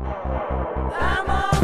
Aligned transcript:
I'm 0.00 1.30
on 1.30 1.63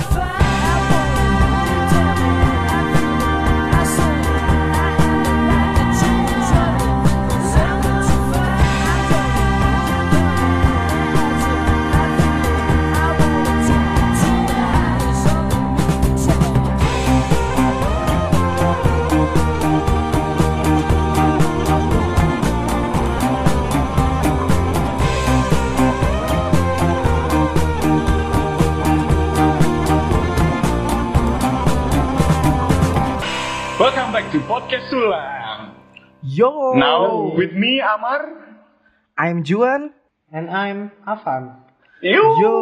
Amar. 37.91 38.23
I'm 39.19 39.43
Juan. 39.43 39.91
And 40.31 40.47
I'm 40.47 40.95
Avan. 41.03 41.59
Yo. 42.01 42.23
Yo. 42.39 42.55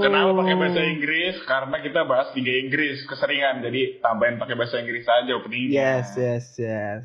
Kenapa 0.00 0.32
pakai 0.38 0.54
bahasa 0.54 0.80
Inggris? 0.86 1.34
Karena 1.44 1.76
kita 1.82 2.06
bahas 2.06 2.30
Liga 2.38 2.54
Inggris 2.62 3.02
keseringan. 3.10 3.60
Jadi 3.66 3.98
tambahin 3.98 4.38
pakai 4.38 4.54
bahasa 4.54 4.78
Inggris 4.78 5.02
aja 5.04 5.32
openingnya. 5.34 5.74
Yes, 5.74 6.08
yes, 6.14 6.46
yes. 6.56 7.04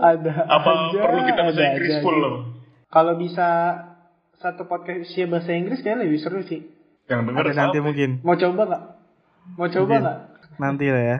Ada 0.00 0.32
Apa 0.48 0.70
aja, 0.90 0.98
perlu 1.00 1.20
kita 1.28 1.40
bahasa 1.46 1.60
ada 1.62 1.68
Inggris 1.70 1.90
aja 1.94 2.02
full 2.02 2.18
loh? 2.18 2.36
Kalau 2.90 3.14
bisa 3.14 3.48
satu 4.42 4.66
podcast 4.66 5.06
isinya 5.06 5.38
bahasa 5.38 5.54
Inggris 5.54 5.80
kayaknya 5.86 6.02
lebih 6.02 6.18
seru 6.18 6.42
sih. 6.42 6.66
Yang 7.06 7.20
denger 7.30 7.44
Ada 7.46 7.54
nanti 7.54 7.78
mungkin. 7.78 8.10
Mau 8.26 8.34
coba 8.34 8.62
nggak? 8.66 8.84
Mau 9.54 9.68
coba 9.70 9.94
nggak? 10.02 10.18
Nanti 10.58 10.86
lah 10.90 11.04
ya. 11.04 11.18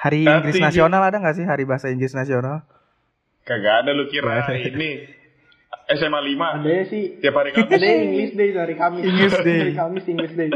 Hari 0.00 0.24
Nanti. 0.24 0.34
Inggris 0.40 0.56
Nasional 0.58 1.02
ada 1.04 1.16
nggak 1.20 1.36
sih 1.36 1.44
hari 1.46 1.68
bahasa 1.68 1.92
Inggris 1.92 2.16
Nasional? 2.16 2.64
Kagak 3.42 3.74
ada 3.82 3.90
lu 3.90 4.06
kira 4.06 4.40
ada. 4.40 4.54
ini 4.54 5.02
SMA 5.90 6.20
5 6.22 6.56
Ada 6.56 6.70
ya 6.70 6.84
sih. 6.86 7.04
tiap 7.18 7.34
hari 7.34 7.50
Kamis. 7.50 7.74
Ada 7.74 7.86
English 7.98 8.32
Day 8.32 8.50
dari 8.50 8.74
Kamis. 8.74 9.02
English 9.02 9.38
Day. 9.40 9.58
dari 9.60 9.74
Kamis 9.74 10.04
English 10.06 10.34
Day. 10.34 10.50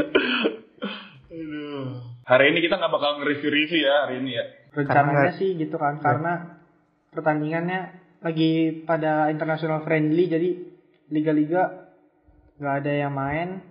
Aduh. 1.27 1.85
Hari 2.23 2.45
ini 2.49 2.59
kita 2.59 2.75
nggak 2.75 2.89
bakal 2.89 3.11
nge-review-review 3.19 3.79
ya 3.81 3.95
hari 4.03 4.19
ini 4.19 4.31
ya. 4.33 4.45
Rencananya 4.71 5.31
nggak- 5.31 5.37
sih 5.37 5.49
gitu 5.53 5.75
kan 5.75 5.97
karena 5.97 6.59
pertandingannya 7.09 7.79
lagi 8.19 8.51
pada 8.83 9.27
international 9.27 9.81
friendly 9.81 10.27
jadi 10.27 10.49
liga-liga 11.07 11.87
nggak 12.57 12.75
ada 12.83 12.93
yang 12.97 13.13
main 13.13 13.61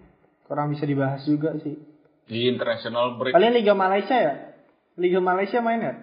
kurang 0.43 0.71
bisa 0.71 0.85
dibahas 0.85 1.25
juga 1.25 1.57
sih. 1.59 1.77
Di 2.27 2.49
international 2.49 3.17
break. 3.17 3.33
Kalian 3.33 3.55
Liga 3.55 3.73
Malaysia 3.73 4.15
ya? 4.15 4.35
Liga 4.97 5.21
Malaysia 5.21 5.59
main 5.59 5.81
ya? 5.81 5.95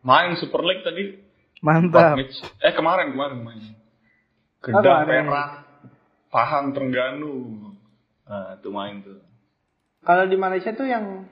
Main 0.00 0.34
Super 0.36 0.62
League 0.62 0.82
tadi 0.82 1.25
Mantap. 1.64 2.20
Eh 2.60 2.72
kemarin 2.76 3.12
kemarin 3.12 3.38
main. 3.40 3.60
Kedah, 4.60 5.06
Perak, 5.06 5.50
Pahang, 6.28 6.74
Terengganu. 6.74 7.72
Nah, 8.26 8.58
itu 8.58 8.68
main 8.74 8.98
tuh. 9.06 9.22
Kalau 10.02 10.26
di 10.26 10.34
Malaysia 10.34 10.74
tuh 10.74 10.86
yang 10.86 11.26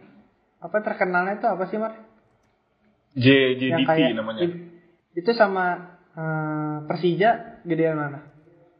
apa 0.62 0.76
terkenalnya 0.80 1.42
tuh 1.42 1.50
apa 1.50 1.64
sih 1.66 1.78
Mar? 1.78 1.94
J 3.14 3.26
JDT 3.58 4.18
namanya. 4.18 4.42
itu 5.14 5.30
sama 5.38 5.98
eh, 6.14 6.76
Persija 6.90 7.62
gedean 7.62 7.98
mana? 7.98 8.20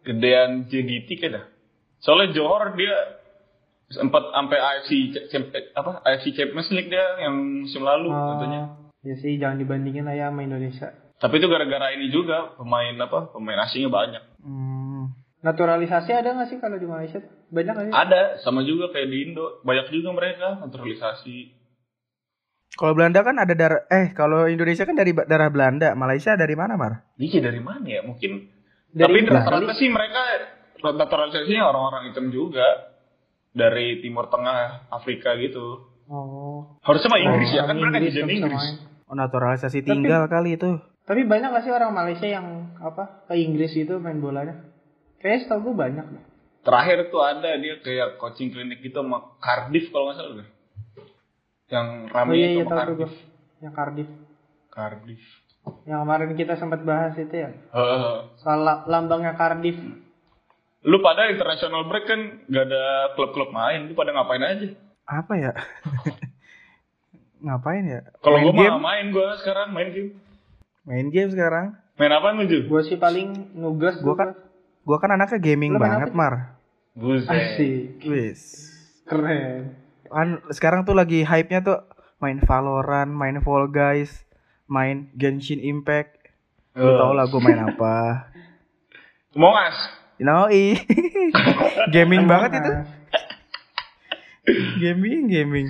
Gedean 0.02 0.66
JDT 0.66 1.08
kayaknya. 1.18 1.46
Soalnya 2.02 2.34
Johor 2.34 2.74
dia 2.74 2.94
sempat 3.94 4.34
sampai 4.34 4.58
AFC 4.58 5.14
apa 5.78 6.02
AFC 6.02 6.34
Champions 6.34 6.70
League 6.74 6.90
dia 6.90 7.22
yang 7.22 7.34
musim 7.62 7.86
lalu 7.86 8.10
katanya. 8.10 8.60
ya 9.04 9.14
sih 9.20 9.36
jangan 9.36 9.60
dibandingin 9.60 10.08
lah 10.08 10.16
ya 10.18 10.32
sama 10.32 10.42
Indonesia. 10.42 11.03
Tapi 11.24 11.40
itu 11.40 11.48
gara-gara 11.48 11.88
ini 11.96 12.12
juga 12.12 12.52
pemain 12.60 12.92
apa 13.00 13.32
pemain 13.32 13.64
asingnya 13.64 13.88
banyak. 13.88 14.22
Hmm. 14.44 15.08
Naturalisasi 15.40 16.12
ada 16.12 16.36
nggak 16.36 16.52
sih 16.52 16.58
kalau 16.60 16.76
di 16.76 16.84
Malaysia? 16.84 17.24
Banyak 17.48 17.72
nggak 17.72 17.86
sih? 17.88 17.94
Ada 17.96 18.44
sama 18.44 18.60
juga 18.68 18.92
kayak 18.92 19.08
di 19.08 19.18
Indo 19.32 19.64
banyak 19.64 19.88
juga 19.88 20.12
mereka 20.12 20.60
naturalisasi. 20.60 21.64
Kalau 22.76 22.92
Belanda 22.92 23.24
kan 23.24 23.40
ada 23.40 23.56
darah 23.56 23.88
eh 23.88 24.12
kalau 24.12 24.44
Indonesia 24.44 24.84
kan 24.84 25.00
dari 25.00 25.16
darah 25.16 25.48
Belanda, 25.48 25.96
Malaysia 25.96 26.36
dari 26.36 26.52
mana, 26.52 26.76
Mar? 26.76 27.08
Ini 27.16 27.40
dari 27.40 27.60
mana 27.64 27.86
ya? 27.88 28.04
Mungkin 28.04 28.52
Dari 28.92 29.08
tapi 29.08 29.16
Inggris 29.24 29.40
rata-rata 29.40 29.72
sih 29.74 29.88
mereka 29.88 30.20
naturalisasinya 30.84 31.62
orang-orang 31.72 32.12
hitam 32.12 32.28
juga 32.28 32.92
dari 33.56 34.04
Timur 34.04 34.28
Tengah 34.28 34.92
Afrika 34.92 35.40
gitu. 35.40 35.88
Oh. 36.04 36.76
Harusnya 36.84 37.08
mah 37.08 37.20
Inggris 37.22 37.48
ya 37.48 37.64
Orang 37.64 37.68
kan 37.72 37.76
mereka 37.80 37.96
Inggris 37.96 38.12
di 38.12 38.20
Inggris. 38.28 38.52
main. 38.60 38.74
Oh, 39.08 39.16
naturalisasi 39.16 39.80
tinggal 39.80 40.28
kali 40.28 40.60
itu. 40.60 40.93
Tapi 41.04 41.20
banyak 41.22 41.52
gak 41.52 41.64
sih 41.64 41.72
orang 41.72 41.92
Malaysia 41.92 42.24
yang 42.24 42.72
apa 42.80 43.28
ke 43.28 43.36
Inggris 43.36 43.72
gitu 43.72 44.00
main 44.00 44.18
bolanya? 44.18 44.64
Kayaknya 45.20 45.40
setahu 45.44 45.60
gue 45.70 45.74
banyak 45.76 46.06
deh. 46.08 46.24
Terakhir 46.64 47.12
tuh 47.12 47.20
ada 47.20 47.60
dia 47.60 47.76
kayak 47.78 48.16
coaching 48.16 48.48
klinik 48.48 48.80
gitu 48.80 49.04
sama 49.04 49.36
Cardiff 49.36 49.92
kalau 49.92 50.08
nggak 50.08 50.16
salah 50.16 50.34
deh. 50.40 50.48
Yang 51.68 51.86
rame 52.08 52.28
Oh 52.28 52.34
iya 52.34 52.48
itu 52.48 52.56
iya 52.56 52.64
sama 52.64 52.76
Cardiff. 52.78 52.96
gue. 52.96 53.10
Yang 53.60 53.74
Cardiff. 53.76 54.08
Cardiff. 54.68 55.22
Yang 55.84 55.98
kemarin 56.00 56.30
kita 56.34 56.54
sempat 56.56 56.80
bahas 56.82 57.12
itu 57.14 57.34
ya. 57.34 57.52
Heeh. 57.52 58.16
Soal 58.40 58.60
la- 58.64 58.84
lambangnya 58.84 59.36
Cardiff. 59.36 59.76
lu 60.84 61.00
pada 61.00 61.32
international 61.32 61.88
break 61.88 62.04
kan 62.04 62.20
gak 62.44 62.68
ada 62.68 62.84
klub-klub 63.16 63.48
main, 63.48 63.88
lu 63.88 63.96
pada 63.96 64.12
ngapain 64.12 64.40
aja? 64.40 64.68
Apa 65.04 65.32
ya? 65.34 65.52
Ngapain 67.44 67.84
ya? 67.84 68.00
Kalau 68.20 68.40
game? 68.40 68.56
mah 68.56 68.80
main 68.80 69.08
gua 69.08 69.36
sekarang 69.36 69.72
main 69.72 69.92
game. 69.92 70.12
Main 70.84 71.08
game 71.08 71.32
sekarang. 71.32 71.76
Main 71.96 72.12
apa 72.12 72.36
lu? 72.36 72.44
Gue 72.44 72.80
sih 72.84 73.00
paling 73.00 73.56
nugas 73.56 73.96
Gua 74.04 74.16
kan 74.16 74.30
gua 74.84 75.00
kan 75.00 75.16
anaknya 75.16 75.40
gaming 75.40 75.80
banget, 75.80 76.12
apa? 76.12 76.16
Mar. 76.16 76.34
Buset. 76.92 77.28
Asik. 77.30 78.04
Wis. 78.04 78.40
Keren. 79.08 79.74
Kan 80.06 80.44
sekarang 80.52 80.84
tuh 80.84 80.92
lagi 80.92 81.24
hype-nya 81.24 81.64
tuh 81.64 81.80
main 82.20 82.38
Valorant, 82.38 83.08
main 83.10 83.40
Fall 83.40 83.72
Guys, 83.72 84.28
main 84.68 85.08
Genshin 85.16 85.58
Impact. 85.58 86.20
Lu 86.76 86.84
Oh. 86.84 86.96
tau 87.00 87.12
lah 87.16 87.24
gue 87.26 87.40
main 87.40 87.60
apa. 87.64 88.28
Among 89.34 89.56
Us. 89.56 89.78
Noi. 90.20 90.78
gaming 91.94 92.28
banget 92.28 92.60
itu. 92.60 92.72
Gaming, 94.78 95.32
gaming. 95.32 95.66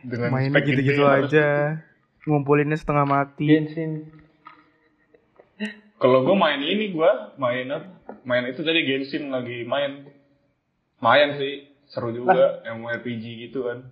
Dengan 0.00 0.28
Main 0.32 0.50
gitu-gitu 0.64 1.04
aja. 1.04 1.78
Ngumpulinnya 2.26 2.74
setengah 2.74 3.06
mati. 3.06 3.46
Genshin. 3.46 4.10
Kalau 5.96 6.28
gue 6.28 6.36
main 6.36 6.60
ini 6.60 6.92
gue 6.92 7.10
main? 7.40 7.64
Main 8.26 8.44
itu 8.50 8.60
tadi 8.60 8.84
Genshin 8.84 9.32
lagi 9.32 9.64
main. 9.64 10.10
Main 10.98 11.38
sih, 11.38 11.70
seru 11.88 12.10
juga 12.10 12.60
yang 12.66 12.82
RPG 12.82 13.48
gitu 13.48 13.64
kan. 13.64 13.88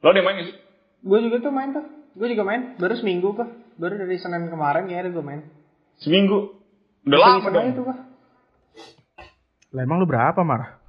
Lo 0.00 0.14
udah 0.14 0.22
main 0.22 0.40
gak 0.40 0.48
sih? 0.48 0.56
Gue 1.02 1.18
juga 1.20 1.36
tuh 1.42 1.52
main 1.52 1.74
tuh. 1.74 1.84
Gue 2.14 2.30
juga 2.30 2.46
main. 2.46 2.78
Baru 2.78 2.94
seminggu 2.94 3.34
kok. 3.34 3.50
Baru 3.76 3.94
dari 3.94 4.16
Senin 4.16 4.48
kemarin 4.48 4.86
kayaknya 4.86 5.10
gue 5.10 5.24
main. 5.24 5.40
Seminggu. 5.98 6.54
Udah 7.04 7.18
lama 7.18 7.48
dong. 7.50 7.74
tuh 7.74 7.84
kok. 7.86 7.98
Lah 9.68 9.82
emang 9.84 10.00
lu 10.00 10.06
berapa, 10.08 10.40
Mar? 10.40 10.80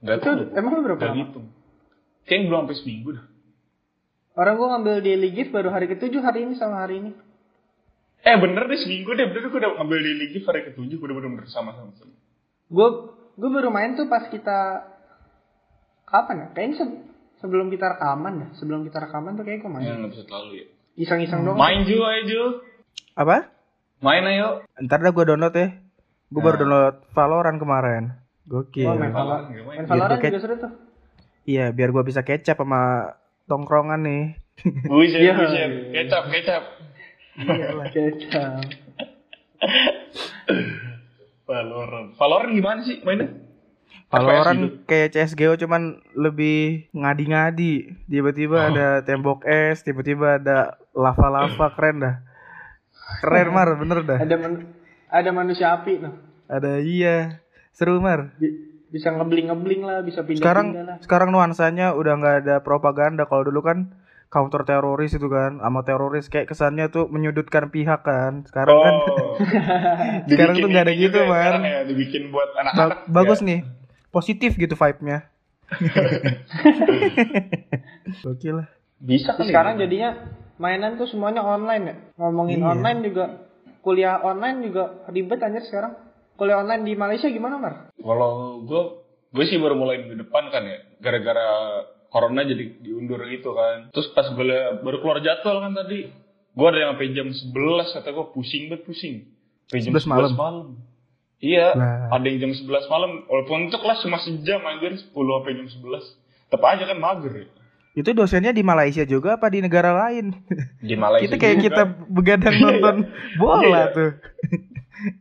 Gak 0.00 0.22
Itu 0.22 0.30
tau. 0.30 0.56
emang 0.56 0.72
lu 0.72 0.82
berapa 0.82 1.00
Gak 1.00 1.10
lama? 1.12 1.18
hitung. 1.20 1.46
Kayaknya 2.24 2.44
belum 2.46 2.58
sampai 2.62 2.76
seminggu 2.78 3.08
dah. 3.18 3.24
Orang 4.38 4.54
gue 4.54 4.68
ngambil 4.70 4.94
daily 5.02 5.34
gift 5.34 5.50
baru 5.50 5.74
hari 5.74 5.90
ketujuh 5.90 6.22
hari 6.22 6.46
ini 6.46 6.54
sama 6.54 6.86
hari 6.86 7.02
ini. 7.02 7.10
Eh 8.22 8.38
bener 8.38 8.70
deh 8.70 8.78
seminggu 8.78 9.10
deh. 9.18 9.26
Bener 9.26 9.50
gue 9.50 9.58
udah 9.58 9.82
ngambil 9.82 9.98
daily 9.98 10.26
gift 10.30 10.46
hari 10.46 10.62
ketujuh. 10.70 10.94
Gue 10.94 11.06
udah 11.10 11.16
bener-bener 11.18 11.50
sama-sama. 11.50 11.90
Gue 12.70 12.88
gue 13.34 13.50
baru 13.50 13.74
main 13.74 13.98
tuh 13.98 14.06
pas 14.06 14.30
kita 14.30 14.86
kapan 16.06 16.36
ya? 16.38 16.46
Kayaknya 16.54 16.74
se- 16.78 17.02
sebelum 17.42 17.66
kita 17.74 17.98
rekaman 17.98 18.32
dah. 18.38 18.50
Sebelum 18.62 18.86
kita 18.86 19.02
rekaman 19.02 19.34
tuh 19.34 19.42
kayak 19.42 19.58
gue 19.58 19.70
main. 19.74 19.82
Ya 19.82 19.98
nggak 19.98 20.10
bisa 20.14 20.22
terlalu 20.30 20.50
ya. 20.62 20.66
Iseng-iseng 20.98 21.42
doang. 21.42 21.58
Main 21.58 21.82
Ju 21.82 21.98
ayo 21.98 22.20
Ju. 22.22 22.42
Apa? 23.18 23.50
Main 23.98 24.22
ayo. 24.22 24.62
Ntar 24.78 25.02
dah 25.02 25.10
gue 25.10 25.24
download 25.26 25.54
ya. 25.58 25.82
Gue 26.30 26.40
baru 26.46 26.62
download 26.62 26.94
Valorant 27.10 27.58
kemarin. 27.58 28.04
Gokil. 28.46 28.86
Oh, 28.86 28.94
main 28.94 29.10
Valorant, 29.10 29.50
main. 29.50 29.82
Valorant 29.82 30.22
juga 30.22 30.38
seru 30.38 30.54
tuh. 30.62 30.72
Iya, 31.42 31.74
biar 31.74 31.90
gue 31.90 32.04
bisa 32.06 32.22
kecap 32.22 32.60
sama 32.60 33.12
tongkrongan 33.48 34.04
nih. 34.04 34.24
Buset, 34.84 35.18
Iya. 35.18 35.32
buset. 35.34 35.70
Kecap, 35.90 36.24
kecap. 36.28 36.62
Kecap. 37.88 38.62
Valorant. 41.48 42.08
Valorant 42.14 42.52
gimana 42.52 42.80
sih 42.84 43.00
mainnya? 43.02 43.28
FPS 44.08 44.12
gitu. 44.12 44.12
Valorant 44.12 44.62
kayak 44.84 45.08
CSGO 45.12 45.52
cuman 45.58 45.82
lebih 46.12 46.88
ngadi-ngadi. 46.92 47.74
Tiba-tiba 48.04 48.68
ada 48.68 48.88
tembok 49.00 49.44
es, 49.44 49.80
tiba-tiba 49.80 50.40
ada 50.40 50.76
lava-lava 50.92 51.68
keren 51.72 51.96
dah. 52.00 52.16
Keren 53.20 53.48
Mar, 53.52 53.68
bener 53.76 54.04
dah. 54.04 54.18
Ada 54.20 54.36
man- 54.36 54.68
ada 55.08 55.30
manusia 55.32 55.72
api 55.72 56.00
tuh. 56.00 56.12
Ada 56.48 56.80
iya. 56.80 57.40
Seru 57.72 58.00
Mar. 58.00 58.32
Bi- 58.36 58.67
bisa 58.88 59.08
ngebling 59.10 59.46
ngebling 59.46 59.82
lah 59.82 60.00
bisa 60.00 60.20
pindah 60.22 60.40
Sekarang 60.40 60.66
pindah 60.70 60.84
lah 60.84 60.96
sekarang 60.98 61.28
nuansanya 61.28 61.92
udah 61.92 62.12
nggak 62.14 62.36
ada 62.42 62.56
propaganda. 62.58 63.24
Kalau 63.24 63.44
dulu 63.44 63.60
kan 63.60 63.78
counter 64.28 64.60
teroris 64.62 65.10
itu 65.10 65.24
kan, 65.26 65.56
sama 65.56 65.80
teroris 65.82 66.26
kayak 66.26 66.46
kesannya 66.46 66.88
tuh 66.88 67.06
menyudutkan 67.06 67.68
pihak 67.68 68.00
kan. 68.02 68.44
Sekarang 68.44 68.76
kan 68.76 68.94
Oh. 68.98 69.36
Sekarang 70.28 70.54
Dibikin 70.54 70.60
tuh 70.60 70.68
nggak 70.68 70.84
ada 70.84 70.94
gitu, 70.94 71.18
ya, 71.18 71.28
sekarang 71.30 71.62
ya, 71.62 71.80
dibikin 71.84 72.22
buat 72.28 72.48
ba- 72.50 72.60
anak-anak. 72.62 72.98
bagus 73.08 73.40
ya. 73.40 73.46
nih, 73.46 73.60
positif 74.08 74.50
gitu 74.54 74.74
vibe-nya. 74.74 75.18
Oke 78.24 78.48
lah. 78.50 78.66
Bisa 78.98 79.32
kali. 79.32 79.48
sekarang 79.48 79.74
ya. 79.74 79.86
jadinya 79.86 80.10
mainan 80.56 80.96
tuh 80.96 81.06
semuanya 81.06 81.38
online 81.38 81.84
ya 81.84 81.94
ngomongin 82.18 82.58
Iya. 82.58 82.68
online 82.68 82.98
juga 83.00 83.24
kuliah 83.78 84.18
online 84.18 84.58
juga 84.60 85.06
ribet 85.06 85.38
anjir 85.38 85.62
sekarang 85.62 85.94
kuliah 86.38 86.62
online 86.62 86.86
di 86.86 86.94
Malaysia 86.94 87.26
gimana 87.26 87.58
Mar? 87.58 87.74
Kalau 87.92 88.62
gue, 88.62 88.82
gue 89.28 89.44
sih 89.44 89.58
baru 89.58 89.74
mulai 89.74 89.98
minggu 89.98 90.22
depan 90.22 90.48
kan 90.48 90.62
ya, 90.62 90.78
gara-gara 90.98 91.46
corona 92.08 92.40
jadi 92.42 92.78
diundur 92.78 93.20
gitu 93.26 93.52
kan. 93.52 93.90
Terus 93.90 94.14
pas 94.14 94.30
gue 94.30 94.46
baru 94.80 95.02
keluar 95.02 95.18
jadwal 95.18 95.60
kan 95.60 95.74
tadi, 95.74 96.08
gue 96.54 96.66
ada 96.66 96.78
yang 96.78 96.90
sampai 96.94 97.10
jam 97.10 97.28
11 97.28 97.52
kata 97.92 98.08
gue 98.08 98.26
pusing 98.30 98.70
banget 98.70 98.86
pusing. 98.86 99.14
Sampai 99.66 99.82
jam 99.82 99.92
11 99.92 100.32
malam? 100.32 100.66
Iya, 101.38 101.70
Lah. 101.70 102.10
ada 102.10 102.24
yang 102.24 102.38
jam 102.40 102.52
11 102.56 102.66
malam. 102.88 103.22
Walaupun 103.26 103.68
itu 103.68 103.78
kelas 103.78 104.02
cuma 104.02 104.18
sejam 104.18 104.58
anjir, 104.60 104.94
10 104.94 105.10
sampai 105.10 105.52
jam 105.54 105.66
11. 105.68 106.02
Tetap 106.48 106.62
aja 106.64 106.84
kan 106.84 106.98
mager 106.98 107.32
ya. 107.34 107.46
Itu 107.94 108.10
dosennya 108.10 108.50
di 108.50 108.62
Malaysia 108.62 109.02
juga 109.02 109.34
apa 109.34 109.46
di 109.46 109.58
negara 109.58 109.90
lain? 109.92 110.30
Di 110.78 110.94
Malaysia 110.94 111.26
kita 111.26 111.36
kayak 111.36 111.56
juga. 111.58 111.66
kita 111.66 111.82
begadang 112.08 112.56
nonton 112.56 112.96
bola 113.36 113.58
Iya. 113.60 113.82
tuh. 113.90 114.10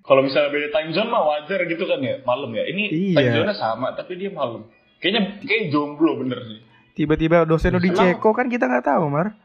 Kalau 0.01 0.21
misalnya 0.21 0.49
beda 0.49 0.69
time 0.73 0.91
zone 0.91 1.09
mah 1.09 1.23
wajar 1.23 1.59
gitu 1.65 1.83
kan 1.85 2.01
ya, 2.01 2.21
malam 2.23 2.49
ya. 2.51 2.65
Ini 2.65 2.83
Iya. 2.89 3.15
time 3.15 3.31
zone 3.35 3.53
sama, 3.53 3.93
tapi 3.93 4.17
dia 4.17 4.33
malam. 4.33 4.65
Kayaknya 4.97 5.21
kayak 5.45 5.69
jomblo 5.69 6.17
bener 6.17 6.41
sih. 6.43 6.59
Tiba-tiba 6.97 7.45
dosen 7.45 7.73
lu 7.73 7.81
di 7.81 7.93
Ceko 7.93 8.33
kan 8.33 8.49
kita 8.49 8.65
nggak 8.65 8.89
tahu, 8.89 9.05
Mar. 9.07 9.37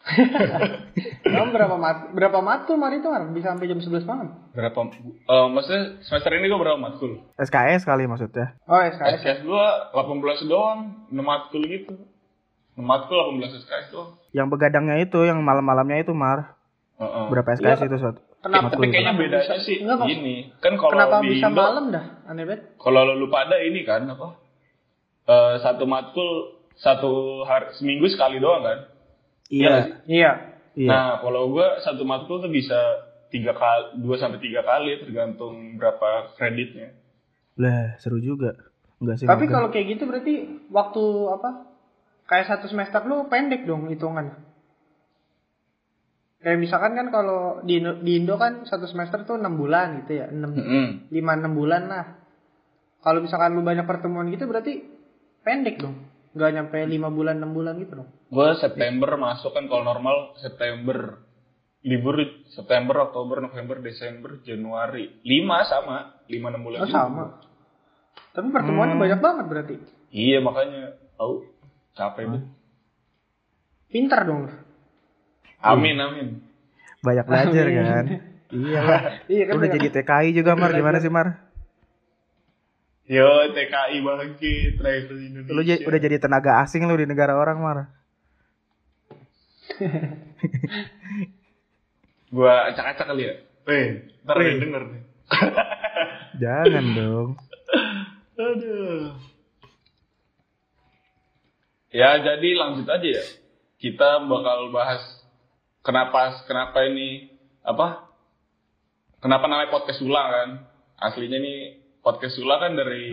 Kamu 1.20 1.52
berapa 1.52 1.76
mat 1.76 2.16
berapa 2.16 2.40
matkul 2.40 2.80
Mar 2.80 2.88
itu 2.96 3.04
Mar 3.04 3.28
bisa 3.36 3.52
sampai 3.52 3.68
jam 3.68 3.76
11 3.76 4.08
malam? 4.08 4.28
Berapa? 4.56 4.88
eh 4.96 5.46
maksudnya 5.52 6.00
semester 6.00 6.32
ini 6.32 6.48
gue 6.48 6.56
berapa 6.56 6.80
matkul? 6.80 7.20
SKS 7.36 7.84
kali 7.84 8.08
maksudnya. 8.08 8.56
Oh 8.64 8.80
SKS 8.80 9.20
ya. 9.20 9.36
SKS 9.36 9.40
gue 9.44 9.64
18 9.92 10.48
doang, 10.48 11.04
6 11.12 11.20
matkul 11.20 11.62
gitu. 11.68 11.94
6 12.74 12.80
matkul 12.80 13.16
18 13.36 13.60
SKS 13.60 13.86
doang. 13.92 14.10
Yang 14.32 14.46
begadangnya 14.48 14.96
itu, 15.02 15.20
yang 15.20 15.42
malam-malamnya 15.44 16.00
itu, 16.00 16.16
Mar. 16.16 16.56
Heeh. 16.96 17.24
Berapa 17.28 17.58
SKS 17.60 17.84
Iya, 17.84 17.88
itu 17.92 17.96
suatu? 18.00 18.20
Kenapa? 18.40 18.72
Tapi 18.72 18.88
kayaknya 18.88 19.14
bedanya 19.20 19.44
bisa- 19.52 19.64
sih 19.68 19.76
Enggak, 19.84 20.08
gini. 20.08 20.36
Kan 20.64 20.80
kalau 20.80 20.92
Kenapa 20.96 21.16
di 21.20 21.28
bisa 21.36 21.48
Indo, 21.52 21.60
malam 21.60 21.84
dah? 21.92 22.04
Aneh 22.24 22.44
banget. 22.48 22.60
Kalau 22.80 23.00
lu 23.12 23.28
pada 23.28 23.56
ini 23.60 23.80
kan 23.84 24.08
apa? 24.08 24.28
Eh 25.28 25.54
satu 25.60 25.84
matkul 25.84 26.56
satu 26.80 27.44
hari 27.44 27.76
seminggu 27.76 28.08
sekali 28.08 28.40
doang 28.40 28.64
kan? 28.64 28.78
Iya? 29.52 29.68
Iya. 29.68 29.76
Iya. 30.08 30.30
Iya. 30.80 30.88
Nah, 30.88 31.20
kalau 31.20 31.52
gua 31.52 31.84
satu 31.84 32.08
matkul 32.08 32.40
tuh 32.40 32.48
bisa 32.48 32.78
tiga 33.28 33.52
kali, 33.52 34.00
dua 34.00 34.16
sampai 34.16 34.40
tiga 34.40 34.64
kali 34.64 34.96
tergantung 35.04 35.76
berapa 35.76 36.32
kreditnya. 36.40 36.96
Lah, 37.60 38.00
seru 38.00 38.18
juga. 38.24 38.56
Enggak 39.04 39.20
sih. 39.20 39.26
Tapi 39.28 39.44
kalau 39.52 39.68
kayak 39.68 39.86
gitu 39.96 40.08
berarti 40.08 40.34
waktu 40.72 41.04
apa? 41.28 41.50
Kayak 42.24 42.46
satu 42.56 42.70
semester 42.72 43.04
lu 43.04 43.28
pendek 43.28 43.68
dong 43.68 43.90
hitungannya. 43.92 44.49
Kayak 46.40 46.58
misalkan 46.58 46.96
kan 46.96 47.12
kalau 47.12 47.60
di 47.60 47.76
Indo, 47.76 48.00
di 48.00 48.16
Indo 48.16 48.40
kan 48.40 48.64
satu 48.64 48.88
semester 48.88 49.28
tuh 49.28 49.36
6 49.36 49.60
bulan 49.60 50.00
gitu 50.04 50.24
ya. 50.24 50.26
6 50.32 50.40
Mm-mm. 50.40 50.86
5 51.12 51.12
6 51.12 51.52
bulan 51.52 51.82
lah. 51.84 52.04
Kalau 53.00 53.20
misalkan 53.20 53.52
lu 53.52 53.60
banyak 53.60 53.84
pertemuan 53.84 54.32
gitu 54.32 54.48
berarti 54.48 54.80
pendek 55.40 55.80
dong. 55.80 56.00
Gak 56.32 56.56
nyampe 56.56 56.80
5 56.80 56.96
bulan 57.12 57.36
6 57.38 57.52
bulan 57.52 57.74
gitu 57.76 57.92
dong. 57.92 58.08
Gua 58.32 58.56
September 58.56 59.20
masuk 59.20 59.52
kan 59.52 59.68
kalau 59.68 59.84
normal 59.84 60.32
September 60.40 61.20
libur 61.80 62.16
September, 62.52 63.08
Oktober, 63.08 63.40
November, 63.40 63.80
Desember, 63.80 64.40
Januari. 64.40 65.20
Lima 65.24 65.64
sama, 65.64 66.24
lima 66.28 66.52
enam 66.52 66.60
bulan. 66.60 66.84
Oh 66.84 66.88
juga. 66.88 66.96
sama. 67.04 67.24
Tapi 68.30 68.48
pertemuannya 68.48 68.96
Hmm. 68.96 69.04
banyak 69.04 69.20
banget 69.20 69.44
berarti. 69.44 69.74
Iya 70.08 70.40
makanya 70.40 70.96
tahu 71.16 71.44
capek 71.92 72.24
banget. 72.28 72.44
Pintar 73.90 74.22
dong. 74.24 74.69
Amin 75.60 75.96
amin. 75.96 76.28
banyak 77.00 77.24
belajar 77.24 77.64
Amin. 77.64 77.76
kan. 77.78 78.04
Iya 78.50 78.80
lah. 78.80 79.00
Iya 79.30 79.42
kan 79.46 79.54
Udah 79.54 79.68
banyak- 79.68 79.76
jadi 79.78 79.88
TKI 79.94 80.28
juga, 80.34 80.52
Mar. 80.52 80.70
Gimana 80.70 80.98
sih, 80.98 81.08
Mar? 81.08 81.38
Yo 83.04 83.24
TKI 83.48 83.96
bangkit 84.00 84.70
Travel 84.76 85.18
Indonesia. 85.18 85.52
Lu 85.52 85.62
j- 85.62 85.82
udah 85.82 85.98
jadi 85.98 86.16
tenaga 86.16 86.60
asing 86.60 86.84
lu 86.84 86.94
di 86.94 87.04
negara 87.04 87.34
orang, 87.34 87.58
Mar. 87.58 87.78
Gua 92.30 92.68
acak-acak 92.68 93.06
kali 93.06 93.26
ya. 93.26 93.34
Eh, 93.66 93.86
ntar 94.22 94.34
Weh. 94.36 94.46
dia 94.46 94.60
denger 94.60 94.82
nih. 94.88 95.02
Jangan 96.42 96.84
dong. 96.94 97.28
Aduh. 98.34 99.14
Ya 101.90 102.16
jadi 102.16 102.48
lanjut 102.56 102.86
aja 102.86 103.08
ya. 103.10 103.24
Kita 103.76 104.22
bakal 104.22 104.70
bahas 104.70 105.02
kenapa 105.80 106.44
kenapa 106.44 106.78
ini 106.84 107.30
apa? 107.60 108.08
Kenapa 109.20 109.44
namanya 109.46 109.68
podcast 109.68 110.00
Sula 110.00 110.22
kan? 110.26 110.48
Aslinya 110.96 111.38
nih 111.38 111.58
podcast 112.00 112.36
Sula 112.36 112.56
kan 112.56 112.72
dari 112.72 113.12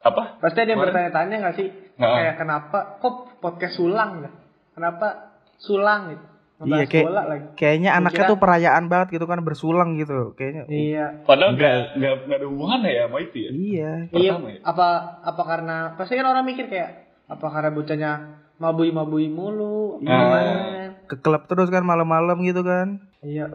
apa? 0.00 0.40
Pasti 0.40 0.58
ada 0.60 0.70
yang 0.70 0.80
bertanya-tanya 0.80 1.36
gak 1.42 1.56
sih? 1.56 1.68
Nah. 1.96 2.16
Kayak 2.16 2.34
kenapa 2.36 2.78
kok 2.98 3.14
podcast 3.40 3.76
sulang 3.76 4.24
ya? 4.24 4.30
Kenapa 4.72 5.36
sulang 5.58 6.12
gitu? 6.12 6.26
Iya, 6.56 6.88
kayak 6.88 7.04
bola 7.04 7.22
lagi. 7.28 7.46
kayaknya 7.52 7.90
Gua 7.92 7.98
anaknya 8.00 8.16
kira- 8.24 8.30
tuh 8.32 8.38
perayaan 8.40 8.84
banget 8.88 9.08
gitu 9.12 9.26
kan 9.28 9.44
bersulang 9.44 10.00
gitu. 10.00 10.32
Kayaknya. 10.32 10.64
Iya. 10.72 11.06
Padahal 11.28 11.52
Enggak. 11.52 11.68
nggak 11.68 11.96
nggak 12.00 12.14
nggak 12.24 12.38
ada 12.40 12.46
hubungannya 12.48 12.90
ya 12.90 13.02
sama 13.04 13.18
itu 13.20 13.36
ya. 13.36 13.50
Iya. 13.52 13.92
Iya, 14.08 14.32
Pertama 14.32 14.48
ya? 14.48 14.58
apa 14.64 14.86
apa 15.20 15.42
karena 15.44 15.76
pasti 16.00 16.12
kan 16.16 16.24
orang 16.24 16.44
mikir 16.48 16.64
kayak 16.72 16.90
apa 17.28 17.46
karena 17.52 17.70
bocahnya 17.76 18.10
mabui-mabui 18.56 19.28
mulu, 19.28 20.00
apa 20.00 20.08
Iya. 20.08 20.16
gimana? 20.16 20.85
Ke 21.06 21.16
klub 21.18 21.46
terus 21.46 21.70
kan 21.70 21.86
malam-malam 21.86 22.38
gitu 22.42 22.66
kan. 22.66 23.02
Iya, 23.22 23.50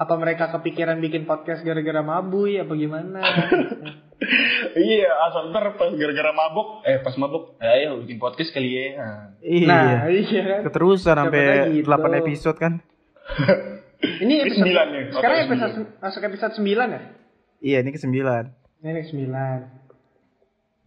apa 0.00 0.14
mereka 0.16 0.48
kepikiran 0.52 1.00
bikin 1.00 1.28
podcast 1.28 1.60
gara-gara 1.60 2.00
mabui 2.00 2.60
apa 2.60 2.72
gimana? 2.76 3.20
Iya, 4.76 5.08
asal 5.32 5.48
ntar 5.48 5.80
pas 5.80 5.96
gara-gara 5.96 6.30
mabuk, 6.36 6.84
eh 6.84 7.00
pas 7.00 7.16
mabuk, 7.16 7.56
ayo 7.56 8.04
bikin 8.04 8.20
podcast 8.20 8.52
kali 8.52 8.68
ya. 8.68 8.84
Nah. 9.00 9.24
Iya. 9.40 9.64
nah, 9.64 9.88
iya 10.12 10.40
kan. 10.44 10.60
Keterusan 10.68 11.16
Siapa 11.16 11.20
sampai 11.24 11.44
gitu. 11.80 11.88
8 11.88 12.20
episode 12.20 12.58
kan. 12.60 12.72
Ini 14.00 14.44
episode 14.44 14.64
sembilan 14.64 14.86
nih, 14.92 15.02
Sekarang 15.12 15.38
episode 15.48 15.74
masuk 16.04 16.22
episode 16.24 16.52
9 16.60 16.68
ya? 16.68 17.00
Iya, 17.60 17.76
ini 17.84 17.90
ke-9. 17.92 18.16
Ini 18.80 19.02
9. 19.08 19.79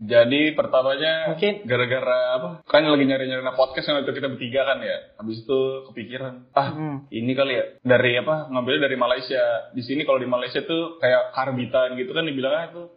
Jadi 0.04 0.52
pertamanya 0.52 1.32
Mungkin- 1.32 1.64
gara-gara 1.64 2.20
apa? 2.36 2.50
Kan 2.68 2.84
lagi 2.84 3.08
nyari-nyari 3.08 3.40
podcast 3.56 3.88
yang 3.88 4.04
waktu 4.04 4.12
kita 4.12 4.28
bertiga 4.36 4.68
kan 4.68 4.84
ya. 4.84 4.98
Habis 5.16 5.48
itu 5.48 5.60
kepikiran, 5.88 6.52
ah 6.52 6.68
Hmm. 6.76 6.98
ini 7.08 7.32
kali 7.32 7.56
ya 7.56 7.66
dari 7.80 8.20
apa? 8.20 8.52
Ngambilnya 8.52 8.92
dari 8.92 9.00
Malaysia. 9.00 9.72
Di 9.72 9.80
sini 9.80 10.04
kalau 10.04 10.20
di 10.20 10.28
Malaysia 10.28 10.60
tuh 10.60 11.00
kayak 11.00 11.32
karbitan 11.32 11.96
gitu 11.96 12.12
kan 12.12 12.28
dibilangnya 12.28 12.76
tuh 12.76 12.88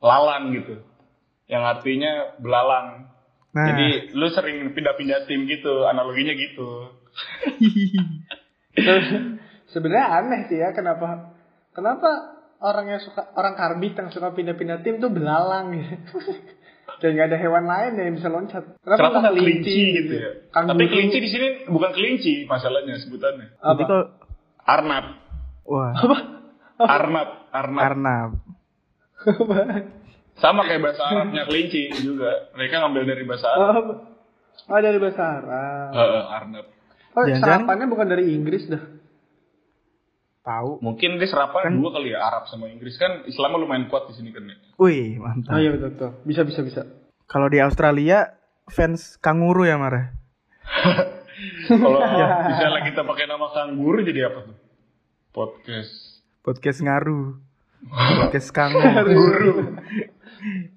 lalang 0.00 0.56
gitu. 0.56 0.80
Yang 1.44 1.62
artinya 1.76 2.12
belalang. 2.40 3.12
Nah, 3.52 3.66
Jadi 3.72 4.12
lu 4.12 4.28
sering 4.28 4.72
pindah-pindah 4.72 5.24
tim 5.24 5.44
gitu, 5.44 5.84
analoginya 5.84 6.32
gitu. 6.32 6.92
Sebenarnya 9.72 10.06
aneh 10.20 10.40
sih 10.48 10.56
ya 10.60 10.72
kenapa 10.72 11.32
kenapa 11.72 12.35
orang 12.60 12.86
yang 12.88 13.00
suka 13.02 13.32
orang 13.36 13.54
karbit 13.56 13.94
yang 13.96 14.08
suka 14.08 14.32
pindah-pindah 14.32 14.80
tim 14.80 15.00
tuh 15.02 15.12
belalang 15.12 15.76
gitu. 15.76 16.18
Kayak 17.00 17.12
nggak 17.12 17.28
ada 17.28 17.38
hewan 17.38 17.64
lain 17.68 17.92
yang 18.00 18.16
bisa 18.16 18.28
loncat. 18.32 18.64
Kenapa 18.80 19.12
nggak 19.12 19.20
nggak 19.20 19.36
kelinci 19.36 19.80
gitu 20.00 20.12
ya? 20.16 20.30
Kanguru. 20.48 20.72
Tapi 20.72 20.84
kelinci 20.88 21.18
di 21.20 21.28
sini 21.28 21.48
bukan 21.68 21.90
kelinci 21.92 22.34
masalahnya 22.48 22.96
sebutannya. 22.96 23.46
Apa? 23.60 23.82
kalau 23.84 24.02
Arnab. 24.66 25.06
wah, 25.68 25.92
Arnab, 26.80 27.28
Arnab. 27.52 27.82
Arnab. 27.84 28.30
Sama 30.36 30.68
kayak 30.68 30.84
bahasa 30.84 31.02
Arabnya 31.08 31.48
kelinci 31.48 31.92
juga. 32.00 32.52
Mereka 32.56 32.74
ngambil 32.80 33.02
dari 33.08 33.24
bahasa 33.24 33.46
Arab. 33.52 33.84
Oh, 34.68 34.80
dari 34.80 34.98
bahasa 35.00 35.22
Arab. 35.24 35.90
Heeh, 35.96 36.24
Arnab. 36.32 36.66
Oh, 37.16 37.24
serapannya 37.24 37.86
bukan 37.88 38.08
dari 38.08 38.36
Inggris 38.36 38.68
dah. 38.68 38.95
Tahu. 40.46 40.78
Mungkin 40.78 41.18
dia 41.18 41.26
serapan 41.26 41.62
Kan- 41.66 41.76
dua 41.76 41.90
kali 41.90 42.14
ya 42.14 42.22
Arab 42.22 42.46
sama 42.46 42.70
Inggris 42.70 42.94
kan 42.94 43.26
Islam 43.26 43.58
lumayan 43.58 43.90
kuat 43.90 44.06
di 44.06 44.14
sini 44.14 44.30
kan 44.30 44.46
ya. 44.46 44.54
Wih, 44.78 45.18
Oh 45.18 45.26
mantap. 45.26 45.58
iya 45.58 45.74
betul 45.74 45.90
betul. 45.92 46.10
Bisa 46.22 46.46
bisa 46.46 46.60
bisa. 46.62 46.80
Kalau 47.26 47.50
di 47.50 47.58
Australia 47.58 48.30
fans 48.66 49.18
kanguru 49.18 49.66
ya, 49.66 49.74
Mar? 49.74 50.14
Kalau 51.68 51.98
misalnya 52.48 52.80
kita 52.84 53.02
pakai 53.02 53.26
nama 53.26 53.46
kanguru 53.48 53.98
jadi 54.00 54.30
apa 54.30 54.46
tuh? 54.46 54.56
Podcast 55.30 56.22
Podcast 56.40 56.78
ngaru. 56.78 57.42
Podcast 58.22 58.48
kanguru. 58.50 59.10
guru. 59.10 59.52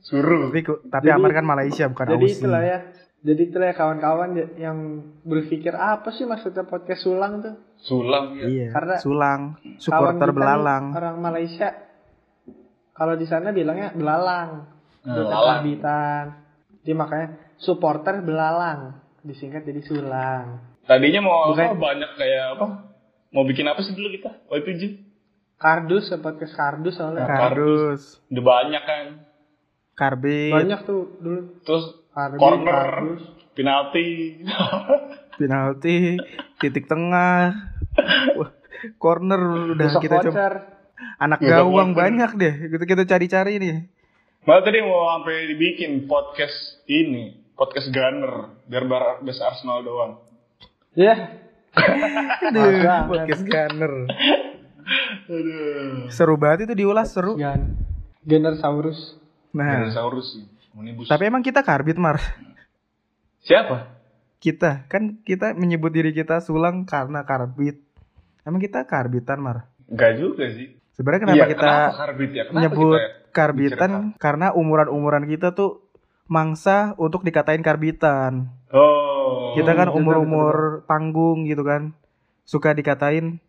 Suruh. 0.01 0.49
Tapi 0.49 0.59
tapi 0.89 1.05
Jadi- 1.05 1.13
Amar 1.13 1.31
kan 1.31 1.45
Malaysia 1.45 1.85
bukan 1.85 2.05
Jadi 2.09 2.25
Aussie. 2.25 2.41
itulah 2.41 2.63
ya. 2.63 2.79
Jadi 3.19 3.41
itulah 3.45 3.67
ya 3.67 3.75
kawan-kawan 3.75 4.29
ya- 4.33 4.51
yang 4.65 4.77
berpikir 5.21 5.71
apa 5.71 6.09
sih 6.09 6.23
maksudnya 6.23 6.63
podcast 6.63 7.03
sulang 7.03 7.43
tuh? 7.43 7.55
Sulam 7.79 8.35
ya. 8.35 8.45
Iya. 8.45 8.67
Karena 8.69 8.95
Sulang, 8.97 9.41
supporter 9.77 10.29
belalang. 10.29 10.91
orang 10.91 11.17
Malaysia 11.17 11.71
kalau 12.91 13.15
di 13.15 13.23
sana 13.23 13.49
bilangnya 13.49 13.91
belalang. 13.91 14.67
Hmm, 14.99 15.15
Udah 15.15 15.25
lalang. 15.25 15.57
terbitan. 15.63 16.25
Jadi 16.79 16.93
makanya 16.93 17.27
supporter 17.55 18.19
belalang 18.19 18.79
disingkat 19.21 19.63
jadi 19.63 19.79
sulang. 19.81 20.45
Tadinya 20.83 21.21
mau 21.21 21.51
Bukan. 21.51 21.65
apa, 21.65 21.75
banyak 21.77 22.11
kayak 22.15 22.43
apa? 22.55 22.67
Mau 23.29 23.45
bikin 23.45 23.63
apa 23.63 23.79
sih 23.79 23.93
dulu 23.93 24.09
kita? 24.09 24.41
Y7? 24.49 25.05
Kardus 25.55 26.07
ya 26.07 26.17
podcast 26.17 26.51
kardus 26.53 26.95
soalnya. 26.95 27.23
Kardus, 27.23 28.19
Udah 28.27 28.43
banyak 28.43 28.83
kan. 28.83 29.05
karbit, 29.93 30.55
Banyak 30.55 30.79
tuh 30.83 31.19
dulu 31.19 31.59
Terus 31.61 31.83
kardus, 32.09 32.39
corner, 32.39 32.71
kardus. 32.71 33.23
penalti. 33.53 34.07
penalti, 35.35 36.15
titik 36.59 36.85
tengah, 36.85 37.73
corner 38.99 39.73
udah 39.73 39.87
Besok 39.87 40.01
kita 40.03 40.23
coba. 40.27 40.39
Anak 41.19 41.39
Besok 41.39 41.51
gawang 41.51 41.91
voucher. 41.95 41.99
banyak 42.03 42.31
deh. 42.35 42.53
Kita 42.75 42.83
kita 42.85 43.03
cari-cari 43.07 43.59
nih. 43.59 43.87
Malah 44.43 44.63
tadi 44.63 44.79
mau 44.83 45.03
sampai 45.19 45.51
dibikin 45.51 46.07
podcast 46.07 46.83
ini, 46.87 47.35
podcast 47.55 47.91
Gunner, 47.91 48.55
biar 48.67 48.83
bar 48.87 49.03
bahasa 49.23 49.51
Arsenal 49.51 49.83
doang. 49.83 50.23
Ya. 50.95 51.43
Aduh, 52.49 52.65
Masa, 52.65 52.95
podcast 53.07 53.43
gunner. 53.45 53.93
Aduh. 55.29 56.09
Seru 56.09 56.35
banget 56.39 56.71
itu 56.71 56.73
diulas 56.81 57.13
seru. 57.13 57.37
Gan. 57.37 57.77
Genersaurus. 58.25 59.19
Nah, 59.53 59.85
Dinosaurus 59.85 60.33
sih. 60.33 60.45
Tapi 61.05 61.23
emang 61.27 61.43
kita 61.43 61.61
karbit 61.61 61.99
mar. 61.99 62.17
siapa? 63.43 63.98
Kita 64.39 64.87
kan 64.87 65.19
kita 65.27 65.51
menyebut 65.51 65.91
diri 65.91 66.15
kita 66.15 66.39
sulang 66.39 66.87
karena 66.87 67.27
karbit. 67.27 67.83
Emang 68.47 68.63
kita 68.63 68.87
karbitan 68.87 69.43
mar. 69.43 69.67
Enggak 69.91 70.15
juga 70.15 70.47
sih. 70.47 70.79
Sebenarnya 70.95 71.21
kenapa 71.27 71.37
Iya, 71.39 71.47
kita 71.47 71.67
kenapa 71.67 71.99
karbit 71.99 72.31
ya? 72.31 72.43
Kenapa 72.43 72.55
menyebut 72.55 72.99
kita 72.99 73.03
ya? 73.03 73.31
karbitan 73.35 73.91
karena 74.19 74.47
umuran-umuran 74.55 75.23
kita 75.27 75.55
tuh 75.55 75.83
mangsa 76.31 76.95
untuk 76.95 77.23
dikatain 77.27 77.59
karbitan. 77.59 78.47
Oh. 78.71 79.57
Kita 79.57 79.75
kan 79.75 79.91
betul, 79.91 79.99
umur-umur 80.03 80.83
tanggung 80.87 81.43
gitu 81.47 81.65
kan. 81.67 81.91
Suka 82.47 82.71
dikatain 82.71 83.43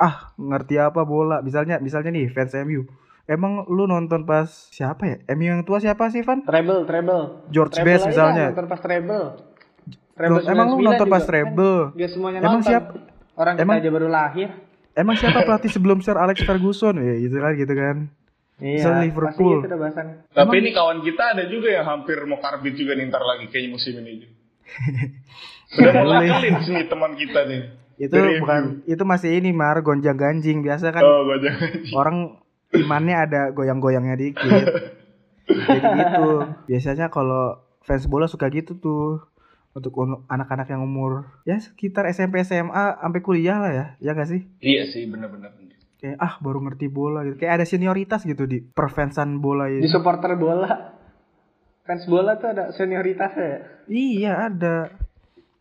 ah 0.00 0.32
ngerti 0.40 0.80
apa 0.80 1.04
bola. 1.04 1.44
Misalnya 1.44 1.76
misalnya 1.76 2.14
nih 2.14 2.32
fans 2.32 2.56
MU. 2.64 2.88
Emang 3.22 3.62
lu 3.70 3.86
nonton 3.86 4.26
pas 4.26 4.50
siapa 4.74 5.06
ya? 5.06 5.16
MU 5.38 5.46
yang 5.46 5.62
tua 5.62 5.78
siapa 5.78 6.10
sih, 6.10 6.26
Van? 6.26 6.42
Treble, 6.42 6.82
treble. 6.90 7.46
George 7.54 7.78
Treble 7.78 7.86
Best 7.86 8.04
misalnya. 8.10 8.50
Nonton 8.50 8.66
pas 8.66 8.80
treble. 8.82 9.51
Emang 10.14 10.40
lu 10.70 10.78
99 10.78 10.86
nonton 10.86 11.06
pas 11.08 11.18
juga. 11.18 11.28
treble? 11.28 11.76
Kan 11.82 11.96
Gak 11.96 12.10
semuanya 12.10 12.38
Emang 12.38 12.52
nonton. 12.54 12.68
siap- 12.68 12.90
Orang 13.32 13.54
kita 13.54 13.62
emang- 13.62 13.78
aja 13.78 13.90
baru 13.90 14.08
lahir. 14.08 14.48
Emang 14.92 15.16
siapa 15.16 15.38
pelatih 15.46 15.70
sebelum 15.70 15.98
Sir 15.98 16.14
Alex 16.14 16.38
Ferguson? 16.40 16.94
Ya 16.96 17.14
gitu 17.18 17.36
kan 17.36 17.52
gitu 17.54 17.72
kan. 17.72 17.96
Iya. 18.58 18.76
Misal 18.78 18.92
Liverpool. 19.02 19.58
Pasti 19.58 19.72
gitu. 19.72 20.14
Tapi 20.30 20.54
ini 20.54 20.70
kawan 20.70 20.98
kita 21.00 21.24
ada 21.32 21.44
juga 21.44 21.68
yang 21.72 21.86
hampir 21.86 22.20
mau 22.22 22.38
karbit 22.38 22.74
juga 22.74 22.92
nih 22.92 23.08
ntar 23.08 23.20
lagi 23.20 23.48
kayaknya 23.48 23.70
musim 23.70 23.96
ini. 23.96 24.28
Sudah 25.68 25.92
mulai 25.98 26.28
teman 26.84 27.12
kita 27.14 27.40
nih. 27.44 27.62
Itu 27.98 28.12
Dari 28.12 28.38
bukan 28.38 28.62
itu 28.84 29.02
masih 29.02 29.30
ini 29.34 29.50
mar 29.50 29.78
gonjang 29.80 30.14
ganjing 30.14 30.60
biasa 30.60 30.90
kan 30.90 31.00
Oh, 31.00 31.24
banyak. 31.24 31.92
orang 31.92 32.40
imannya 32.70 33.16
ada 33.18 33.40
goyang-goyangnya 33.50 34.14
dikit. 34.14 34.64
Jadi 35.48 35.88
gitu. 35.92 36.28
Biasanya 36.66 37.06
kalau 37.08 37.56
fans 37.80 38.06
bola 38.06 38.24
suka 38.24 38.46
gitu 38.48 38.74
tuh 38.74 39.20
untuk 39.72 39.92
anak-anak 40.28 40.68
yang 40.68 40.84
umur 40.84 41.32
ya 41.48 41.56
sekitar 41.56 42.04
SMP 42.12 42.44
SMA 42.44 43.00
sampai 43.00 43.20
kuliah 43.24 43.56
lah 43.56 43.72
ya. 43.72 43.86
Ya 43.98 44.10
gak 44.12 44.28
sih? 44.28 44.44
Iya 44.60 44.88
sih, 44.92 45.08
benar-benar. 45.08 45.56
Kayak 46.02 46.18
ah 46.18 46.34
baru 46.42 46.58
ngerti 46.66 46.90
bola 46.90 47.22
gitu. 47.22 47.38
Kayak 47.38 47.62
ada 47.62 47.66
senioritas 47.66 48.26
gitu 48.26 48.44
di 48.44 48.58
perfansan 48.58 49.38
bola 49.38 49.70
Di 49.70 49.80
ini. 49.80 49.88
supporter 49.88 50.34
bola. 50.34 50.98
Fans 51.82 52.06
bola 52.06 52.38
tuh 52.38 52.50
ada 52.50 52.74
senioritasnya 52.74 53.46
ya. 53.46 53.60
Iya 53.86 54.32
ada. 54.50 54.76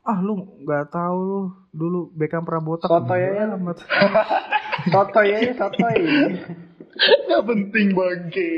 Ah 0.02 0.18
lu 0.18 0.42
nggak 0.66 0.90
tahu 0.90 1.18
lu 1.22 1.40
dulu 1.70 2.00
Beckham 2.18 2.42
pernah 2.42 2.62
botak. 2.66 2.90
Sotoy 2.90 3.22
aja 3.22 3.54
lu. 3.54 3.62
amat. 3.62 3.78
Sotoy 4.94 5.30
aja, 5.30 5.54
sotoy. 5.54 5.98
Gak 7.30 7.44
penting 7.46 7.94
bangke. 7.94 8.52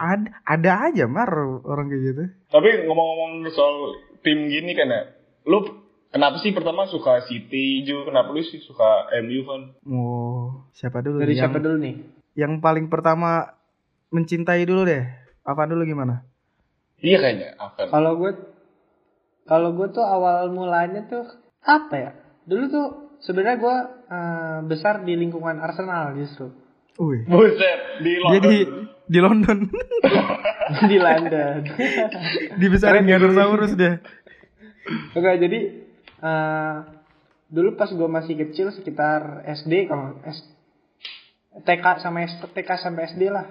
Ada 0.00 0.40
ada 0.48 0.70
aja 0.88 1.04
mar 1.04 1.28
orang 1.68 1.92
kayak 1.92 2.02
gitu. 2.02 2.24
Tapi 2.48 2.68
ngomong-ngomong 2.88 3.44
soal 3.52 3.92
tim 4.24 4.48
gini 4.48 4.72
kan 4.74 4.88
ya, 4.90 5.02
lu 5.46 5.64
kenapa 6.10 6.40
sih 6.42 6.50
pertama 6.52 6.88
suka 6.88 7.24
City 7.28 7.84
juga? 7.84 8.12
Kenapa 8.12 8.34
lu 8.34 8.42
sih 8.42 8.60
suka 8.62 9.12
MU 9.24 9.40
kan? 9.46 9.62
Oh 9.86 10.68
siapa 10.74 11.02
dulu? 11.04 11.22
Dari 11.22 11.34
nih? 11.36 11.40
siapa 11.40 11.58
yang, 11.58 11.64
dulu 11.64 11.76
nih? 11.78 11.94
yang 12.38 12.52
paling 12.62 12.86
pertama 12.86 13.58
mencintai 14.14 14.64
dulu 14.64 14.88
deh. 14.88 15.04
Apa 15.44 15.64
dulu 15.64 15.84
gimana? 15.84 16.24
Iya 17.00 17.18
kayaknya, 17.22 17.48
Akan. 17.56 17.86
Kalau 17.88 18.12
gue 18.18 18.32
kalau 19.48 19.70
gue 19.72 19.88
tuh 19.94 20.04
awal 20.04 20.52
mulanya 20.52 21.08
tuh 21.08 21.24
apa 21.64 21.94
ya? 21.96 22.10
Dulu 22.44 22.64
tuh 22.68 22.86
sebenarnya 23.24 23.56
gue 23.58 23.76
eh, 24.12 24.58
besar 24.68 25.02
di 25.02 25.14
lingkungan 25.16 25.58
Arsenal 25.58 26.14
justru. 26.18 26.52
Wih. 26.98 27.22
Buset, 27.30 27.80
di 28.02 28.12
London. 28.18 28.32
Dia 28.34 28.40
di 28.42 28.58
di 29.08 29.18
London. 29.22 29.58
di 30.90 30.96
London. 30.98 31.54
Dibesarin 32.60 33.06
Keren 33.06 33.32
Ganosaurus 33.32 33.72
dia. 33.78 34.02
Oke, 35.14 35.30
jadi 35.38 35.58
eh, 36.18 36.76
dulu 37.48 37.78
pas 37.78 37.88
gue 37.88 38.08
masih 38.08 38.34
kecil 38.36 38.74
sekitar 38.74 39.46
SD 39.46 39.86
kalau 39.86 40.18
S 40.26 40.42
TK 41.58 41.84
sama 42.02 42.26
S- 42.26 42.42
TK 42.52 42.70
sampai 42.82 43.08
SD 43.08 43.30
lah. 43.30 43.46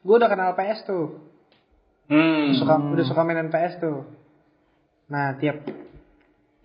Gue 0.00 0.16
udah 0.16 0.32
kenal 0.32 0.56
PS 0.56 0.88
tuh. 0.88 1.20
Hmm. 2.08 2.54
Suka 2.56 2.80
udah 2.80 3.04
suka 3.04 3.20
mainin 3.22 3.52
PS 3.52 3.78
tuh. 3.78 4.06
Nah, 5.06 5.38
tiap 5.38 5.62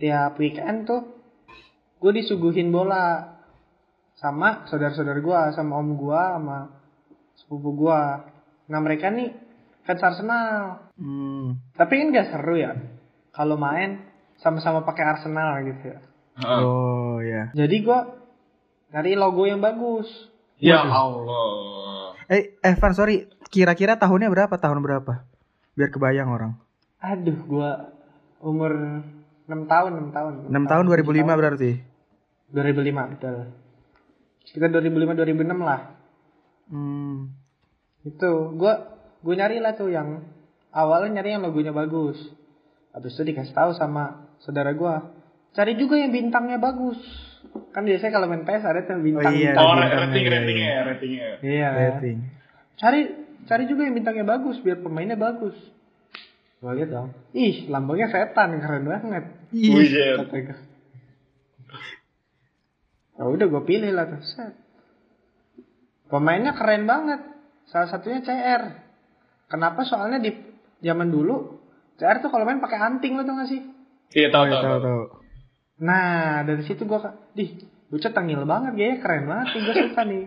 tiap 0.02 0.34
weekend 0.40 0.90
tuh 0.90 1.02
gue 2.02 2.12
disuguhin 2.18 2.74
bola 2.74 3.31
sama 4.22 4.70
saudara-saudara 4.70 5.18
gue, 5.18 5.40
sama 5.58 5.82
om 5.82 5.98
gue, 5.98 6.22
sama 6.38 6.70
sepupu 7.42 7.74
gue. 7.74 8.02
Nah 8.70 8.80
mereka 8.80 9.10
nih 9.10 9.34
fans 9.82 10.06
Arsenal. 10.06 10.88
Hmm. 10.96 11.58
Tapi 11.74 11.94
kan 11.98 12.14
gak 12.14 12.30
seru 12.30 12.56
ya 12.56 12.78
kalau 13.34 13.58
main 13.58 14.06
sama-sama 14.40 14.84
pakai 14.84 15.04
Arsenal 15.08 15.66
gitu 15.66 15.84
ya. 15.96 16.00
Oh 16.46 17.20
ya. 17.24 17.52
Jadi 17.56 17.76
gua 17.84 18.08
nyari 18.92 19.16
logo 19.16 19.44
yang 19.48 19.60
bagus. 19.60 20.08
Ya 20.62 20.86
Allah. 20.86 22.16
Eh, 22.30 22.56
Evan 22.62 22.94
sorry. 22.94 23.28
Kira-kira 23.52 24.00
tahunnya 24.00 24.32
berapa? 24.32 24.56
Tahun 24.56 24.80
berapa? 24.80 25.28
Biar 25.76 25.90
kebayang 25.92 26.30
orang. 26.32 26.52
Aduh, 27.02 27.36
gua 27.50 27.92
umur 28.40 29.04
6 29.50 29.68
tahun, 29.68 29.92
6 30.14 30.16
tahun. 30.16 30.32
6 30.48 30.72
tahun 30.72 30.84
2005 30.88 31.40
berarti. 31.40 31.72
2005 32.54 33.12
betul. 33.18 33.38
Sekitar 34.48 34.74
2005 34.74 35.18
2006 35.18 35.62
lah. 35.62 35.82
Hmm. 36.72 37.36
Itu 38.02 38.56
gua 38.58 38.98
gua 39.22 39.34
nyari 39.38 39.62
lah 39.62 39.78
tuh 39.78 39.94
yang 39.94 40.26
awalnya 40.74 41.22
nyari 41.22 41.38
yang 41.38 41.44
logonya 41.46 41.76
bagus. 41.76 42.18
Habis 42.92 43.16
itu 43.16 43.24
dikasih 43.32 43.54
tahu 43.56 43.72
sama 43.78 44.28
saudara 44.42 44.74
gua, 44.74 45.14
cari 45.54 45.78
juga 45.78 46.00
yang 46.00 46.12
bintangnya 46.12 46.58
bagus. 46.58 46.98
Kan 47.72 47.88
biasanya 47.88 48.12
kalau 48.14 48.28
main 48.28 48.44
PS 48.44 48.64
ada 48.64 48.82
tuh 48.84 49.00
bintang. 49.00 49.34
iya, 49.36 49.56
Oh, 49.56 49.76
bintangnya, 49.76 50.00
rating, 50.08 50.24
iya, 50.24 50.32
ratingnya 50.32 50.68
iya. 50.68 50.76
ya, 50.76 50.82
ratingnya. 50.84 51.28
Iya. 51.42 51.70
Rating. 51.72 52.18
Cari 52.80 53.02
cari 53.46 53.64
juga 53.68 53.82
yang 53.88 53.96
bintangnya 53.96 54.26
bagus 54.28 54.58
biar 54.64 54.80
pemainnya 54.80 55.18
bagus. 55.18 55.56
Gua 56.62 56.78
lihat 56.78 56.94
dong. 56.94 57.10
Ih, 57.34 57.68
lambangnya 57.68 58.12
setan 58.14 58.58
keren 58.62 58.86
banget. 58.86 59.24
Ih. 59.50 59.90
Ya 63.22 63.30
udah 63.30 63.46
gue 63.46 63.64
pilih 63.70 63.94
lah 63.94 64.10
tuh. 64.10 64.22
Set. 64.26 64.58
Pemainnya 66.10 66.58
keren 66.58 66.90
banget. 66.90 67.22
Salah 67.70 67.94
satunya 67.94 68.26
CR. 68.26 68.64
Kenapa? 69.46 69.86
Soalnya 69.86 70.18
di 70.18 70.34
zaman 70.82 71.14
dulu 71.14 71.62
CR 72.02 72.18
tuh 72.18 72.34
kalau 72.34 72.50
main 72.50 72.58
pakai 72.58 72.82
anting 72.82 73.14
lo 73.14 73.22
tuh 73.22 73.38
gak 73.38 73.46
sih? 73.46 73.62
Iya, 74.18 74.34
tahu, 74.34 74.50
Tahu 74.50 74.58
tahu. 74.58 74.78
tahu. 74.82 75.02
Nah 75.86 76.42
dari 76.42 76.66
situ 76.66 76.82
gue 76.86 76.98
dih 77.38 77.50
bocah 77.94 78.10
tengil 78.10 78.42
banget 78.50 78.74
ya 78.78 78.98
keren 78.98 79.30
banget 79.30 79.54
gue 79.54 79.76
suka 79.86 80.02
nih. 80.02 80.26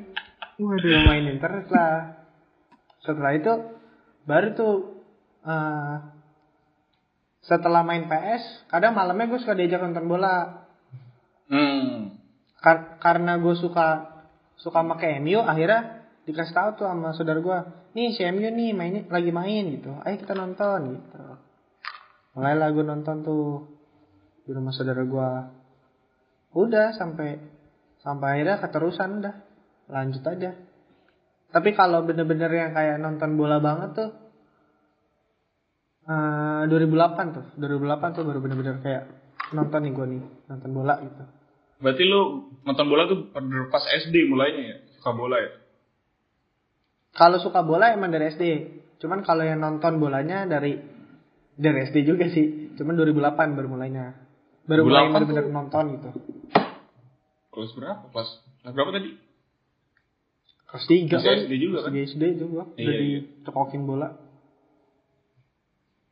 Waduh. 0.62 0.78
Gue 0.86 1.02
mainin 1.02 1.42
terus 1.42 1.66
lah. 1.74 2.14
Setelah 3.02 3.32
itu 3.34 3.52
baru 4.22 4.54
tuh 4.54 4.74
eh, 5.42 5.94
setelah 7.42 7.82
main 7.82 8.06
PS 8.06 8.70
kadang 8.70 8.94
malamnya 8.94 9.34
gue 9.34 9.40
suka 9.42 9.58
diajak 9.58 9.82
nonton 9.82 10.06
bola 10.06 10.62
Hmm. 11.44 12.23
Kar- 12.64 12.96
karena 12.96 13.36
gue 13.36 13.52
suka 13.60 14.14
suka 14.56 14.80
pakai 14.80 15.20
MU 15.20 15.44
akhirnya 15.44 16.08
dikasih 16.24 16.56
tahu 16.56 16.68
tuh 16.80 16.86
sama 16.88 17.12
saudara 17.12 17.40
gua 17.44 17.68
nih 17.92 18.16
CMU 18.16 18.48
nih 18.48 18.72
main 18.72 19.04
lagi 19.12 19.28
main 19.28 19.64
gitu. 19.76 19.92
Ayo 20.00 20.16
kita 20.16 20.32
nonton 20.32 20.96
gitu. 20.96 21.20
Mulailah 22.34 22.68
gue 22.72 22.84
nonton 22.84 23.16
tuh 23.20 23.68
di 24.48 24.50
rumah 24.56 24.72
saudara 24.72 25.04
gua. 25.04 25.52
Udah 26.56 26.96
sampai 26.96 27.36
sampai 28.00 28.40
akhirnya 28.40 28.56
keterusan 28.64 29.20
udah 29.20 29.34
lanjut 29.92 30.24
aja. 30.24 30.56
Tapi 31.52 31.70
kalau 31.76 32.02
bener-bener 32.02 32.50
yang 32.50 32.72
kayak 32.72 32.96
nonton 32.98 33.36
bola 33.36 33.60
banget 33.60 33.90
tuh 33.92 34.10
eh 36.08 36.62
2008 36.72 37.36
tuh. 37.36 37.44
2008 37.60 38.16
tuh 38.16 38.24
baru 38.24 38.40
bener-bener 38.40 38.80
kayak 38.80 39.04
nonton 39.52 39.84
nih 39.84 39.92
gua 39.92 40.06
nih 40.08 40.24
nonton 40.48 40.70
bola 40.72 40.96
gitu 41.04 41.43
Berarti 41.84 42.02
lu 42.08 42.48
nonton 42.64 42.88
bola 42.88 43.04
tuh 43.04 43.28
pada 43.28 43.68
pas 43.68 43.84
SD 43.84 44.24
mulainya 44.32 44.62
ya? 44.64 44.76
Suka 44.96 45.12
bola 45.12 45.36
ya? 45.36 45.52
Kalau 47.12 47.36
suka 47.44 47.60
bola 47.60 47.92
emang 47.92 48.08
dari 48.08 48.32
SD. 48.32 48.44
Cuman 49.04 49.20
kalau 49.20 49.44
yang 49.44 49.60
nonton 49.60 50.00
bolanya 50.00 50.48
dari 50.48 50.80
dari 51.60 51.78
SD 51.92 52.08
juga 52.08 52.24
sih. 52.32 52.72
Cuman 52.80 52.96
2008 52.96 53.52
baru 53.52 53.68
mulainya. 53.68 54.16
Baru 54.64 54.88
mulai 54.88 55.12
2008 55.12 55.12
bener-bener 55.12 55.44
tuh- 55.44 55.52
nonton 55.52 55.84
gitu. 56.00 56.08
Kelas 57.52 57.70
berapa? 57.76 58.02
Kelas, 58.10 58.30
berapa 58.64 58.90
tadi? 58.96 59.10
Kelas 60.64 60.84
3 60.88 61.16
Masih 61.20 61.32
SD 61.44 61.52
juga 61.60 61.78
kan? 61.84 61.90
SD 61.92 62.22
itu 62.40 62.44
gua. 62.48 62.64
Iya, 62.80 62.88
Udah 63.44 63.68
iya. 63.68 63.78
bola. 63.84 64.08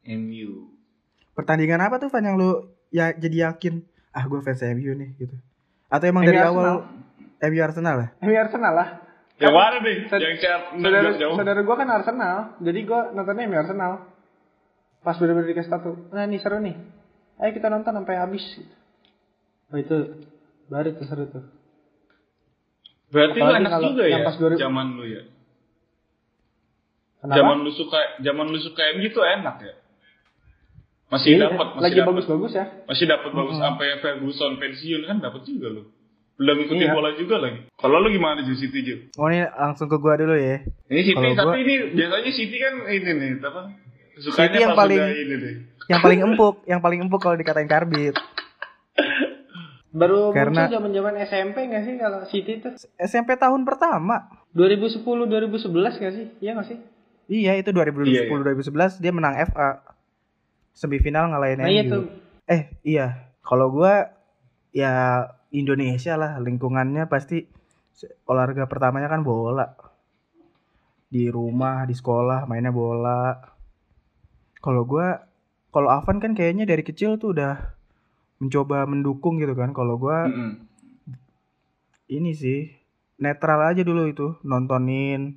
MU. 0.05 0.69
Pertandingan 1.33 1.81
apa 1.81 1.97
tuh 1.97 2.13
Van 2.13 2.29
yang 2.29 2.37
lu 2.37 2.69
ya 2.93 3.17
jadi 3.17 3.49
yakin 3.51 3.81
ah 4.13 4.29
gue 4.29 4.41
fans 4.45 4.61
MU 4.77 4.93
nih 4.93 5.17
gitu. 5.17 5.37
Atau 5.93 6.09
emang 6.09 6.25
MU 6.25 6.29
dari 6.33 6.41
Arsenal. 6.41 6.57
awal 6.57 6.77
MU 7.53 7.61
Arsenal 7.61 7.95
lah? 8.01 8.09
MU 8.25 8.33
Arsenal 8.33 8.73
lah. 8.73 8.89
Yang 9.37 9.53
mana 9.53 9.77
nih? 9.85 9.97
Yang 10.09 10.37
chat 10.41 10.61
Saudara, 10.73 11.11
jauh. 11.21 11.37
saudara 11.37 11.61
gua 11.61 11.77
kan 11.77 11.89
Arsenal. 11.93 12.37
Jadi 12.65 12.81
gua 12.89 13.13
nontonnya 13.13 13.45
MU 13.45 13.57
Arsenal. 13.61 13.93
Pas 15.03 15.19
bener-bener 15.19 15.51
dikasih 15.51 15.67
tahu, 15.67 16.15
nah 16.15 16.31
nih 16.31 16.39
seru 16.39 16.63
nih. 16.63 16.79
Ayo 17.43 17.51
kita 17.59 17.67
nonton 17.67 17.91
sampai 17.91 18.23
habis. 18.23 18.45
Oh 19.75 19.79
itu 19.83 20.31
baru 20.71 20.95
tuh 20.95 21.07
seru 21.11 21.27
tuh. 21.27 21.45
Berarti 23.11 23.39
lu 23.43 23.53
enak 23.53 23.73
juga 23.83 24.05
ya 24.09 24.23
pas 24.25 24.39
2000 24.39 24.63
zaman 24.63 24.87
lu 24.95 25.05
ya? 25.05 25.23
Kenapa? 27.19 27.37
Zaman 27.39 27.57
lu 27.67 27.71
suka 27.75 28.01
zaman 28.23 28.47
lu 28.47 28.59
suka 28.63 28.83
MU 28.95 29.11
tuh 29.11 29.27
enak 29.27 29.57
ya? 29.59 29.75
Masih 31.13 31.37
Iya, 31.37 31.45
dapat, 31.47 31.67
masih 31.71 31.83
lagi 31.83 31.95
dapat. 31.95 32.09
bagus-bagus 32.11 32.53
ya. 32.53 32.65
Masih 32.83 33.05
dapat 33.05 33.31
bagus 33.31 33.57
sampai 33.59 33.87
Ferguson 34.01 34.53
pensiun 34.57 35.01
kan 35.05 35.17
dapat 35.21 35.45
juga 35.45 35.69
lu. 35.71 35.83
Udah 36.35 36.55
ngikutin 36.57 36.81
Iya. 36.83 36.95
bola 36.97 37.11
juga 37.13 37.37
lagi. 37.39 37.69
Kalau 37.71 38.01
lu 38.01 38.09
gimana 38.09 38.41
Ju 38.41 38.55
City 38.55 38.81
Ju? 38.81 38.97
Oh 39.15 39.29
ini 39.29 39.45
langsung 39.45 39.87
ke 39.87 39.97
gua 39.97 40.17
dulu 40.17 40.33
ya. 40.33 40.65
Ini 40.89 41.01
City 41.05 41.13
Kalau 41.15 41.37
tapi 41.37 41.45
gua- 41.47 41.61
ini 41.61 41.75
biasanya 41.93 42.33
City 42.33 42.57
kan 42.57 42.75
ini 42.89 43.11
nih 43.13 43.31
apa? 43.39 43.61
Sukanya 44.15 44.41
City 44.43 44.59
yang 44.59 44.73
paling- 44.73 45.01
ini 45.05 45.35
deh. 45.37 45.55
Yang 45.85 46.01
paling 46.01 46.21
empuk, 46.23 46.55
yang 46.65 46.81
paling 46.81 46.99
empuk 46.99 47.21
kalau 47.21 47.37
dikatain 47.37 47.69
karbit. 47.69 48.17
Baru 49.93 50.33
Karena- 50.33 50.65
muncul 50.65 50.73
zaman-zaman 50.73 51.15
SMP 51.21 51.69
gak 51.69 51.83
sih 51.85 51.95
kalau 51.97 52.19
City 52.25 52.53
tuh? 52.59 52.73
SMP 52.99 53.37
tahun 53.37 53.61
pertama. 53.63 54.33
2010 54.51 55.05
2011 55.29 55.61
gak 55.95 56.13
sih? 56.17 56.27
Iya 56.41 56.57
gak 56.57 56.67
sih? 56.67 56.79
Iya 57.29 57.53
itu 57.55 57.69
2010 57.71 58.41
2011 58.43 58.97
dia 58.97 59.13
menang 59.13 59.37
FA. 59.39 59.85
Semifinal 60.73 61.29
ngalahin 61.31 61.61
Nah 61.61 61.69
MU. 61.69 61.73
iya 61.73 61.83
tuh. 61.87 62.03
Eh 62.49 62.63
iya, 62.83 63.07
kalau 63.45 63.71
gua 63.71 64.09
ya 64.73 65.27
Indonesia 65.53 66.17
lah 66.17 66.41
lingkungannya 66.41 67.07
pasti 67.07 67.45
olahraga 68.25 68.67
pertamanya 68.67 69.07
kan 69.07 69.21
bola. 69.23 69.69
Di 71.13 71.29
rumah, 71.29 71.85
di 71.85 71.93
sekolah 71.93 72.49
mainnya 72.49 72.73
bola. 72.73 73.37
Kalau 74.59 74.89
gua 74.89 75.21
kalau 75.69 75.89
Avan 75.89 76.21
kan 76.21 76.33
kayaknya 76.33 76.65
dari 76.65 76.81
kecil 76.85 77.17
tuh 77.17 77.37
udah 77.37 77.77
mencoba 78.41 78.89
mendukung 78.89 79.37
gitu 79.39 79.53
kan. 79.53 79.77
Kalau 79.77 80.01
gua 80.01 80.27
Mm-mm. 80.27 80.53
ini 82.09 82.33
sih 82.33 82.69
netral 83.17 83.63
aja 83.63 83.85
dulu 83.85 84.09
itu 84.09 84.35
nontonin 84.43 85.37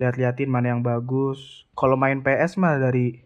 lihat-liatin 0.00 0.50
mana 0.50 0.74
yang 0.74 0.82
bagus 0.82 1.68
kalau 1.78 1.94
main 1.94 2.24
PS 2.24 2.58
mah 2.58 2.80
dari 2.80 3.20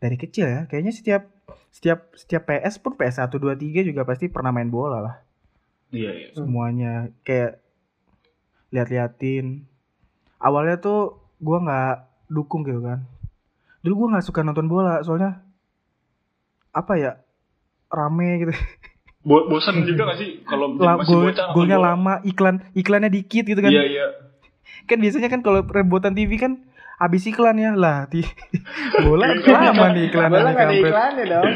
dari 0.00 0.16
kecil 0.16 0.44
ya 0.44 0.60
kayaknya 0.64 0.90
setiap 0.90 1.22
setiap 1.70 2.10
setiap 2.12 2.42
PS 2.42 2.76
pun 2.76 2.92
PS 2.92 3.20
1 3.20 3.30
2 3.30 3.52
3 3.54 3.84
juga 3.84 4.02
pasti 4.02 4.26
pernah 4.26 4.50
main 4.50 4.66
bola 4.66 4.98
lah 4.98 5.16
Iya 5.90 6.10
iya. 6.10 6.28
semuanya 6.32 6.92
kayak 7.20 7.60
lihat-liatin 8.70 9.66
awalnya 10.38 10.78
tuh 10.78 10.98
gua 11.36 11.58
nggak 11.60 11.94
dukung 12.28 12.62
gitu 12.62 12.80
kan 12.80 13.02
dulu 13.80 13.94
gua 13.98 14.16
nggak 14.16 14.26
suka 14.26 14.40
nonton 14.40 14.66
bola 14.66 15.02
soalnya 15.02 15.42
apa 16.70 16.92
ya 16.94 17.12
rame 17.88 18.28
gitu 18.40 18.54
Bo 19.20 19.44
bosan 19.44 19.84
juga 19.84 20.08
gak 20.08 20.16
sih 20.16 20.40
kalau 20.42 20.72
La- 20.80 20.96
masih 20.96 21.12
gol- 21.12 21.28
bocah 21.28 21.46
golnya 21.52 21.76
bola? 21.76 21.88
lama 21.92 22.14
iklan 22.24 22.56
iklannya 22.72 23.10
dikit 23.10 23.44
gitu 23.44 23.60
kan 23.60 23.68
Iya 23.68 23.84
iya. 23.84 24.06
kan 24.88 24.96
biasanya 24.96 25.28
kan 25.28 25.42
kalau 25.42 25.60
rebutan 25.62 26.14
TV 26.14 26.38
kan 26.38 26.62
habis 27.00 27.24
iklan 27.24 27.56
ya? 27.56 27.72
Lah 27.72 28.04
di 28.06 28.20
bola 29.04 29.32
Iya. 29.32 29.72
lama 29.72 29.86
nih 29.90 30.04
iklan 30.06 30.28
Bola 30.28 30.50
gak 30.50 30.62
ada 30.62 30.74
iklannya 30.76 31.24
dong. 31.26 31.48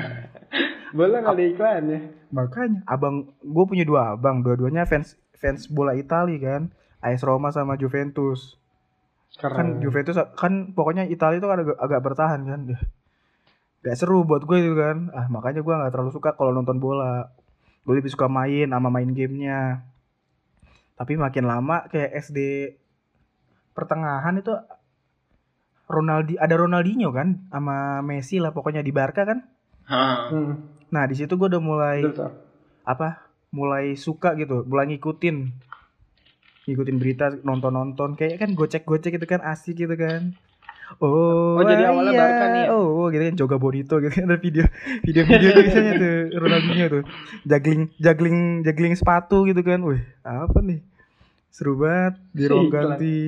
Bola 0.96 1.16
gak 1.20 1.34
ada 1.34 1.44
iklannya. 1.44 1.98
makanya 2.30 2.78
abang 2.84 3.16
gue 3.40 3.64
punya 3.64 3.82
dua 3.82 4.14
abang. 4.14 4.42
Dua-duanya 4.42 4.84
fans 4.84 5.14
fans 5.34 5.66
bola 5.66 5.94
Itali 5.94 6.38
kan. 6.38 6.70
AS 7.00 7.22
Roma 7.22 7.48
sama 7.48 7.74
Juventus. 7.74 8.60
Kan 9.32 9.80
Juventus 9.80 10.18
kan 10.36 10.70
pokoknya 10.70 11.06
Italia 11.06 11.38
itu 11.38 11.46
kan 11.46 11.58
agak, 11.58 11.76
agak 11.78 12.00
bertahan 12.02 12.40
kan. 12.44 12.60
Gak 13.80 13.96
seru 13.96 14.22
buat 14.22 14.44
gue 14.44 14.58
itu 14.60 14.74
kan. 14.74 15.08
Ah 15.10 15.26
makanya 15.26 15.60
gue 15.60 15.72
nggak 15.72 15.90
terlalu 15.90 16.12
suka 16.12 16.34
kalau 16.34 16.50
nonton 16.50 16.76
bola. 16.76 17.30
Gue 17.82 17.96
lebih 17.96 18.10
suka 18.10 18.28
main 18.28 18.68
sama 18.68 18.88
main 18.88 19.08
gamenya. 19.08 19.86
Tapi 20.94 21.16
makin 21.16 21.48
lama 21.48 21.88
kayak 21.88 22.12
SD 22.20 22.38
pertengahan 23.80 24.36
itu 24.36 24.52
Ronaldi 25.90 26.38
ada 26.38 26.54
Ronaldinho 26.54 27.10
kan 27.10 27.48
sama 27.50 27.98
Messi 28.04 28.38
lah 28.38 28.54
pokoknya 28.54 28.84
di 28.84 28.92
Barca 28.94 29.26
kan. 29.26 29.42
Hmm, 29.90 30.70
nah 30.94 31.02
di 31.08 31.18
situ 31.18 31.34
gue 31.34 31.50
udah 31.50 31.58
mulai 31.58 32.06
betul 32.06 32.30
apa 32.86 33.26
mulai 33.50 33.98
suka 33.98 34.38
gitu 34.38 34.62
mulai 34.70 34.86
ngikutin. 34.94 35.36
Ngikutin 36.70 36.96
berita 37.02 37.26
nonton 37.42 37.74
nonton 37.74 38.14
kayak 38.14 38.38
kan 38.38 38.54
gocek 38.54 38.86
gocek 38.86 39.18
gitu 39.18 39.26
kan 39.26 39.42
asik 39.42 39.82
gitu 39.82 39.98
kan. 39.98 40.38
Oh 41.02 41.58
Oh, 41.58 41.62
jadi 41.62 41.86
awalnya 41.90 42.14
iya. 42.14 42.20
Barca 42.22 42.46
nih 42.50 42.64
ya? 42.66 42.74
oh 42.74 42.86
oh, 43.02 43.06
gitu 43.14 43.22
kan 43.22 43.34
Joga 43.38 43.56
Bonito 43.62 43.94
gitu 44.02 44.10
kan 44.10 44.26
ada 44.26 44.38
video 44.42 44.66
video 45.06 45.22
video 45.22 45.48
tuh 45.54 45.62
biasanya 45.62 45.92
tuh 45.98 46.14
Ronaldinho 46.38 46.86
tuh. 46.86 47.02
Juggling 47.46 47.82
juggling 47.98 48.38
juggling 48.62 48.94
sepatu 48.94 49.42
gitu 49.50 49.62
kan. 49.66 49.82
Wih 49.82 50.02
apa 50.22 50.58
nih? 50.62 50.82
Seru 51.50 51.78
banget 51.82 52.14
di 52.30 52.42
ruang 52.46 52.70
Iklan. 52.70 52.82
ganti 52.94 53.18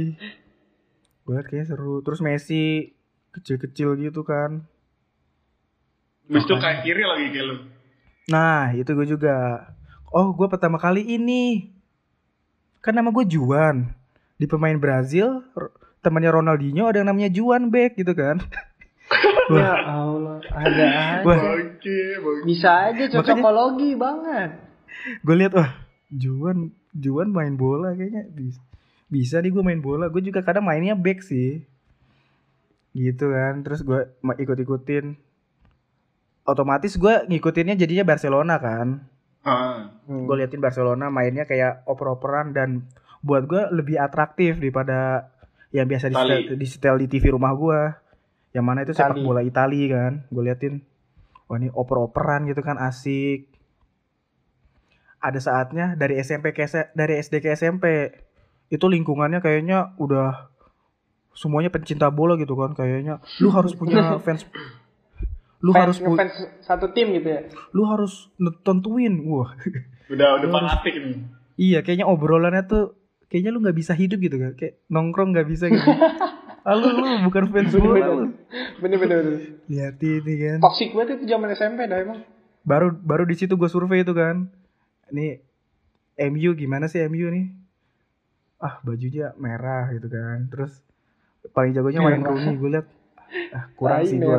gue 1.23 1.33
liat 1.33 1.47
kayaknya 1.47 1.67
seru 1.69 2.01
terus 2.01 2.19
Messi 2.19 2.93
kecil-kecil 3.31 3.95
gitu 3.97 4.23
kan 4.23 4.67
Terus 6.23 6.45
tuh 6.47 6.57
kayak 6.57 6.81
kiri 6.81 7.03
lagi 7.05 7.29
kayak 7.29 7.45
lu. 7.45 7.57
Nah, 8.31 8.73
itu 8.73 8.89
gue 8.89 9.05
juga. 9.05 9.69
Oh, 10.09 10.33
gue 10.33 10.49
pertama 10.49 10.81
kali 10.81 11.05
ini. 11.05 11.69
Kan 12.81 12.97
nama 12.97 13.13
gue 13.13 13.27
Juan. 13.27 13.93
Di 14.39 14.49
pemain 14.49 14.73
Brazil, 14.75 15.45
temannya 16.01 16.33
Ronaldinho 16.33 16.89
ada 16.89 17.03
yang 17.03 17.11
namanya 17.11 17.29
Juan 17.29 17.69
Beck 17.69 18.01
gitu 18.01 18.15
kan. 18.15 18.41
Ya 19.53 19.75
Allah, 19.77 20.41
ada 20.49 20.73
aja. 20.73 21.21
Wah. 21.27 21.37
Bisa 22.49 22.71
aja 22.89 22.97
Makanya- 22.97 23.13
cocokologi 23.13 23.93
banget. 23.93 24.51
gue 25.21 25.35
lihat 25.37 25.53
wah, 25.53 25.69
Juan 26.09 26.73
Juan 26.95 27.29
main 27.29 27.61
bola 27.61 27.93
kayaknya 27.93 28.25
bisa. 28.33 28.63
Bisa 29.12 29.44
nih 29.44 29.53
gue 29.53 29.61
main 29.61 29.85
bola. 29.85 30.09
Gue 30.09 30.25
juga 30.25 30.40
kadang 30.40 30.64
mainnya 30.64 30.96
back 30.96 31.20
sih. 31.20 31.61
Gitu 32.96 33.29
kan. 33.29 33.61
Terus 33.61 33.85
gue 33.85 34.01
ikut-ikutin. 34.25 35.12
Otomatis 36.48 36.96
gue 36.96 37.29
ngikutinnya 37.29 37.77
jadinya 37.77 38.09
Barcelona 38.09 38.57
kan. 38.57 39.12
Ah. 39.42 39.90
Hmm. 40.07 40.31
gue 40.31 40.38
liatin 40.38 40.62
Barcelona 40.62 41.11
mainnya 41.11 41.42
kayak 41.51 41.83
oper-operan 41.90 42.55
dan 42.55 42.87
buat 43.27 43.42
gue 43.51 43.75
lebih 43.75 43.98
atraktif 43.98 44.62
daripada 44.62 45.31
yang 45.75 45.90
biasa 45.90 46.11
di 46.11 46.14
setel, 46.14 46.40
di 46.55 46.66
setel 46.66 46.96
di 47.03 47.07
TV 47.11 47.35
rumah 47.35 47.51
gue 47.55 47.81
yang 48.55 48.62
mana 48.62 48.87
itu 48.87 48.94
sepak 48.94 49.18
Itali. 49.18 49.27
bola 49.27 49.42
Itali 49.42 49.83
kan 49.90 50.12
gue 50.31 50.42
liatin 50.46 50.79
oh 51.51 51.57
ini 51.59 51.75
oper-operan 51.75 52.46
gitu 52.46 52.62
kan 52.62 52.79
asik 52.79 53.51
ada 55.22 55.38
saatnya 55.42 55.98
dari 55.98 56.22
SMP 56.22 56.55
ke 56.55 56.62
dari 56.94 57.18
SD 57.18 57.42
ke 57.42 57.55
SMP 57.55 58.14
itu 58.73 58.85
lingkungannya 58.89 59.39
kayaknya 59.39 59.93
udah 59.97 60.49
semuanya 61.33 61.69
pencinta 61.69 62.09
bola 62.09 62.35
gitu 62.35 62.57
kan 62.57 62.73
kayaknya. 62.73 63.21
Lu 63.39 63.53
harus 63.53 63.73
punya 63.73 64.01
fans 64.25 64.49
lu 65.63 65.71
fans, 65.71 65.83
harus 65.87 65.97
pu- 65.99 66.11
ngefans 66.11 66.35
satu 66.59 66.91
tim 66.91 67.15
gitu 67.15 67.29
ya. 67.31 67.47
lu 67.71 67.85
harus 67.85 68.27
tentuin 68.63 69.15
wah. 69.23 69.53
Udah 70.13 70.41
udah 70.41 70.45
Lu 70.45 70.51
harus- 70.51 70.73
fanatik 70.75 70.95
nih. 70.99 71.17
Iya, 71.55 71.79
kayaknya 71.81 72.05
obrolannya 72.05 72.65
tuh 72.65 72.97
kayaknya 73.29 73.49
lu 73.49 73.61
nggak 73.61 73.77
bisa 73.77 73.93
hidup 73.93 74.19
gitu 74.19 74.37
kan? 74.37 74.53
Kayak 74.55 74.83
nongkrong 74.89 75.31
nggak 75.31 75.47
bisa 75.47 75.69
gitu. 75.69 75.85
Ah, 76.63 76.79
lu, 76.79 76.95
lu 76.95 77.27
bukan 77.27 77.51
fans 77.51 77.75
bola. 77.75 78.07
lu 78.07 78.39
bener 78.79 78.95
bener 78.97 79.19
bener. 79.19 79.43
Lihat 79.67 79.99
ini 79.99 80.35
kan. 80.39 80.59
Toxic 80.63 80.95
banget 80.95 81.19
itu 81.19 81.27
zaman 81.27 81.51
SMP 81.51 81.91
dah 81.91 81.99
emang. 81.99 82.23
Baru 82.63 82.95
baru 82.95 83.27
di 83.27 83.35
situ 83.35 83.59
gue 83.59 83.67
survei 83.67 84.07
itu 84.07 84.15
kan. 84.15 84.47
Ini 85.11 85.43
MU 86.31 86.55
gimana 86.55 86.87
sih 86.87 87.03
MU 87.03 87.27
nih 87.29 87.51
ah 88.62 88.79
bajunya 88.87 89.35
merah 89.37 89.90
gitu 89.90 90.07
kan. 90.07 90.46
Terus 90.46 90.79
paling 91.51 91.75
jagonya 91.75 92.01
Wayne. 92.01 92.22
Rooney. 92.22 92.55
Gue 92.55 92.70
liat 92.79 92.87
ah, 93.51 93.64
kurang 93.75 93.98
Tai 93.98 94.07
sih 94.07 94.18
gue 94.22 94.38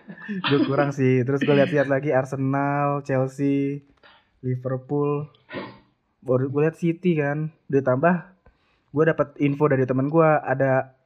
gue 0.48 0.60
kurang 0.64 0.90
sih. 0.96 1.14
Terus 1.22 1.40
gue 1.44 1.54
lihat-lihat 1.54 1.88
lagi 1.92 2.10
Arsenal 2.16 3.04
Chelsea 3.04 3.84
Liverpool. 4.40 5.28
Baru 6.24 6.48
gue 6.48 6.60
lihat 6.64 6.80
City 6.80 7.20
kan. 7.20 7.52
Ditambah 7.68 8.14
gue 8.88 9.04
dapat 9.04 9.36
info 9.44 9.68
dari 9.68 9.84
temen 9.84 10.08
gue 10.08 10.24
ada 10.24 10.96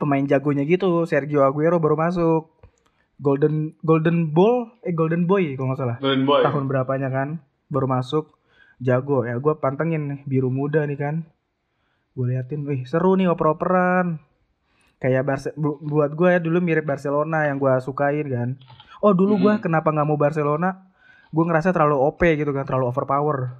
pemain 0.00 0.24
jagonya 0.24 0.64
gitu 0.64 1.04
Sergio 1.04 1.44
Aguero 1.44 1.76
baru 1.76 2.00
masuk. 2.00 2.48
Golden 3.14 3.78
Golden 3.84 4.34
Ball 4.34 4.74
eh 4.82 4.90
Golden 4.90 5.28
Boy 5.28 5.54
kalau 5.54 5.70
nggak 5.70 5.80
salah. 5.84 5.96
Golden 6.00 6.24
Boy. 6.24 6.42
tahun 6.42 6.64
berapanya 6.64 7.12
kan 7.12 7.44
baru 7.68 7.86
masuk. 7.86 8.40
Jago. 8.82 9.22
Ya 9.22 9.38
gue 9.38 9.54
pantengin 9.62 10.02
nih 10.10 10.20
biru 10.26 10.50
muda 10.50 10.82
nih 10.88 10.98
kan 10.98 11.33
gue 12.14 12.26
liatin 12.28 12.62
wih 12.62 12.82
seru 12.84 13.14
nih 13.14 13.26
oper-operan. 13.26 14.22
Kayak 14.96 15.22
Barce 15.24 15.50
bu- 15.52 15.82
buat 15.82 16.14
gue 16.14 16.28
ya 16.30 16.38
dulu 16.38 16.58
mirip 16.58 16.86
Barcelona 16.86 17.44
yang 17.44 17.58
gue 17.58 17.74
sukain 17.78 18.24
kan. 18.24 18.48
Oh 18.98 19.12
dulu 19.12 19.36
gue 19.36 19.54
kenapa 19.60 19.90
nggak 19.90 20.06
mau 20.06 20.16
Barcelona? 20.16 20.86
Gue 21.28 21.44
ngerasa 21.44 21.74
terlalu 21.74 21.98
OP 21.98 22.22
gitu 22.22 22.54
kan 22.54 22.64
terlalu 22.64 22.88
overpower. 22.88 23.52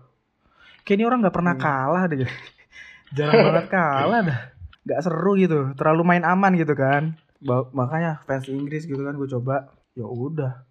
Kayak 0.83 0.97
ini 0.97 1.05
orang 1.05 1.19
nggak 1.21 1.35
pernah 1.35 1.55
kalah 1.55 2.03
deh. 2.07 2.25
Jarang 3.17 3.35
banget 3.45 3.67
kalah 3.69 4.21
dah. 4.23 4.41
Nggak 4.85 5.01
seru 5.03 5.33
gitu 5.35 5.75
terlalu 5.75 6.03
main 6.07 6.25
aman 6.25 6.55
gitu 6.55 6.73
kan. 6.73 7.19
Ba- 7.43 7.69
makanya 7.75 8.23
fans 8.25 8.47
Inggris 8.47 8.87
gitu 8.87 9.03
kan 9.03 9.19
gue 9.19 9.29
coba 9.29 9.69
ya 9.93 10.07
udah. 10.07 10.63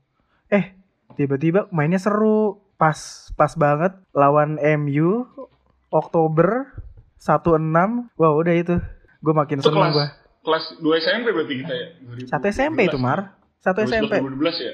Eh 0.48 0.74
tiba-tiba 1.13 1.67
mainnya 1.69 2.00
seru 2.00 2.58
pas 2.74 2.98
pas 3.36 3.54
banget 3.54 3.93
lawan 4.12 4.58
MU 4.80 5.28
Oktober 5.89 6.74
16 7.23 8.12
wah 8.13 8.31
udah 8.33 8.51
itu. 8.53 8.75
Gue 9.19 9.31
makin 9.33 9.57
Itu 9.57 9.65
seneng 9.65 9.79
kelas 9.81 9.95
gue 9.95 10.07
kelas 10.43 10.63
2 10.77 10.99
SMP 10.99 11.27
berarti 11.31 11.55
kita 11.57 11.71
ya. 11.73 11.88
satu 12.27 12.45
SMP 12.49 12.79
itu 12.83 12.99
Mar. 12.99 13.39
Satu 13.57 13.79
SMP 13.81 14.19
2012 14.19 14.43
ya. 14.59 14.73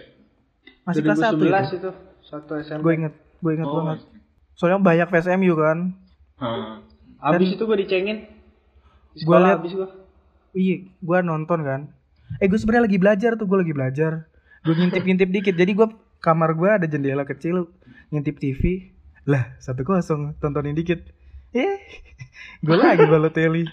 masih 0.81 1.01
kelas 1.05 1.17
satu 1.21 1.37
2011 1.37 1.45
itu 1.69 1.77
itu 1.77 1.91
satu 2.23 2.51
SMP 2.57 2.81
gue 2.81 2.93
inget 2.95 3.13
gue 3.37 3.51
inget 3.53 3.67
Oh. 3.67 3.75
banget. 3.79 3.99
soalnya 4.51 4.81
banyak 4.81 5.07
fans 5.07 5.29
MU 5.31 5.53
kan. 5.55 5.77
Hah. 6.35 6.81
abis 7.21 7.37
Dan- 7.45 7.55
itu 7.55 7.63
gue 7.63 7.77
dicengin. 7.77 8.17
Sekolah 9.13 9.39
liat- 9.47 9.61
abis 9.61 9.71
gue 9.75 9.87
iya 10.55 10.75
gue 10.97 11.17
nonton 11.21 11.59
kan. 11.61 11.81
Eh 12.37 12.45
gue 12.45 12.57
sebenarnya 12.57 12.85
lagi 12.85 12.97
belajar 12.97 13.31
tuh 13.35 13.45
gue 13.45 13.57
lagi 13.59 13.71
belajar. 13.71 14.11
Gue 14.59 14.73
ngintip 14.73 15.03
ngintip 15.03 15.29
dikit. 15.29 15.53
Jadi 15.53 15.71
gue 15.71 15.87
kamar 16.17 16.51
gue 16.51 16.69
ada 16.71 16.85
jendela 16.85 17.23
kecil 17.23 17.69
ngintip 18.09 18.35
TV 18.35 18.89
lah 19.23 19.53
satu 19.57 19.83
kosong. 19.83 20.33
Tontonin 20.35 20.73
dikit 20.73 21.05
eh 21.55 21.77
gue 22.65 22.75
lagi 22.77 23.05
Balotelli. 23.07 23.65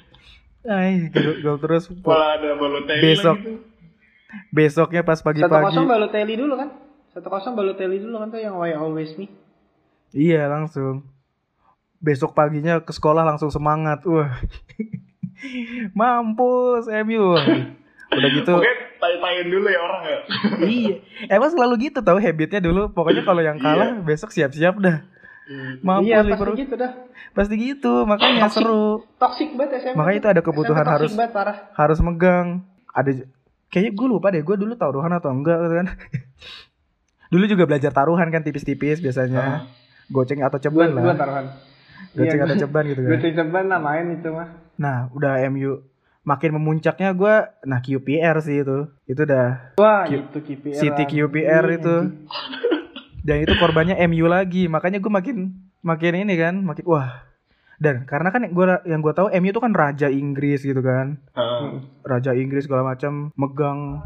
Ay, 0.67 1.15
gol, 1.15 1.39
gol 1.47 1.57
terus 1.63 1.87
Malah 2.03 2.43
ada 2.43 2.59
Balotelli 2.59 3.03
Besok. 3.15 3.37
lagi 3.39 3.47
tuh. 3.47 3.59
besoknya 4.51 5.01
pas 5.07 5.17
satu 5.17 5.31
kosong 5.31 5.47
pagi-pagi 5.47 5.79
Balotelli 5.87 6.35
dulu 6.35 6.55
kan? 6.59 6.69
Satu 7.15 7.29
kosong 7.31 7.55
Balotelli 7.55 8.03
dulu 8.03 8.17
kan 8.19 8.29
tuh 8.35 8.41
yang 8.43 8.59
Why 8.59 8.75
Always 8.75 9.15
Me. 9.15 9.31
Iya 10.11 10.51
langsung. 10.51 11.07
Besok 12.03 12.35
paginya 12.35 12.83
ke 12.83 12.93
sekolah 12.93 13.23
langsung 13.23 13.49
semangat. 13.49 14.03
Wah. 14.05 14.35
Mampus 15.99 16.89
MU 17.07 17.37
udah 18.07 18.31
gitu. 18.33 18.53
Oke, 18.55 18.73
dulu 19.51 19.67
ya 19.67 19.81
orang 19.83 20.03
ya. 20.07 20.19
iya. 20.65 20.95
Emang 21.29 21.51
selalu 21.53 21.91
gitu 21.91 22.01
tau 22.01 22.17
habitnya 22.17 22.63
dulu. 22.63 22.89
Pokoknya 22.91 23.23
kalau 23.27 23.43
yang 23.43 23.59
kalah 23.59 23.99
besok 24.01 24.31
siap-siap 24.33 24.79
dah 24.79 25.05
mampus 25.81 26.05
iya 26.05 26.17
pasti 26.19 26.29
Liverpool 26.29 26.57
gitu 26.57 26.75
dah. 26.75 26.93
Pasti 27.33 27.55
gitu 27.57 27.93
makanya 28.03 28.45
Toxic. 28.45 28.61
seru. 28.61 28.89
toxic 29.17 29.49
banget 29.53 29.73
SMP 29.81 29.95
Makanya 29.95 30.13
tuh. 30.13 30.21
itu 30.21 30.29
ada 30.29 30.43
kebutuhan 30.43 30.85
harus- 30.85 31.13
banget, 31.13 31.33
parah. 31.33 31.57
harus 31.73 31.99
megang. 32.01 32.49
Ada 32.89 33.11
kayaknya 33.69 33.93
gue 33.93 34.07
lupa 34.09 34.27
deh 34.29 34.41
gue 34.41 34.57
dulu 34.57 34.73
taruhan 34.75 35.13
atau 35.13 35.31
enggak 35.31 35.59
gitu 35.61 35.75
kan. 35.77 35.87
Dulu 37.27 37.45
juga 37.45 37.65
belajar 37.65 37.91
taruhan 37.91 38.29
kan 38.29 38.41
tipis-tipis 38.41 38.99
biasanya. 38.99 39.67
Goceng 40.09 40.41
atau 40.41 40.57
gue 40.57 40.65
ceban 40.65 40.91
gue 40.93 41.03
lah. 41.05 41.15
taruhan. 41.15 41.47
Goceng 42.13 42.39
Iya, 42.39 42.47
atau 42.47 42.57
ceban 42.57 42.85
gitu 42.87 43.01
gue 43.01 43.11
kan 43.13 43.35
ceban 43.37 43.65
lah 43.67 43.79
main 43.79 44.07
itu 44.13 44.29
mah. 44.29 44.49
Nah 44.77 45.11
udah 45.11 45.43
MU 45.49 45.83
makin 46.23 46.51
memuncaknya 46.53 47.11
gue 47.13 47.35
nah 47.63 47.79
QPR 47.79 48.37
sih 48.41 48.63
itu. 48.63 48.87
Itu 49.05 49.23
udah 49.23 49.75
wah 49.75 50.07
Q- 50.07 50.23
itu 50.25 50.39
KPR 50.41 50.75
City. 50.77 51.03
QPR 51.09 51.65
Iya, 51.65 51.77
itu 51.77 51.95
dan 53.27 53.43
itu 53.43 53.53
korbannya 53.59 53.99
MU 54.07 54.31
lagi. 54.31 54.71
Makanya 54.71 55.03
gue 55.03 55.11
makin 55.11 55.37
makin 55.83 56.15
ini 56.15 56.35
kan 56.39 56.63
makin 56.63 56.87
wah. 56.87 57.27
Dan 57.77 58.07
karena 58.07 58.31
kan 58.31 58.47
gue 58.47 58.65
yang 58.87 59.03
gue 59.03 59.13
tahu 59.13 59.29
MU 59.43 59.51
itu 59.51 59.59
kan 59.61 59.75
raja 59.75 60.07
Inggris 60.07 60.63
gitu 60.63 60.79
kan. 60.81 61.19
Hah. 61.35 61.83
raja 62.07 62.33
Inggris 62.33 62.71
segala 62.71 62.95
macam 62.95 63.35
megang. 63.35 64.01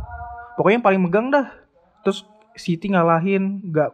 Pokoknya 0.57 0.81
yang 0.81 0.87
paling 0.89 1.03
megang 1.05 1.27
dah. 1.29 1.53
Terus 2.01 2.25
City 2.57 2.91
ngalahin 2.91 3.61
nggak 3.71 3.93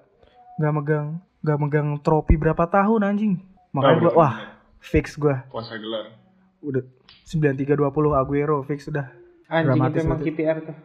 nggak 0.62 0.72
megang 0.72 1.06
nggak 1.44 1.58
megang 1.60 1.88
trofi 2.00 2.38
berapa 2.38 2.62
tahun 2.70 3.02
anjing. 3.04 3.42
Makanya 3.74 3.98
gue 4.00 4.12
wah 4.14 4.34
fix 4.78 5.18
gue 5.18 5.34
Puasa 5.50 5.74
gelar. 5.76 6.14
udah 6.62 6.82
9320 7.26 7.82
Aguero 8.14 8.62
fix 8.62 8.86
udah 8.86 9.10
anjing 9.50 9.74
itu 9.74 9.76
Dramatis 9.76 10.02
emang 10.06 10.18
itu. 10.22 10.26
KPR 10.32 10.56
tuh 10.62 10.76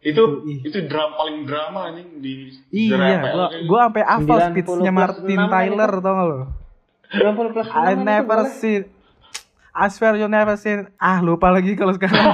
Itu 0.00 0.22
itu 0.46 0.78
drama 0.86 1.12
paling 1.16 1.38
drama 1.44 1.80
anjing 1.90 2.08
di 2.20 2.32
iya 2.70 3.20
gua 3.26 3.46
gua 3.66 3.80
sampai 3.90 4.04
hafal 4.04 4.38
90 4.38 4.54
speechnya 4.54 4.92
Martin 4.92 5.38
6 5.40 5.50
Tyler 5.50 5.90
tau 5.98 6.12
gak 6.14 6.26
lo? 6.26 6.40
90 7.06 7.54
plus 7.54 7.66
I 7.70 7.92
6 7.94 8.02
never 8.02 8.40
seen 8.46 8.82
I 9.76 9.86
swear 9.92 10.16
you 10.16 10.24
never 10.26 10.56
seen 10.56 10.88
ah 10.96 11.20
lupa 11.20 11.52
lagi 11.52 11.76
kalau 11.76 11.92
sekarang. 11.92 12.16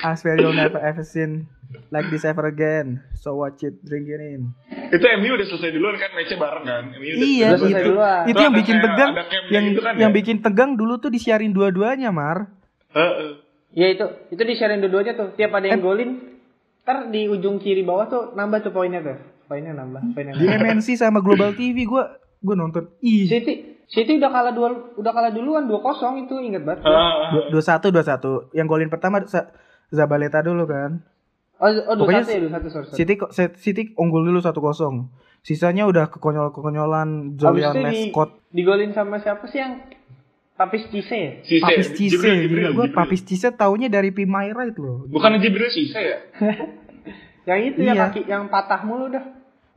I 0.00 0.16
swear 0.16 0.40
you'll 0.40 0.56
never 0.56 0.80
ever 0.80 1.04
seen 1.04 1.52
like 1.92 2.08
this 2.08 2.24
ever 2.24 2.48
again. 2.48 3.04
So 3.12 3.36
watch 3.36 3.60
it 3.60 3.76
drink 3.84 4.08
it 4.08 4.16
in. 4.16 4.56
Itu 4.88 5.04
MU 5.20 5.36
udah 5.36 5.46
selesai 5.46 5.70
duluan 5.76 6.00
kan 6.00 6.16
matchnya 6.16 6.38
bareng 6.40 6.64
kan. 6.64 6.82
MU 6.96 7.04
udah- 7.04 7.28
iya 7.28 7.46
udah 7.46 7.52
itu 7.52 7.64
selesai 7.68 7.84
duluan. 7.84 8.22
itu 8.24 8.40
yang 8.40 8.54
bikin 8.56 8.76
tegang 8.80 9.10
yang 9.52 9.64
gitu 9.68 9.80
kan 9.84 9.92
yang 10.00 10.12
ya? 10.12 10.16
bikin 10.16 10.36
tegang 10.40 10.70
dulu 10.80 10.96
tuh 10.96 11.10
disiarin 11.12 11.52
dua-duanya 11.52 12.08
mar. 12.08 12.48
Heeh. 12.96 13.44
Ya 13.76 13.92
itu, 13.92 14.06
itu 14.32 14.40
di 14.40 14.54
sharein 14.56 14.80
dua-duanya 14.80 15.12
tuh. 15.12 15.36
Tiap 15.36 15.52
ada 15.52 15.68
yang 15.68 15.84
golin, 15.84 16.40
ntar 16.80 17.12
di 17.12 17.28
ujung 17.28 17.60
kiri 17.60 17.84
bawah 17.84 18.08
tuh 18.08 18.22
nambah 18.32 18.64
tuh 18.64 18.72
poinnya 18.72 19.04
tuh. 19.04 19.20
Poinnya 19.44 19.76
nambah, 19.76 20.16
poinnya 20.16 20.32
di 20.32 20.48
nambah. 20.48 20.80
MNC 20.80 20.96
sama 20.96 21.20
Global 21.20 21.52
TV 21.52 21.84
gua 21.84 22.16
gua 22.40 22.56
nonton 22.56 22.88
ih 23.04 23.28
City, 23.28 23.84
City 23.84 24.16
udah 24.16 24.32
kalah 24.32 24.52
dua, 24.56 24.96
udah 24.96 25.12
kalah 25.12 25.30
duluan 25.30 25.68
2-0 25.68 26.24
itu 26.24 26.34
inget 26.40 26.62
banget. 26.64 26.82
Heeh. 26.88 27.52
dua 27.52 27.62
satu 27.62 27.92
dua 27.92 28.02
satu 28.02 28.48
yang 28.56 28.64
golin 28.66 28.88
pertama 28.88 29.22
Zabaleta 29.92 30.42
dulu 30.42 30.66
kan 30.66 31.04
Oh, 31.56 31.72
oh 31.72 31.94
Pokoknya 31.96 32.20
satu 32.20 32.36
ya, 32.36 32.40
dua 32.44 32.52
satu 32.52 32.68
sorry. 32.68 32.86
sorry. 32.92 32.98
City 33.00 33.12
kok 33.16 33.30
City 33.32 33.82
unggul 33.96 34.28
dulu 34.28 34.44
1-0. 34.44 34.52
Sisanya 35.40 35.88
udah 35.88 36.12
kekonyol-kekonyolan 36.12 37.38
Julian 37.40 37.72
itu 37.72 38.12
di, 38.12 38.12
digolin 38.52 38.92
sama 38.92 39.16
siapa 39.16 39.48
sih 39.48 39.64
yang 39.64 39.80
Papis 40.56 40.88
Cisse 40.88 41.16
ya? 41.16 41.30
Cisse. 41.44 41.60
Papis 41.62 41.88
Cisse. 41.92 42.16
Jibril, 42.16 42.72
gua 42.72 42.88
Jibril. 42.88 42.96
Papis 42.96 43.20
Cisse 43.22 43.52
taunya 43.52 43.86
dari 43.86 44.08
P. 44.10 44.24
My 44.24 44.48
Right 44.50 44.76
loh. 44.76 45.04
Bukan 45.04 45.36
Jibril 45.36 45.68
Cisse 45.68 46.00
ya? 46.00 46.18
Yang 47.46 47.60
itu 47.62 47.78
yang 47.86 47.94
Iya. 47.94 48.04
kaki 48.10 48.20
yang 48.26 48.50
patah 48.50 48.82
mulu 48.82 49.06
dah. 49.06 49.22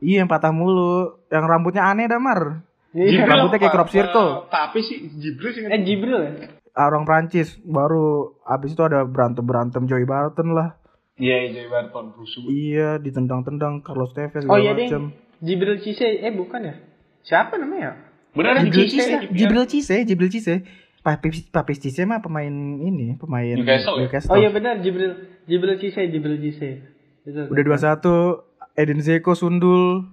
Iya 0.02 0.24
yang 0.24 0.30
patah 0.32 0.50
mulu, 0.50 1.22
yang 1.30 1.46
rambutnya 1.46 1.86
aneh 1.86 2.10
damar. 2.10 2.66
Iya. 2.90 3.22
Rambutnya 3.22 3.62
kayak 3.62 3.70
crop 3.70 3.90
circle. 3.94 4.50
Tapi 4.50 4.82
sih 4.82 5.06
Jibril 5.14 5.54
sih. 5.54 5.62
Eh 5.62 5.78
Jibril 5.78 6.18
ya? 6.18 6.32
Orang 6.74 7.06
Prancis 7.06 7.62
baru 7.62 8.34
abis 8.42 8.74
itu 8.74 8.82
ada 8.82 9.06
berantem 9.06 9.46
berantem 9.46 9.86
Joey 9.86 10.02
Barton 10.02 10.50
lah. 10.50 10.74
Iya, 11.14 11.46
iya, 11.46 11.68
Barton 11.68 12.10
rusuh. 12.10 12.42
Iya 12.48 12.98
ditendang-tendang 12.98 13.86
Carlos 13.86 14.10
Tevez 14.16 14.42
Oh 14.48 14.58
iya 14.58 14.74
macam. 14.74 15.14
ding. 15.14 15.14
Jibril 15.38 15.78
Cisse, 15.78 16.18
eh 16.18 16.32
bukan 16.34 16.66
ya? 16.66 16.74
Siapa 17.22 17.54
namanya? 17.54 18.09
Benar 18.30 18.54
Jibril 18.60 18.86
Cisse, 18.86 18.96
Cisse, 18.96 19.14
Jibril. 19.20 19.36
Jibril 19.36 19.64
Cisse, 19.66 19.96
Jibril 20.04 20.30
Cisse. 20.30 20.54
Papis 21.00 21.48
Papis 21.48 21.80
Cisse 21.80 22.04
mah 22.04 22.20
pemain 22.20 22.52
ini, 22.76 23.16
pemain 23.16 23.56
Newcastle 23.56 23.96
ya? 23.98 24.08
Oh 24.28 24.36
iya 24.36 24.52
benar 24.52 24.78
Jibril 24.78 25.16
Jibril 25.44 25.76
Cisse, 25.76 26.04
Jibril 26.06 26.36
Cisse. 26.38 26.84
Itu. 27.22 27.48
Udah 27.48 27.62
2-1 27.64 28.76
Edin 28.76 29.00
Zeko 29.00 29.32
sundul 29.32 30.04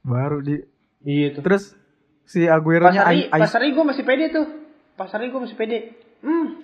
baru 0.00 0.38
di 0.38 0.62
Iya 1.02 1.34
tuh. 1.34 1.42
terus 1.42 1.74
si 2.24 2.46
Aguero-nya 2.46 3.02
Pasari, 3.02 3.18
ai- 3.18 3.28
ai- 3.28 3.42
Pasari 3.42 3.66
gue 3.70 3.84
masih 3.84 4.04
pede 4.06 4.26
tuh. 4.30 4.46
Pasari 4.94 5.26
gue 5.28 5.40
masih 5.40 5.56
pede. 5.56 5.78
Hmm. 6.22 6.62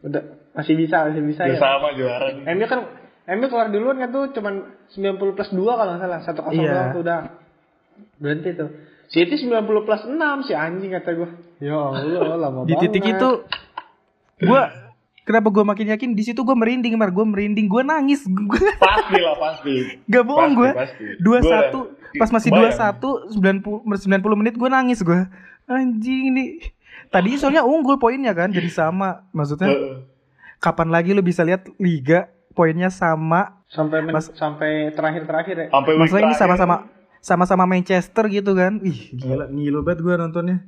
Udah 0.00 0.22
masih 0.52 0.74
bisa, 0.74 1.04
masih 1.06 1.22
bisa 1.22 1.42
Ya 1.44 1.56
ya. 1.56 1.60
sama 1.60 1.92
juara 1.92 2.32
nih. 2.32 2.44
MU 2.50 2.64
kan 2.64 2.80
MU 3.30 3.46
keluar 3.48 3.68
duluan 3.68 3.96
kan 3.96 4.08
tuh 4.08 4.32
cuman 4.32 4.64
90 4.90 5.36
plus 5.36 5.50
2 5.50 5.60
kalau 5.60 5.92
nggak 5.94 6.02
salah. 6.02 6.20
1 6.20 6.40
0 6.40 6.52
Iya. 6.54 6.72
doang 6.72 6.88
tuh 6.90 7.02
udah. 7.04 7.18
Berhenti 8.16 8.50
tuh. 8.56 8.70
City 9.06 9.34
90 9.38 9.50
plus 9.80 10.02
6 10.02 10.16
si 10.42 10.52
anjing 10.52 10.90
kata 10.90 11.10
gue. 11.14 11.28
Ya 11.58 11.74
Allah, 11.74 12.36
lama 12.38 12.64
Di 12.64 12.74
titik 12.78 13.02
banget. 13.02 13.16
itu 13.16 13.28
gua 14.40 14.62
kenapa 15.20 15.48
gua 15.48 15.64
makin 15.64 15.88
yakin 15.88 16.10
di 16.12 16.22
situ 16.22 16.40
gua 16.40 16.52
merinding, 16.52 16.94
Mar. 16.94 17.08
Gua 17.08 17.24
merinding, 17.24 17.64
gua 17.64 17.82
nangis. 17.82 18.24
Gua 18.24 18.58
Pasti 18.80 19.16
lah 19.16 19.36
pasti. 19.36 19.74
gak 20.04 20.24
bohong 20.24 20.52
pasti. 20.72 21.04
Dua 21.18 21.38
satu 21.40 21.78
pas 22.14 22.30
masih 22.30 22.46
dua 22.48 22.70
satu 22.70 23.08
sembilan 23.28 23.58
puluh 23.58 23.98
sembilan 23.98 24.20
puluh 24.20 24.36
menit 24.36 24.54
gue 24.54 24.68
nangis 24.68 25.02
gue 25.02 25.18
anjing 25.66 26.30
nih 26.30 26.62
tadi 27.10 27.34
soalnya 27.34 27.66
unggul 27.66 27.98
poinnya 27.98 28.30
kan 28.30 28.46
jadi 28.48 28.70
sama 28.70 29.26
maksudnya 29.30 29.66
Heeh. 29.66 29.98
kapan 30.56 30.94
lagi 30.94 31.10
lu 31.10 31.20
bisa 31.20 31.42
lihat 31.42 31.66
liga 31.76 32.30
poinnya 32.50 32.86
sama 32.86 33.58
sampai 33.66 33.98
men- 33.98 34.14
Mas- 34.14 34.30
sampai 34.30 34.94
terakhir-terakhir 34.94 35.54
ya. 35.58 35.66
Sampai 35.68 35.92
masalah 35.96 36.06
ini 36.20 36.30
terakhir. 36.30 36.38
sama-sama 36.38 36.76
sama-sama 37.24 37.64
Manchester 37.64 38.28
gitu 38.28 38.52
kan 38.52 38.84
ih 38.84 39.16
gila 39.16 39.48
ngilu 39.48 39.80
banget 39.80 40.04
gue 40.04 40.14
nontonnya 40.14 40.58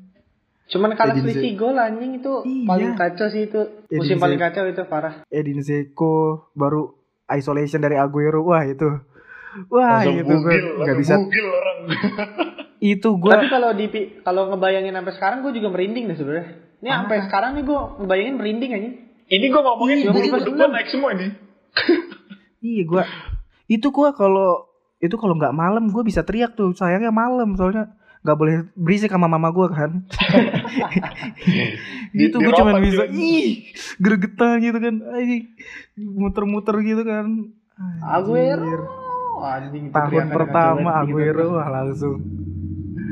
Cuman 0.67 0.99
kalah 0.99 1.15
Edin 1.15 1.31
selisih 1.31 1.55
gol 1.55 1.79
anjing 1.79 2.19
itu 2.19 2.33
Iya. 2.43 2.67
paling 2.67 2.91
kacau 2.99 3.31
sih 3.31 3.47
itu. 3.47 3.61
Edin 3.87 4.03
Musim 4.03 4.19
paling 4.19 4.35
kacau 4.37 4.67
itu 4.67 4.83
parah. 4.83 5.23
Edin 5.31 5.63
Zeko 5.63 6.15
baru 6.53 6.91
isolation 7.29 7.79
dari 7.79 7.95
Aguero 7.95 8.43
wah 8.43 8.67
itu 8.67 8.91
wah 9.71 10.03
Langsung 10.03 10.19
itu 10.19 10.35
gue 10.35 10.55
nggak 10.83 10.97
bisa 10.99 11.15
bugil 11.17 11.47
orang. 11.47 11.79
itu 12.83 13.09
gue 13.15 13.31
Tapi 13.31 13.47
kalau 13.47 13.71
di 13.71 13.87
kalau 14.21 14.43
ngebayangin 14.51 14.91
sampai 14.93 15.15
sekarang 15.15 15.39
gue 15.41 15.53
juga 15.55 15.69
merinding 15.71 16.05
deh 16.11 16.19
sebenarnya. 16.19 16.47
Ini 16.77 16.89
Ah. 16.89 16.97
sampai 16.99 17.17
sekarang 17.23 17.51
nih 17.55 17.63
gue 17.63 17.79
ngebayangin 18.03 18.35
merinding 18.35 18.71
aja. 18.75 18.91
Ini 19.29 19.47
gue 19.47 19.63
ngomongin 19.63 19.97
bulu 20.03 20.51
gue 20.51 20.67
naik 20.67 20.89
semua 20.91 21.15
ini. 21.15 21.31
Iya 22.59 22.83
gua 22.83 23.05
itu 23.67 23.87
gua 23.91 24.11
kalau 24.11 24.66
itu 24.97 25.15
kalau 25.21 25.37
nggak 25.37 25.53
malam 25.53 25.93
gua 25.93 26.03
bisa 26.03 26.25
teriak 26.25 26.57
tuh. 26.57 26.73
Sayangnya 26.73 27.13
malam 27.13 27.53
soalnya 27.57 27.93
nggak 28.25 28.39
boleh 28.43 28.57
berisik 28.75 29.13
sama 29.13 29.29
mama 29.29 29.53
gua 29.53 29.69
kan. 29.71 30.03
Gitu 32.17 32.37
gua 32.41 32.53
cuma 32.57 32.81
bisa 32.81 33.05
ih 33.13 33.71
gregetan 34.01 34.65
gitu 34.65 34.79
kan. 34.81 34.95
Muter-muter 35.97 36.81
gitu 36.81 37.05
kan. 37.05 37.53
Aguero. 38.01 38.89
Anjing 39.37 39.93
tahun 39.93 40.33
pertama 40.33 41.05
gitu. 41.05 41.21
Aguero 41.21 41.61
wah 41.61 41.69
langsung. 41.69 42.17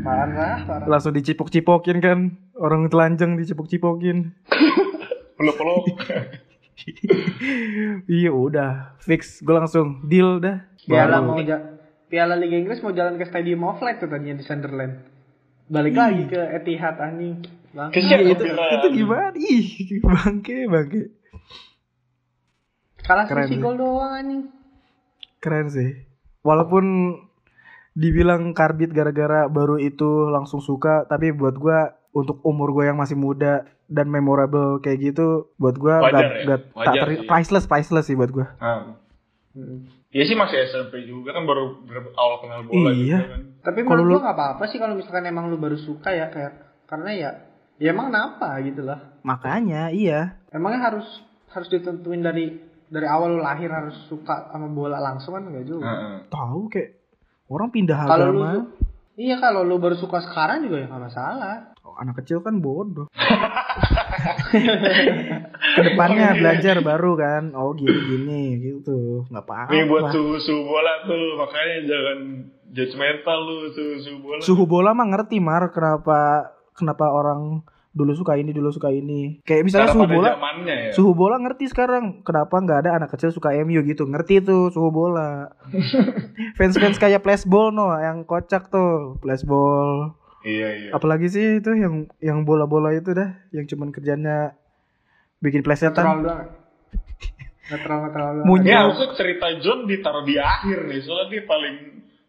Parah, 0.05 0.61
parah. 0.68 0.87
langsung 0.88 1.12
dicipok-cipokin 1.12 2.01
kan. 2.01 2.18
Orang 2.57 2.88
telanjang 2.88 3.37
dicipok-cipokin. 3.37 4.33
Peluk-peluk. 5.37 5.85
iya 8.09 8.33
udah 8.33 8.97
fix. 9.05 9.44
Gua 9.44 9.64
langsung 9.64 10.01
deal 10.09 10.40
dah 10.40 10.64
Piala 10.85 11.18
Baru. 11.18 11.27
mau 11.27 11.40
ja- 11.40 11.66
Piala 12.07 12.35
Liga 12.35 12.57
Inggris 12.57 12.79
mau 12.79 12.90
jalan 12.90 13.14
ke 13.14 13.25
Stadium 13.25 13.64
of 13.64 13.79
Light 13.79 13.99
tuh 13.99 14.07
tadinya 14.07 14.35
di 14.35 14.42
Sunderland. 14.42 15.01
Balik 15.66 15.94
lagi 15.94 16.23
ke 16.27 16.40
Etihad 16.53 16.97
anjing. 16.97 17.40
Bang. 17.70 17.90
Kesian 17.90 18.23
Iya, 18.23 18.33
itu 18.33 18.44
itu 18.47 18.88
gimana 18.94 19.35
ih 19.35 19.66
bangke 20.07 20.57
bangke 20.64 21.03
Kalah 22.99 23.27
Keren 23.27 23.49
sih. 23.49 23.59
gol 23.59 23.75
doang 23.75 24.12
anjing. 24.14 24.42
Keren 25.38 25.68
sih. 25.68 25.90
Walaupun 26.40 27.18
dibilang 27.92 28.53
karbit 28.53 28.90
gara-gara 28.90 29.44
baru 29.47 29.77
itu 29.77 30.05
langsung 30.29 30.59
suka, 30.59 31.05
tapi 31.05 31.31
buat 31.31 31.55
gua 31.55 31.79
untuk 32.11 32.40
umur 32.42 32.70
gua 32.70 32.85
yang 32.87 32.97
masih 32.97 33.14
muda 33.14 33.62
dan 33.87 34.07
memorable 34.07 34.79
kayak 34.79 35.01
gitu, 35.05 35.27
buat 35.55 35.75
gua 35.75 36.01
Wajar 36.01 36.12
nggak 36.14 36.25
ya? 36.25 36.44
nggak 36.44 36.61
tak 36.81 36.94
teri- 36.97 37.16
sih. 37.16 37.27
priceless 37.27 37.66
priceless 37.66 38.07
sih 38.07 38.14
buat 38.14 38.31
gua. 38.31 38.47
Nah, 38.57 38.97
Iya 40.14 40.24
sih 40.24 40.37
masih 40.37 40.57
SMP 40.64 41.03
juga 41.03 41.35
kan 41.35 41.42
baru 41.42 41.83
awal 42.14 42.38
kenal 42.38 42.62
bola 42.62 42.88
Iya. 42.88 43.18
juga 43.18 43.27
kan. 43.29 43.40
Tapi 43.61 43.79
Kalau 43.81 43.90
menurut 43.90 44.07
lu- 44.07 44.14
gua 44.14 44.22
nggak 44.22 44.37
apa-apa 44.37 44.64
sih 44.64 44.79
kalau 44.79 44.94
misalkan 44.94 45.27
emang 45.27 45.50
lu 45.50 45.59
baru 45.59 45.74
suka 45.77 46.09
ya 46.09 46.31
kayak 46.31 46.53
karena 46.87 47.11
ya 47.12 47.31
ya 47.77 47.90
emang 47.90 48.09
kenapa 48.09 48.62
gitu 48.62 48.81
lah. 48.81 49.18
Makanya 49.20 49.90
iya. 49.90 50.38
Emangnya 50.48 50.87
harus 50.87 51.07
harus 51.50 51.66
ditentuin 51.68 52.22
dari 52.22 52.55
dari 52.87 53.05
awal 53.05 53.35
lu 53.35 53.40
lahir 53.40 53.66
harus 53.66 53.98
suka 54.07 54.46
sama 54.48 54.70
bola 54.70 55.03
langsung 55.03 55.35
kan 55.35 55.44
enggak 55.44 55.66
juga. 55.66 55.83
Heeh. 55.85 56.16
Tahu 56.31 56.61
kayak 56.68 56.90
orang 57.44 57.68
pindah 57.68 57.98
Kalau 58.00 58.27
lu 58.31 58.38
agama. 58.38 58.50
su- 58.55 58.70
Iya 59.14 59.37
kalau 59.38 59.62
lu 59.62 59.79
baru 59.79 59.94
suka 59.94 60.22
sekarang 60.22 60.62
juga 60.62 60.79
ya 60.79 60.87
nggak 60.87 61.05
masalah. 61.05 61.74
Anak 61.98 62.22
kecil 62.22 62.42
kan 62.42 62.59
bodoh. 62.59 63.07
Ke 65.74 65.80
depannya 65.83 66.38
belajar 66.38 66.78
baru 66.80 67.12
kan. 67.18 67.42
Oh 67.54 67.74
gini-gini 67.74 68.61
gitu. 68.62 69.26
nggak 69.30 69.44
apa-apa. 69.44 69.70
Ini 69.74 69.90
buat 69.90 70.14
suhu-suhu 70.14 70.62
bola 70.64 71.02
tuh, 71.07 71.38
makanya 71.38 71.76
jangan 71.88 72.18
judgmental 72.70 73.38
lu 73.42 73.57
suhu-suhu 73.74 74.18
bola. 74.22 74.40
Suhu 74.42 74.64
bola 74.66 74.90
mah 74.94 75.07
ngerti 75.11 75.38
Mar 75.42 75.70
kenapa 75.74 76.50
kenapa 76.74 77.11
orang 77.11 77.62
dulu 77.94 78.11
suka 78.11 78.35
ini 78.35 78.50
dulu 78.50 78.74
suka 78.74 78.90
ini. 78.90 79.38
Kayak 79.46 79.70
misalnya 79.70 79.94
Karena 79.94 80.02
suhu 80.02 80.11
bola 80.11 80.30
ya. 80.66 80.90
Suhu 80.90 81.12
bola 81.14 81.37
ngerti 81.38 81.64
sekarang 81.70 82.26
kenapa 82.26 82.59
nggak 82.59 82.78
ada 82.85 82.90
anak 82.98 83.14
kecil 83.14 83.30
suka 83.30 83.54
MU 83.62 83.80
gitu 83.87 84.04
ngerti 84.11 84.42
tuh 84.42 84.74
suhu 84.74 84.90
bola 84.90 85.54
fans-fans 86.59 86.98
kayak 86.98 87.22
flashball 87.22 87.70
no 87.70 87.94
yang 88.02 88.26
kocak 88.26 88.66
tuh 88.68 89.16
flashball 89.22 90.18
Iya 90.44 90.68
iya. 90.76 90.90
apalagi 90.92 91.33
sih 91.33 91.64
itu 91.64 91.72
yang 91.72 92.04
yang 92.20 92.44
bola-bola 92.44 92.92
itu 92.92 93.16
dah 93.16 93.33
yang 93.48 93.64
cuman 93.64 93.88
kerjanya 93.88 94.52
bikin 95.40 95.64
Netral 95.64 95.68
plesetan 95.72 96.04
doang. 96.20 96.48
Netral 97.64 97.98
netral. 98.04 98.33
Munyul. 98.44 98.68
Ya 98.68 98.85
maksud 98.85 99.16
cerita 99.16 99.48
John 99.64 99.88
ditaruh 99.88 100.24
di 100.28 100.37
akhir 100.37 100.85
nih, 100.85 101.00
soalnya 101.00 101.33
dia 101.33 101.42
paling 101.48 101.76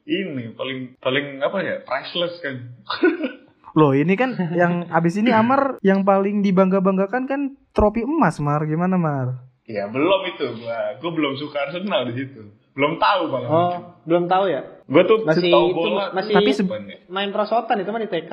ini 0.07 0.43
paling 0.55 0.79
paling 1.03 1.43
apa 1.43 1.57
ya 1.59 1.75
priceless 1.83 2.39
kan. 2.39 2.55
loh 3.79 3.91
ini 3.91 4.15
kan 4.15 4.31
yang 4.55 4.87
abis 4.87 5.19
ini 5.19 5.35
Amar 5.35 5.83
yang 5.83 6.07
paling 6.07 6.39
dibangga-banggakan 6.39 7.27
kan 7.27 7.41
trofi 7.75 8.07
emas 8.07 8.39
Mar 8.39 8.63
gimana 8.63 8.95
Mar 8.95 9.43
Ya 9.67 9.89
belum 9.91 10.21
itu 10.31 10.45
gua, 10.61 10.95
gua 11.01 11.11
belum 11.11 11.33
suka 11.41 11.57
Arsenal 11.67 12.13
di 12.13 12.21
situ. 12.21 12.53
Belum 12.75 12.93
tahu 12.95 13.21
malah. 13.27 13.47
Oh, 13.47 13.73
belum 14.03 14.27
tahu 14.27 14.45
ya? 14.45 14.61
Gua 14.85 15.03
tuh 15.03 15.23
Masih 15.23 15.47
tahu 15.47 15.65
itu, 15.65 15.77
bola. 15.81 16.11
masih- 16.11 16.35
Tapi 16.35 16.51
ya? 16.51 16.97
Main 17.07 17.31
prosotan 17.31 17.79
itu 17.79 17.89
mah 17.89 17.97
di 17.97 18.07
TK. 18.07 18.31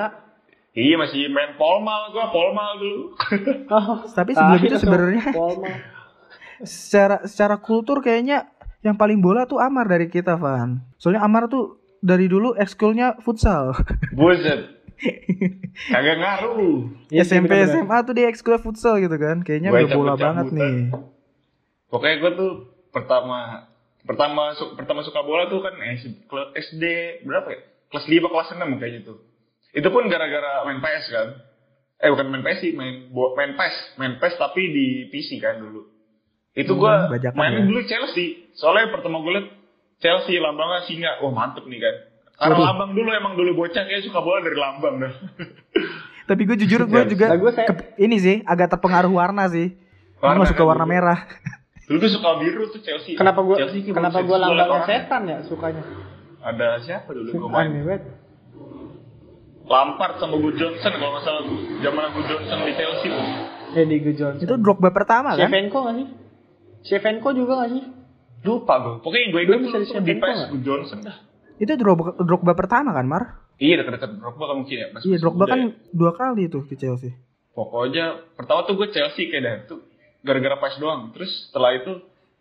Iya 0.73 0.95
masih 0.97 1.29
main 1.29 1.53
polmal 1.53 2.11
gua, 2.11 2.27
polmal 2.27 2.75
dulu. 2.75 3.03
Oh, 3.69 4.03
Tapi 4.17 4.31
sebelum 4.33 4.59
itu 4.59 4.75
sebenarnya- 4.75 5.25
secara 6.61 7.23
secara 7.23 7.55
kultur 7.57 7.99
kayaknya 7.99 8.47
yang 8.79 8.93
paling 8.93 9.19
bola 9.19 9.43
tuh 9.43 9.57
Amar 9.57 9.83
dari 9.85 10.07
kita 10.07 10.35
Van 10.35 10.79
soalnya 10.95 11.19
Amar 11.21 11.47
tuh 11.47 11.75
dari 11.99 12.27
dulu 12.27 12.51
ekskulnya 12.53 13.15
futsal 13.17 13.71
Buset. 14.17 14.71
Kagak 15.85 16.15
ngaruh. 16.17 16.87
Iya 17.09 17.23
sih, 17.23 17.35
SMP 17.35 17.51
bener-bener. 17.53 17.75
SMA 17.81 17.97
tuh 18.01 18.13
dia 18.13 18.27
ekskul 18.29 18.55
futsal 18.57 18.95
gitu 18.97 19.15
kan 19.15 19.39
kayaknya 19.41 19.69
Gua 19.69 19.79
udah 19.81 19.89
bola 19.93 20.13
banget 20.15 20.47
nih 20.51 20.75
Pokoknya 21.89 22.15
gua 22.17 22.31
tuh 22.33 22.51
pertama 22.89 23.37
pertama 24.03 24.51
su- 24.53 24.73
pertama 24.73 25.01
suka 25.01 25.19
bola 25.19 25.45
tuh 25.45 25.59
kan 25.59 25.73
SD, 25.75 26.27
SD 26.53 26.83
berapa 27.23 27.47
ya? 27.47 27.59
Kelas 27.87 28.05
5 28.05 28.25
kelas 28.25 28.47
6 28.51 28.77
kayaknya 28.77 29.01
tuh. 29.03 29.17
Itu 29.71 29.87
pun 29.87 30.05
gara-gara 30.05 30.63
main 30.63 30.77
PS 30.77 31.05
kan. 31.09 31.27
Eh 31.97 32.09
bukan 32.09 32.27
main 32.27 32.43
PS 32.43 32.59
sih, 32.59 32.71
main 32.73 33.07
main 33.09 33.51
PES, 33.53 33.75
main 33.95 34.13
PES 34.17 34.35
tapi 34.35 34.61
di 34.65 34.85
PC 35.07 35.39
kan 35.39 35.57
dulu. 35.57 35.87
Itu 36.51 36.75
gua 36.75 37.07
Hmm, 37.07 37.11
bajakan 37.11 37.35
main 37.35 37.53
ya. 37.53 37.63
dulu 37.63 37.79
Chelsea. 37.83 38.53
Soalnya 38.53 38.91
pertama 38.91 39.17
gue 39.19 39.33
liat 39.33 39.47
Chelsea 39.97 40.37
lambangnya 40.37 40.83
singa. 40.83 41.17
Wah 41.19 41.31
mantep 41.31 41.63
nih 41.63 41.79
kan. 41.79 41.95
Karena 42.35 42.53
Waduh. 42.55 42.65
lambang 42.67 42.91
dulu 42.91 43.09
emang 43.09 43.33
dulu 43.33 43.51
bocah 43.55 43.83
kayak 43.83 44.03
suka 44.03 44.19
bola 44.19 44.41
dari 44.41 44.55
lambang 44.55 44.95
dah. 44.99 45.13
tapi 46.29 46.41
gue 46.43 46.55
jujur 46.57 46.85
gue 46.85 46.97
Ya, 46.97 47.05
juga 47.05 47.25
Nah, 47.27 47.37
gue 47.37 47.51
saya- 47.51 47.67
ke- 47.67 47.97
ini 47.97 48.15
sih 48.15 48.35
agak 48.43 48.67
terpengaruh 48.69 49.11
warna 49.11 49.43
sih 49.47 49.73
gue 49.73 50.19
Warna 50.19 50.39
nggak 50.39 50.49
suka 50.49 50.59
kan 50.59 50.67
warna 50.67 50.85
dulu. 50.85 50.93
merah 50.93 51.19
Dulu 51.83 51.97
tuh 51.99 52.11
suka 52.15 52.29
biru 52.39 52.63
tuh 52.71 52.79
Chelsea. 52.79 53.19
Kenapa 53.19 53.43
gua 53.43 53.59
Chelsea 53.59 53.83
kenapa 53.83 54.23
gua 54.23 54.37
ya, 54.39 54.47
lambangnya 54.47 54.81
setan 54.87 55.21
ya 55.27 55.37
sukanya? 55.43 55.83
Ada 56.43 56.67
siapa 56.83 57.09
dulu 57.15 57.31
gue 57.31 57.49
main? 57.51 57.71
Lampard 59.63 60.19
sama 60.19 60.35
Gu 60.43 60.51
Johnson 60.59 60.91
kalau 60.99 61.11
nggak 61.15 61.23
salah 61.23 61.43
zaman 61.79 62.03
Gu 62.11 62.21
Johnson 62.27 62.57
di 62.67 62.73
Chelsea 62.75 63.07
tuh. 63.07 63.27
Eddie 63.79 63.99
Gu 64.03 64.11
Johnson. 64.11 64.43
itu 64.43 64.55
Drogba 64.59 64.91
pertama 64.91 65.39
kan 65.39 65.47
Shevchenko 65.47 65.77
nggak 65.87 65.95
sih? 65.95 66.07
Shevchenko 66.83 67.29
juga 67.31 67.63
nggak 67.63 67.69
sih? 67.71 67.83
Lupa 68.43 68.73
gue. 68.83 68.95
Pokoknya 68.99 69.21
yang 69.23 69.31
gue 69.31 69.41
ingat 69.47 69.59
bisa 69.63 69.77
tuh 69.79 70.03
di 70.03 70.03
di 70.03 70.13
PES? 70.19 70.39
Gu 70.51 70.57
Johnson 70.67 70.99
dah. 70.99 71.17
itu 71.63 71.73
Drogba, 71.79 72.19
Drogba 72.19 72.51
pertama 72.59 72.91
kan 72.91 73.07
Mar 73.07 73.23
Iya 73.55 73.79
dekat-dekat 73.79 74.19
Drogba 74.19 74.43
kan 74.51 74.55
mungkin 74.59 74.75
ya. 74.75 74.87
pas 74.91 75.01
iya 75.07 75.17
Drogba 75.21 75.45
kan 75.47 75.59
ya. 75.63 75.67
dua 75.95 76.11
kali 76.11 76.43
tuh 76.51 76.63
di 76.67 76.75
Chelsea 76.75 77.15
Pokoknya 77.55 78.35
pertama 78.35 78.67
tuh 78.67 78.75
gue 78.75 78.91
Chelsea 78.91 79.31
kayak 79.31 79.43
dah 79.47 79.55
tuh 79.71 79.79
gara-gara 80.23 80.55
PES 80.57 80.75
doang. 80.79 81.11
Terus 81.11 81.31
setelah 81.47 81.71
itu 81.75 81.91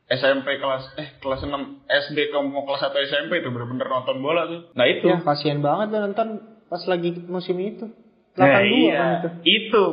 SMP 0.07 0.59
kelas 0.59 0.85
eh 0.97 1.09
kelas 1.19 1.41
6 1.43 1.51
SD 1.87 2.19
ke 2.31 2.39
mau 2.43 2.63
kelas 2.65 2.89
1 2.89 3.09
SMP 3.09 3.43
itu 3.43 3.49
bener-bener 3.49 3.87
nonton 3.87 4.19
bola 4.19 4.47
tuh. 4.47 4.61
Nah 4.73 4.87
itu. 4.87 5.07
Ya 5.09 5.19
kasihan 5.21 5.61
banget 5.61 5.93
lo 5.93 5.99
nonton 6.05 6.29
pas 6.67 6.83
lagi 6.87 7.11
musim 7.27 7.57
itu. 7.59 7.87
82 8.33 8.41
Nah, 8.41 8.49
kan 8.49 8.65
iya. 8.65 9.03
itu. 9.21 9.29
Itu. 9.45 9.85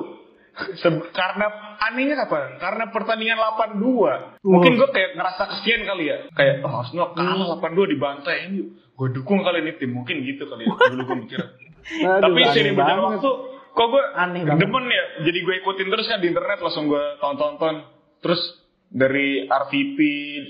Se- 0.75 1.07
karena 1.15 1.47
anehnya 1.79 2.19
apa? 2.19 2.59
Karena 2.59 2.91
pertandingan 2.91 3.39
82. 3.39 4.43
Mungkin 4.43 4.75
gue 4.75 4.89
kayak 4.91 5.15
ngerasa 5.15 5.43
kesian 5.55 5.87
kali 5.87 6.11
ya. 6.11 6.27
Kayak 6.35 6.67
oh 6.67 6.83
Arsenal 6.83 7.15
kalah 7.15 7.59
82 7.59 7.95
dibantai 7.95 8.51
ini. 8.51 8.75
Gue 8.95 9.07
dukung 9.15 9.39
kali 9.39 9.63
ini 9.63 9.71
tim. 9.79 9.95
Mungkin 9.95 10.19
gitu 10.27 10.47
kali 10.47 10.67
ya. 10.67 10.75
Dulu 10.75 11.01
gue 11.03 11.17
mikir. 11.27 11.39
Tapi 12.03 12.39
sering 12.51 12.75
berjalan 12.75 13.03
waktu 13.15 13.31
kok 13.71 13.87
gue 13.87 14.03
Aneh 14.13 14.41
banget. 14.43 14.61
demen 14.61 14.85
ya. 14.85 15.03
Jadi 15.21 15.37
gue 15.39 15.55
ikutin 15.57 15.87
terus 15.87 16.05
kan 16.05 16.17
di 16.17 16.27
internet 16.27 16.59
langsung 16.59 16.85
gue 16.85 17.03
tonton-tonton. 17.17 17.75
Terus 18.19 18.41
dari 18.85 19.45
RVP 19.45 19.97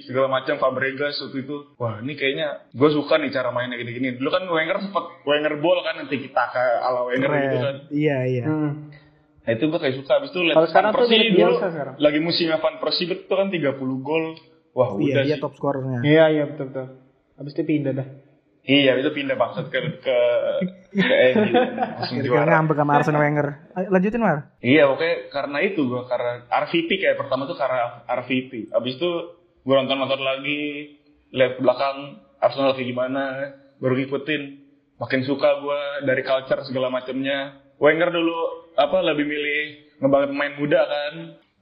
segala 0.02 0.32
macam 0.32 0.56
Fabregas 0.58 1.20
waktu 1.20 1.38
itu. 1.42 1.76
Wah 1.76 2.00
ini 2.00 2.14
kayaknya 2.14 2.48
gue 2.70 2.90
suka 2.90 3.16
nih 3.16 3.30
cara 3.30 3.50
mainnya 3.50 3.76
gini-gini. 3.76 4.16
Dulu 4.16 4.30
kan 4.30 4.44
Wenger 4.44 4.78
sempet 4.82 5.06
Wenger 5.24 5.54
ball 5.58 5.80
kan 5.82 5.96
nanti 5.98 6.16
kita 6.18 6.44
ke 6.48 6.64
ala 6.80 7.04
Wenger 7.06 7.30
gitu 7.30 7.58
kan. 7.58 7.76
Keren. 7.78 7.78
Iya 7.90 8.18
iya. 8.26 8.44
Hmm. 8.44 8.72
Nah 9.40 9.52
itu 9.52 9.64
gue 9.66 9.78
kayak 9.78 9.96
suka. 9.98 10.12
Habis 10.16 10.30
itu 10.30 10.40
Kalau 10.48 10.68
sekarang 10.68 10.90
tuh 10.90 10.98
Persie 11.02 11.20
dulu 11.28 11.36
biasa 11.52 11.66
sekarang. 11.70 11.94
lagi 11.98 12.20
musimnya 12.20 12.58
Van 12.58 12.76
Persie 12.78 13.08
itu 13.08 13.28
kan 13.30 13.48
30 13.48 13.76
gol. 14.00 14.26
Wah 14.72 14.90
Iya 14.94 15.04
udah 15.12 15.24
dia 15.26 15.36
sih. 15.36 15.42
top 15.42 15.54
scorernya. 15.54 16.00
Iya 16.02 16.26
iya 16.30 16.44
betul 16.46 16.66
betul. 16.70 16.88
Habis 17.36 17.52
itu 17.54 17.64
pindah 17.66 17.94
dah. 17.94 18.08
Iya 18.60 19.00
itu 19.00 19.10
pindah 19.10 19.34
maksud 19.34 19.72
ke 19.72 19.80
ke 20.00 20.18
ke 20.94 21.16
MU 21.34 21.52
langsung 21.98 22.18
Kira-kira 22.22 22.44
juara. 22.44 22.52
ngambek 22.60 22.78
sama 22.78 22.92
Arsene 23.00 23.20
Wenger. 23.20 23.48
Lanjutin 23.90 24.22
Mar. 24.22 24.38
Iya 24.60 24.84
pokoknya 24.88 25.16
karena 25.32 25.58
itu 25.64 25.82
gue 25.86 26.02
karena 26.06 26.32
RVP 26.48 26.90
kayak 27.00 27.18
pertama 27.18 27.48
tuh 27.48 27.58
karena 27.58 28.06
RVP. 28.06 28.70
Abis 28.70 29.00
itu 29.00 29.12
gue 29.64 29.76
nonton 29.76 29.98
nonton 29.98 30.22
lagi 30.22 30.62
lihat 31.32 31.58
belakang 31.58 32.20
Arsenal 32.38 32.74
kayak 32.74 32.90
gimana 32.90 33.24
baru 33.80 33.96
ngikutin 33.96 34.42
makin 35.00 35.22
suka 35.24 35.50
gue 35.62 35.82
dari 36.06 36.22
culture 36.22 36.62
segala 36.68 36.92
macamnya. 36.92 37.58
Wenger 37.80 38.12
dulu 38.12 38.38
apa 38.76 39.02
lebih 39.02 39.26
milih 39.26 39.62
ngebangun 39.98 40.30
pemain 40.36 40.54
muda 40.60 40.82
kan. 40.84 41.14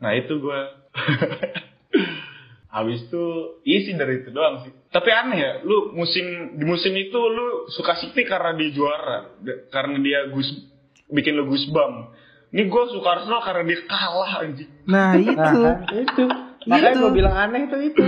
Nah 0.01 0.11
itu 0.11 0.33
gue. 0.37 0.59
Habis 2.77 3.09
itu 3.09 3.23
isi 3.65 3.97
dari 3.97 4.21
itu 4.21 4.29
doang 4.29 4.61
sih. 4.61 4.69
Tapi 4.93 5.09
aneh 5.09 5.37
ya, 5.41 5.51
lu 5.65 5.97
musim 5.97 6.53
di 6.53 6.61
musim 6.61 6.93
itu 6.93 7.17
lu 7.17 7.65
suka 7.73 7.97
City 7.97 8.21
karena 8.21 8.53
dia 8.53 8.69
juara, 8.69 9.33
karena 9.73 9.97
dia 9.97 10.29
gus 10.29 10.45
bikin 11.09 11.33
lu 11.33 11.49
goosebump. 11.49 12.13
Ini 12.53 12.69
gue 12.69 12.83
suka 12.93 13.07
Arsenal 13.17 13.41
karena 13.41 13.63
dia 13.65 13.79
kalah 13.89 14.31
anjing. 14.45 14.69
Nah 14.85 15.11
itu. 15.17 15.33
Nah, 15.33 15.51
kan, 15.83 15.97
itu. 15.97 16.25
Makanya 16.69 16.93
Gitu. 16.93 17.01
gue 17.01 17.11
bilang 17.17 17.35
aneh 17.35 17.61
itu 17.65 17.77
itu. 17.91 18.03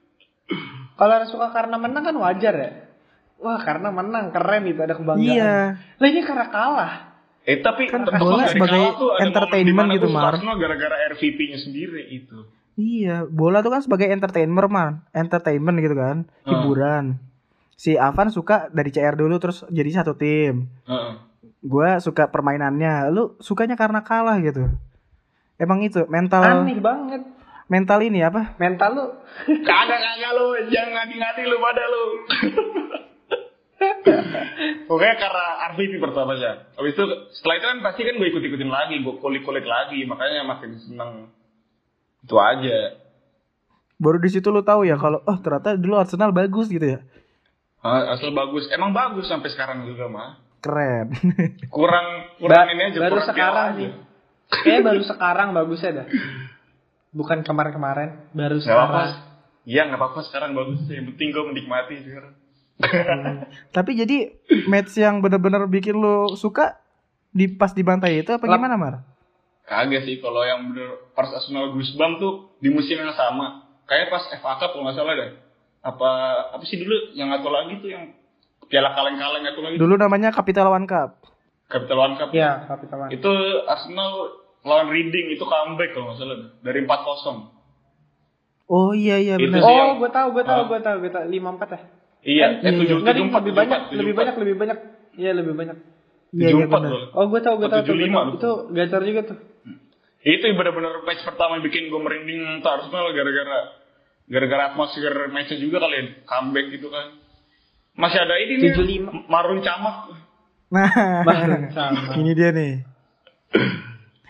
Kalau 0.98 1.16
suka 1.28 1.48
karena 1.52 1.76
menang 1.76 2.04
kan 2.04 2.16
wajar 2.16 2.54
ya. 2.56 2.72
Wah 3.40 3.60
karena 3.60 3.88
menang 3.88 4.32
keren 4.32 4.68
gitu 4.68 4.80
ada 4.84 4.94
kebanggaan. 4.96 5.36
Iya. 5.36 5.56
Lah 5.96 6.08
ini 6.08 6.20
karena 6.24 6.46
kalah. 6.48 6.92
Eh 7.48 7.64
tapi 7.64 7.88
Kan 7.88 8.04
bola 8.04 8.44
sebagai 8.52 9.00
tuh 9.00 9.16
entertainment 9.16 9.88
gitu, 9.96 10.12
Mar. 10.12 10.36
Arsenal 10.36 10.60
gara-gara 10.60 11.08
RVP-nya 11.16 11.56
sendiri 11.56 12.04
itu. 12.12 12.59
Iya, 12.80 13.28
bola 13.28 13.60
tuh 13.60 13.68
kan 13.68 13.84
sebagai 13.84 14.08
entertainer 14.08 14.64
man, 14.66 15.04
entertainment 15.12 15.76
gitu 15.78 15.92
kan, 15.92 16.24
Hmm. 16.24 16.48
hiburan. 16.48 17.04
Si 17.76 17.96
Avan 17.96 18.32
suka 18.32 18.72
dari 18.72 18.88
CR 18.88 19.16
dulu 19.16 19.36
terus 19.36 19.68
jadi 19.68 20.00
satu 20.00 20.16
tim. 20.16 20.72
Heeh. 20.88 21.12
Gua 21.60 22.00
suka 22.00 22.32
permainannya, 22.32 23.12
lu 23.12 23.36
sukanya 23.36 23.76
karena 23.76 24.00
kalah 24.00 24.40
gitu. 24.40 24.64
Emang 25.56 25.84
itu 25.84 26.08
mental 26.08 26.40
Aneh 26.40 26.80
banget. 26.80 27.20
mental 27.68 28.00
ini 28.00 28.24
apa? 28.24 28.56
Mental 28.56 28.90
lu 28.90 29.04
Kagak 29.60 30.00
kagak 30.00 30.32
lu, 30.32 30.46
jangan 30.72 30.90
ngadi-ngadi 30.96 31.42
lu 31.44 31.56
pada 31.60 31.84
lu. 31.84 32.04
Pokoknya 34.84 35.16
karena 35.16 35.44
RVP 35.72 35.92
pertama 36.00 36.36
ya. 36.36 36.68
Habis 36.76 36.92
itu 36.92 37.04
setelah 37.32 37.54
itu 37.56 37.66
kan 37.66 37.78
pasti 37.80 38.00
kan 38.04 38.14
gue 38.16 38.28
ikut-ikutin 38.28 38.68
lagi, 38.68 39.00
gue 39.00 39.14
kulik-kulik 39.20 39.64
lagi, 39.64 40.04
makanya 40.04 40.44
makin 40.44 40.76
seneng. 40.76 41.12
Itu 42.20 42.36
aja. 42.36 43.00
Baru 43.96 44.16
di 44.16 44.28
situ 44.28 44.48
lu 44.48 44.60
tahu 44.60 44.82
ya 44.82 44.96
kalau 44.96 45.20
oh 45.20 45.36
ternyata 45.36 45.74
dulu 45.74 45.96
Arsenal 45.96 46.30
bagus 46.30 46.66
gitu 46.66 46.84
ya. 46.86 47.00
Ah, 47.80 48.12
Asal 48.12 48.30
bagus, 48.30 48.68
emang 48.68 48.92
bagus 48.92 49.24
sampai 49.24 49.48
sekarang 49.48 49.84
juga 49.84 50.04
mah. 50.04 50.36
Keren. 50.60 51.16
Kurang 51.72 52.06
kurang 52.36 52.64
Ba- 52.64 52.70
ini 52.70 52.82
aja. 52.86 52.98
baru 52.98 53.16
kurang 53.16 53.28
sekarang 53.28 53.68
sih. 53.74 53.90
Kayaknya 54.50 54.82
baru 54.84 55.02
sekarang 55.02 55.48
bagusnya 55.50 55.90
dah. 55.94 56.06
Bukan 57.10 57.38
kemarin-kemarin, 57.40 58.10
baru 58.30 58.56
Gak 58.56 58.64
sekarang. 58.66 59.08
Iya 59.62 59.82
nggak 59.86 59.96
apa-apa 59.96 60.20
sekarang 60.22 60.50
bagus. 60.52 60.80
Yang 60.86 61.06
penting 61.10 61.28
gue 61.30 61.44
menikmati 61.46 61.94
sekarang. 62.02 62.32
Tapi 63.70 63.90
jadi 63.94 64.16
match 64.66 64.96
yang 64.96 65.20
bener-bener 65.20 65.64
bikin 65.66 65.94
lu 65.94 66.32
suka 66.34 66.80
di 67.30 67.46
pas 67.46 67.70
dibantai 67.70 68.20
itu 68.20 68.30
apa 68.30 68.42
Lap- 68.42 68.56
gimana 68.56 68.74
Mar? 68.74 68.94
Kagak 69.70 70.02
sih 70.02 70.18
kalau 70.18 70.42
yang 70.42 70.66
bener 70.66 71.14
pas 71.14 71.30
Arsenal 71.30 71.70
Goosebump 71.70 72.18
tuh 72.18 72.32
di 72.58 72.74
musim 72.74 72.98
yang 72.98 73.14
sama. 73.14 73.70
Kayak 73.86 74.10
pas 74.10 74.26
FA 74.34 74.58
Cup 74.58 74.74
kalau 74.74 74.82
nggak 74.82 74.98
salah 74.98 75.14
deh. 75.14 75.30
Apa 75.80 76.10
apa 76.52 76.64
sih 76.66 76.74
dulu 76.76 77.14
yang 77.14 77.30
ngatur 77.30 77.54
lagi 77.54 77.78
tuh 77.78 77.86
yang 77.86 78.10
piala 78.66 78.90
kaleng-kaleng 78.90 79.46
ngatur 79.46 79.62
lagi. 79.62 79.76
Dulu 79.78 79.94
namanya 79.94 80.34
Capital 80.34 80.74
One 80.74 80.90
Cup. 80.90 81.22
Capital 81.70 81.98
One 82.02 82.18
Cup. 82.18 82.34
Iya, 82.34 82.66
kapitawan. 82.66 83.14
Itu 83.14 83.30
Arsenal 83.64 84.42
lawan 84.60 84.90
Reading 84.90 85.38
itu 85.38 85.46
comeback 85.46 85.94
kalau 85.94 86.10
nggak 86.10 86.18
salah 86.18 86.34
deh. 86.34 86.50
dari 86.60 86.80
4-0. 86.82 87.54
Oh 88.66 88.90
iya 88.90 89.18
iya 89.18 89.34
Itu 89.38 89.50
benar. 89.50 89.62
Oh, 89.62 89.70
yang- 89.70 89.98
gue 89.98 90.10
tahu, 90.10 90.28
gue 90.30 90.44
tahu, 90.44 90.62
Ah. 90.62 90.66
gue 90.66 90.80
tahu, 90.82 90.96
gue 90.98 91.10
tahu. 91.10 91.24
Lima 91.26 91.48
empat 91.54 91.68
ya. 91.70 91.80
Iya, 92.20 92.46
Kan- 92.58 92.58
eh 92.60 92.70
iya, 92.70 92.78
tujuh 92.78 92.96
Enggak, 93.00 93.14
tujuh 93.14 93.14
ding, 93.16 93.28
empat 93.30 93.42
lebih 93.42 93.54
banyak, 93.56 93.80
lebih 93.90 94.14
banyak, 94.14 94.34
lebih 94.34 94.56
banyak. 94.58 94.78
Iya, 95.14 95.30
lebih 95.34 95.54
banyak. 95.54 95.76
Iya 96.30 96.48
iya 96.54 96.66
benar. 96.66 96.90
Oh, 97.14 97.24
gue 97.26 97.40
tahu, 97.40 97.54
gue 97.58 97.68
tahu, 97.70 97.80
tuh, 97.82 97.94
gue 97.94 98.06
75 98.06 98.14
tahu. 98.14 98.34
Itu 98.38 98.50
gacor 98.70 99.02
juga 99.02 99.20
tuh. 99.26 99.38
Itu 100.20 100.44
benar-benar 100.52 101.00
match 101.08 101.24
pertama 101.24 101.56
yang 101.56 101.64
bikin 101.64 101.88
gue 101.88 102.00
merinding 102.00 102.60
tuh 102.60 102.68
Arsenal 102.68 103.08
gara-gara 103.16 103.58
gara-gara 104.30 104.62
atmosfer 104.72 105.32
matchnya 105.32 105.56
juga 105.58 105.80
kali 105.80 105.96
ya, 105.96 106.04
comeback 106.28 106.66
gitu 106.76 106.92
kan. 106.92 107.16
Masih 107.96 108.20
ada 108.20 108.36
ini 108.38 108.54
nih 108.60 108.70
75. 108.76 109.32
Marun 109.32 109.64
Camak. 109.64 109.96
Nah, 110.70 110.90
sama. 111.74 112.14
ini 112.20 112.30
dia 112.36 112.54
nih. 112.54 112.84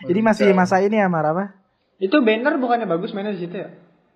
Jadi 0.01 0.19
masih 0.25 0.49
masa 0.57 0.81
ini 0.81 0.97
ya 0.97 1.05
Mar 1.05 1.29
apa? 1.29 1.53
Itu 2.01 2.17
banner 2.25 2.57
bukannya 2.57 2.89
bagus 2.89 3.13
mainnya 3.13 3.37
di 3.37 3.45
situ 3.45 3.53
ya? 3.53 3.69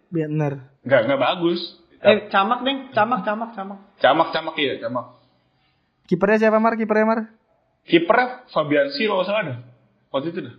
Bener. 0.09 0.65
Nggak 0.81 1.01
nggak 1.05 1.21
bagus. 1.21 1.61
Eh, 2.01 2.29
camak 2.33 2.65
deng, 2.65 2.89
camak, 2.93 3.21
camak, 3.25 3.53
camak. 3.53 3.79
Camak 3.97 4.29
Camak 4.33 4.55
iya 4.61 4.77
Camak. 4.81 5.21
Kipernya 6.09 6.49
siapa 6.49 6.57
Mar? 6.57 6.77
Kipernya 6.77 7.05
Mar? 7.05 7.19
Kipernya 7.85 8.49
Fabian 8.49 8.89
nggak 8.89 9.25
salah 9.25 9.43
dah. 9.45 9.57
Waktu 10.09 10.33
itu 10.33 10.39
dah. 10.49 10.55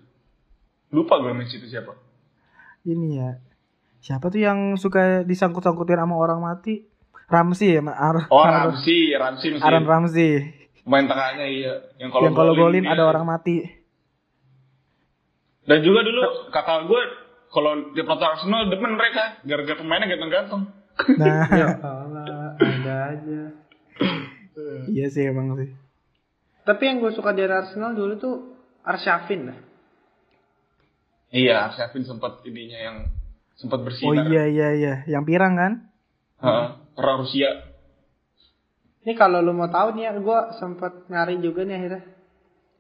Lupa 0.89 1.19
gue 1.19 1.33
match 1.33 1.55
itu 1.55 1.67
siapa. 1.67 1.93
Ini 2.83 3.09
ya. 3.13 3.31
Siapa 3.99 4.31
tuh 4.31 4.39
yang 4.39 4.75
suka 4.77 5.23
disangkut-sangkutin 5.23 5.99
sama 5.99 6.15
orang 6.15 6.39
mati? 6.39 6.87
Ramsey 7.27 7.75
ya, 7.75 7.83
Ar 7.83 8.31
Oh 8.31 8.39
Ar- 8.39 8.71
Ramsey, 8.71 9.11
Ramsey 9.13 9.51
masih 9.51 9.67
Aaron 9.67 9.83
Ramsey. 9.85 10.31
main 10.87 11.11
tengahnya 11.11 11.43
iya. 11.45 11.75
Yang 11.99 12.11
kalau 12.13 12.23
yang 12.23 12.35
kalau 12.39 12.53
golin 12.55 12.87
dia- 12.87 12.95
ada 12.95 13.03
orang 13.05 13.27
mati. 13.27 13.67
Dan 15.67 15.83
juga 15.83 16.07
dulu 16.07 16.23
kakak 16.49 16.87
gue 16.87 17.03
kalau 17.49 17.91
di 17.91 18.01
penonton 18.01 18.31
Arsenal 18.31 18.71
demen 18.71 18.95
mereka 18.95 19.43
gara-gara 19.43 19.75
pemainnya 19.75 20.07
ganteng-ganteng. 20.07 20.63
Nah, 21.19 21.43
Ya 21.59 21.67
Allah, 21.77 22.55
ada 22.55 22.95
aja. 23.11 23.41
iya 24.87 25.07
sih 25.11 25.27
emang 25.27 25.59
sih. 25.59 25.75
Tapi 26.63 26.83
yang 26.85 27.03
gue 27.03 27.11
suka 27.11 27.35
dari 27.35 27.51
Arsenal 27.51 27.91
dulu 27.91 28.15
tuh 28.15 28.35
Arsyafin 28.83 29.51
dah. 29.51 29.59
Iya, 31.31 31.75
Shevin 31.75 32.07
sempat 32.07 32.43
ininya 32.43 32.79
yang 32.79 32.97
sempat 33.57 33.81
Oh 33.81 33.85
bersinar. 33.85 34.27
iya 34.31 34.45
iya 34.47 34.69
iya, 34.73 34.95
yang 35.11 35.27
pirang 35.27 35.57
kan? 35.57 35.73
Heeh, 36.39 36.67
orang 36.95 37.17
Rusia. 37.25 37.51
Ini 39.03 39.15
kalau 39.15 39.39
lu 39.39 39.55
mau 39.55 39.71
tahu 39.71 39.95
nih 39.95 40.11
ya, 40.11 40.13
gue 40.19 40.41
sempet 40.59 41.07
nyari 41.07 41.39
juga 41.39 41.63
nih 41.63 41.77
akhirnya. 41.79 42.03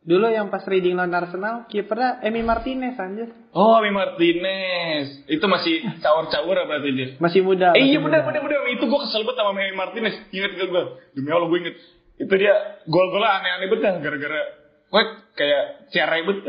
Dulu 0.06 0.26
yang 0.30 0.54
pas 0.54 0.62
reading 0.62 0.94
lawan 0.94 1.10
Arsenal, 1.10 1.66
kipernya 1.66 2.22
Emi 2.22 2.38
Martinez 2.38 2.94
anjir. 2.94 3.26
Oh, 3.50 3.74
Ami 3.74 3.90
Martinez. 3.90 5.26
Itu 5.26 5.50
masih 5.50 5.82
caur-caur 5.98 6.54
apa 6.54 6.78
tuh 6.78 6.94
dia? 6.94 7.18
Masih 7.18 7.42
muda. 7.42 7.74
Eh, 7.74 7.82
masih 7.82 7.90
iya 7.90 7.98
muda. 7.98 8.22
benar 8.22 8.38
benar 8.38 8.42
benar 8.46 8.70
itu 8.70 8.86
gue 8.86 9.00
kesel 9.02 9.26
banget 9.26 9.38
sama 9.42 9.50
Ami 9.50 9.74
Martinez. 9.74 10.14
Ingat 10.30 10.52
ke 10.54 10.64
gue. 10.70 10.82
Demi 11.18 11.30
Allah 11.34 11.48
gue 11.50 11.58
inget. 11.58 11.76
Itu 12.22 12.34
dia 12.38 12.54
gol-golnya 12.86 13.30
aneh-aneh 13.42 13.66
banget 13.66 13.82
dah, 13.82 13.94
gara-gara 13.98 14.40
gue 14.86 15.02
kayak 15.34 15.62
cerai 15.90 16.22
banget. 16.22 16.44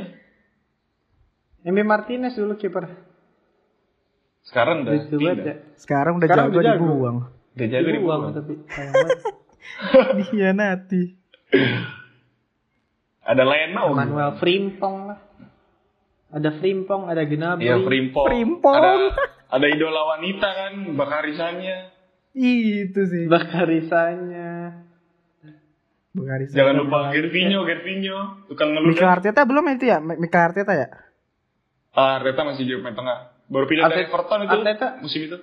Emi 1.67 1.83
Martinez 1.83 2.31
dulu 2.31 2.55
kiper. 2.55 2.87
Sekarang 4.41 4.87
udah 4.87 4.93
pindah. 5.03 5.57
Sekarang 5.75 6.13
udah 6.15 6.25
Sekarang 6.25 6.47
jago 6.47 6.55
udah 6.55 6.65
jago. 6.65 6.79
dibuang. 6.79 7.17
Udah 7.51 7.67
jago 7.67 7.83
di 7.85 7.93
Dibuang 7.93 8.21
bawah. 8.23 8.33
tapi 8.33 8.53
sayang 8.65 8.93
banget. 8.95 9.19
Dikhianati. 10.17 11.03
Ada 13.21 13.43
Leno. 13.43 13.91
Manuel 13.91 14.31
Frimpong 14.39 14.95
lah. 15.05 15.19
Ada 16.27 16.49
Frimpong, 16.55 17.07
ada 17.07 17.23
Gnabry. 17.23 17.67
Iya, 17.67 17.75
Frimpong. 17.81 18.25
Frimpong. 18.25 18.75
Ada 18.75 18.91
ada 19.49 19.65
idola 19.67 20.01
wanita 20.13 20.47
kan, 20.47 20.73
Bakarisannya. 20.91 21.77
Itu 22.31 23.01
sih. 23.03 23.25
Bakarisanya. 23.27 24.83
Bengari 26.11 26.49
Jangan 26.49 26.75
lupa 26.77 27.11
Gervinho, 27.11 27.61
Gervinho, 27.61 28.47
tukang 28.47 28.73
ngeluh. 28.73 28.89
Mikel 28.89 29.05
Arteta 29.05 29.43
belum 29.43 29.65
itu 29.69 29.85
ya? 29.85 29.99
Mi- 29.99 30.17
Mikel 30.17 30.41
Arteta 30.41 30.73
ya? 30.73 30.87
Ah, 31.97 32.21
Arteta 32.21 32.45
masih 32.45 32.61
jadi 32.61 32.77
pemain 32.77 32.93
tengah. 32.93 33.17
Baru 33.47 33.65
pindah 33.65 33.89
dari 33.89 34.05
Arteta- 34.05 34.11
Everton 34.13 34.39
itu 34.43 34.53
Arteta. 34.55 34.87
musim 35.01 35.21
itu. 35.23 35.37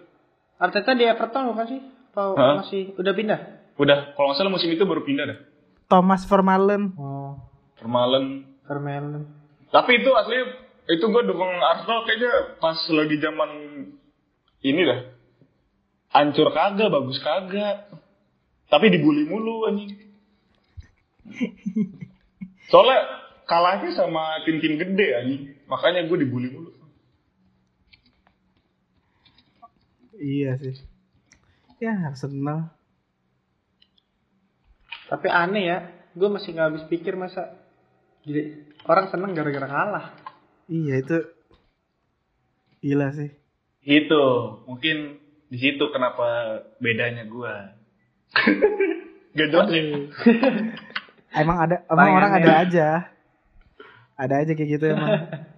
Arteta 0.55 0.91
di 0.95 1.05
Everton 1.05 1.51
bukan 1.51 1.67
sih? 1.67 1.81
Apa 2.09 2.23
Hah? 2.33 2.55
masih 2.63 2.95
udah 2.95 3.11
pindah? 3.13 3.39
Udah, 3.75 4.15
kalau 4.15 4.31
nggak 4.31 4.39
salah 4.39 4.55
musim 4.55 4.71
itu 4.71 4.87
baru 4.87 5.03
pindah 5.03 5.25
dah. 5.27 5.39
Thomas 5.85 6.23
Vermaelen. 6.25 6.95
Oh. 6.95 7.35
Vermaelen. 7.77 8.47
Vermaelen. 8.63 9.27
Tapi 9.69 9.99
itu 9.99 10.15
asli 10.15 10.39
itu 10.87 11.03
gue 11.03 11.23
dukung 11.25 11.51
Arsenal 11.51 12.07
kayaknya 12.07 12.33
pas 12.57 12.79
lagi 12.79 13.17
zaman 13.19 13.51
ini 14.63 14.81
dah. 14.81 15.01
Hancur 16.15 16.55
kagak, 16.55 16.87
bagus 16.89 17.19
kagak. 17.19 17.91
Tapi 18.65 18.87
dibully 18.89 19.27
mulu 19.27 19.67
anjing. 19.67 19.91
Soalnya 22.71 23.24
kalahnya 23.55 23.91
sama 23.95 24.43
tim-tim 24.43 24.75
gede 24.75 25.09
anjing. 25.15 25.43
Makanya 25.71 26.11
gue 26.11 26.19
dibully 26.27 26.51
mulu. 26.51 26.75
Iya 30.19 30.59
sih. 30.59 30.75
Ya 31.79 31.95
Arsenal. 32.11 32.75
Tapi 35.07 35.29
aneh 35.31 35.65
ya, 35.71 35.79
gue 36.19 36.29
masih 36.33 36.51
nggak 36.57 36.69
habis 36.75 36.85
pikir 36.91 37.15
masa 37.15 37.55
jadi 38.27 38.67
orang 38.89 39.07
seneng 39.13 39.37
gara-gara 39.39 39.69
kalah. 39.71 40.07
Iya 40.67 40.95
itu. 40.99 41.19
Gila 42.83 43.15
sih. 43.15 43.31
Gitu. 43.85 44.25
Mungkin 44.67 44.97
di 45.53 45.59
situ 45.61 45.85
kenapa 45.95 46.59
bedanya 46.83 47.29
gue. 47.29 47.55
Gak 49.35 49.51
jelas 49.51 49.67
ya. 49.67 49.83
Emang 51.35 51.59
ada 51.59 51.83
emang 51.91 52.07
orang 52.23 52.33
ada 52.39 52.47
Bayangannya. 52.47 52.71
aja. 52.71 52.89
Ada 54.15 54.47
aja 54.47 54.53
kayak 54.55 54.71
gitu 54.79 54.85
emang. 54.95 55.11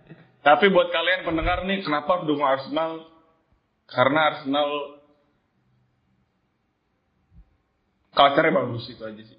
Tapi 0.46 0.70
buat 0.70 0.88
kalian 0.88 1.26
pendengar 1.26 1.66
nih, 1.66 1.82
kenapa 1.82 2.22
dukung 2.22 2.46
Arsenal? 2.46 3.02
Karena 3.86 4.20
Arsenal 4.32 4.70
culture-nya 8.14 8.52
bagus 8.54 8.84
itu 8.88 9.02
aja 9.02 9.22
sih. 9.22 9.38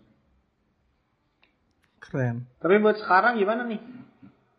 Keren. 2.04 2.46
Tapi 2.60 2.76
buat 2.80 3.00
sekarang 3.00 3.40
gimana 3.40 3.66
nih? 3.66 3.82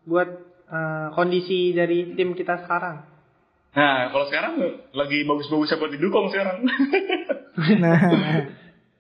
Buat 0.05 0.29
eh, 0.69 1.09
kondisi 1.15 1.73
dari 1.73 2.13
tim 2.17 2.33
kita 2.33 2.65
sekarang. 2.67 3.05
Nah, 3.69 4.11
kalau 4.11 4.27
sekarang 4.27 4.53
lagi 4.91 5.23
bagus-bagusnya 5.23 5.79
buat 5.79 5.93
didukung 5.93 6.29
sekarang. 6.33 6.65
Nah, 7.59 7.99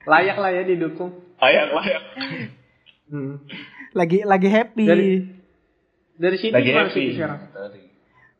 Layak 0.02 0.34
lah 0.42 0.50
ya 0.50 0.66
didukung. 0.66 1.14
layak, 1.38 1.70
layak. 1.70 2.02
Hmm. 3.06 3.38
lagi 3.94 4.26
lagi 4.26 4.50
happy. 4.50 4.82
Dari- 4.82 5.37
Dari 6.18 6.36
sini 6.36 6.50
Lagi 6.50 6.66
gimana 6.66 6.90
happy. 6.90 6.94
City 6.98 7.10
sekarang? 7.14 7.38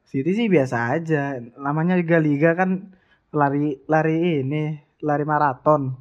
City 0.03 0.31
sih 0.35 0.47
biasa 0.51 0.77
aja. 0.99 1.39
Namanya 1.55 1.95
juga 1.95 2.19
liga 2.19 2.59
kan 2.59 2.91
lari 3.31 3.79
lari 3.87 4.43
ini, 4.43 4.75
lari 4.99 5.23
maraton. 5.23 5.95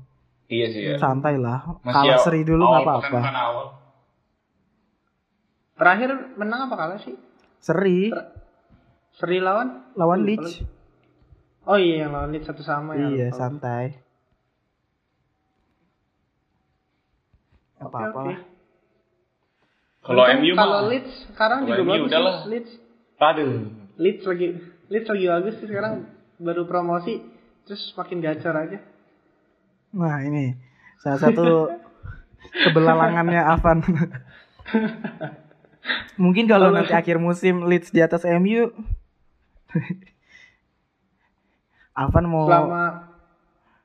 Iya 0.49 0.67
sih 0.73 0.81
ya. 0.89 0.95
Santai 0.97 1.37
lah. 1.37 1.77
Kalah 1.85 2.17
seri 2.17 2.41
dulu 2.41 2.65
nggak 2.65 2.81
apa-apa. 2.81 3.19
Terakhir 5.77 6.09
menang 6.41 6.65
apa 6.65 6.75
kalah 6.75 6.97
sih? 6.97 7.13
Seri 7.61 8.09
Ter- 8.09 8.33
Seri 9.13 9.37
lawan? 9.37 9.93
lawan 9.93 10.25
Lupa 10.25 10.45
Leeds. 10.49 10.65
Oh 11.67 11.77
iya 11.77 12.05
yang 12.05 12.17
lawan 12.17 12.33
Leeds 12.33 12.49
satu 12.49 12.65
sama 12.65 12.97
ya. 12.97 13.05
Iya, 13.13 13.27
santai. 13.33 13.97
Apa-apa 17.77 18.17
oke. 18.17 18.33
lah. 18.33 18.56
Kalau 20.07 20.23
MU 20.39 20.53
kalau 20.55 20.79
Leeds 20.87 21.11
sekarang 21.35 21.67
juga 21.67 21.83
MU 21.83 21.91
bagus 21.91 22.07
udahlah. 22.07 22.35
sih, 22.39 22.49
Leeds. 22.55 22.71
aduh. 23.19 23.51
Leeds 23.99 24.23
lagi 24.23 24.47
Leeds 24.87 25.07
lagi 25.11 25.25
bagus 25.27 25.53
sih 25.59 25.67
sekarang 25.67 25.93
baru 26.39 26.63
promosi 26.63 27.19
terus 27.67 27.91
makin 27.99 28.23
gacor 28.23 28.55
aja. 28.55 28.79
Nah, 29.91 30.23
ini 30.23 30.55
salah 31.03 31.19
satu 31.19 31.75
kebelalangannya 32.63 33.41
Avan. 33.43 33.83
Mungkin 36.15 36.47
kalau 36.47 36.71
nanti 36.71 36.95
akhir 36.95 37.19
musim 37.19 37.67
Leeds 37.67 37.91
di 37.91 37.99
atas 37.99 38.23
MU 38.23 38.71
Avan 41.97 42.25
mau 42.31 42.47
Selama 42.47 43.11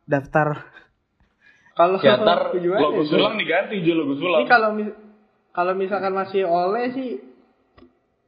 daftar 0.06 0.70
kalau 1.72 1.96
Ya 2.04 2.20
ntar 2.20 2.46
tujuannya 2.54 2.84
logo 2.84 3.02
sulang 3.08 3.34
diganti 3.40 3.80
juga 3.80 4.04
logo 4.04 4.14
sulang. 4.20 4.44
Ini 4.44 4.50
kalau 4.50 4.70
mis- 4.76 4.96
kalau 5.53 5.72
misalkan 5.72 6.12
masih 6.12 6.44
oleh 6.44 6.92
sih 6.92 7.11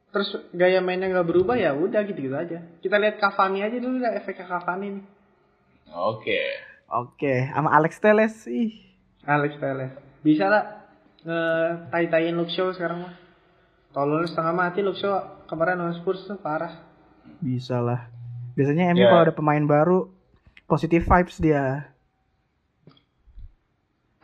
terus 0.09 0.31
gaya 0.55 0.79
mainnya 0.79 1.11
nggak 1.11 1.27
berubah 1.27 1.59
ya 1.59 1.75
udah 1.75 2.01
gitu-gitu 2.07 2.31
aja. 2.31 2.63
Kita 2.79 2.95
lihat 2.95 3.19
Cavani 3.19 3.59
aja 3.61 3.75
dulu 3.75 3.99
lah 3.99 4.15
efeknya 4.15 4.47
Cavani 4.47 4.87
nih. 4.95 5.05
Oke. 5.91 6.39
Oke, 6.85 7.49
sama 7.51 7.73
Alex 7.73 7.97
Teles 7.99 8.35
ih. 8.47 8.71
Alex 9.25 9.57
Telles. 9.59 9.91
Bisa 10.21 10.47
lah 10.47 10.87
nge-tai-taiin 11.25 12.37
Luke 12.37 12.53
Shaw 12.53 12.71
sekarang 12.71 13.03
mah. 13.03 13.13
Tolol 13.91 14.23
setengah 14.29 14.53
mati 14.53 14.79
Luke 14.85 14.99
Shaw 14.99 15.43
kemarin 15.49 15.81
lawan 15.81 15.97
Spurs 15.97 16.23
tuh 16.23 16.37
parah. 16.37 16.71
Bisa 17.41 17.81
lah. 17.81 18.07
Biasanya 18.55 18.93
MU 18.93 19.03
Ya. 19.03 19.11
kalau 19.11 19.23
ada 19.27 19.35
pemain 19.35 19.65
baru 19.65 20.07
positive 20.63 21.03
vibes 21.03 21.41
dia. 21.41 21.91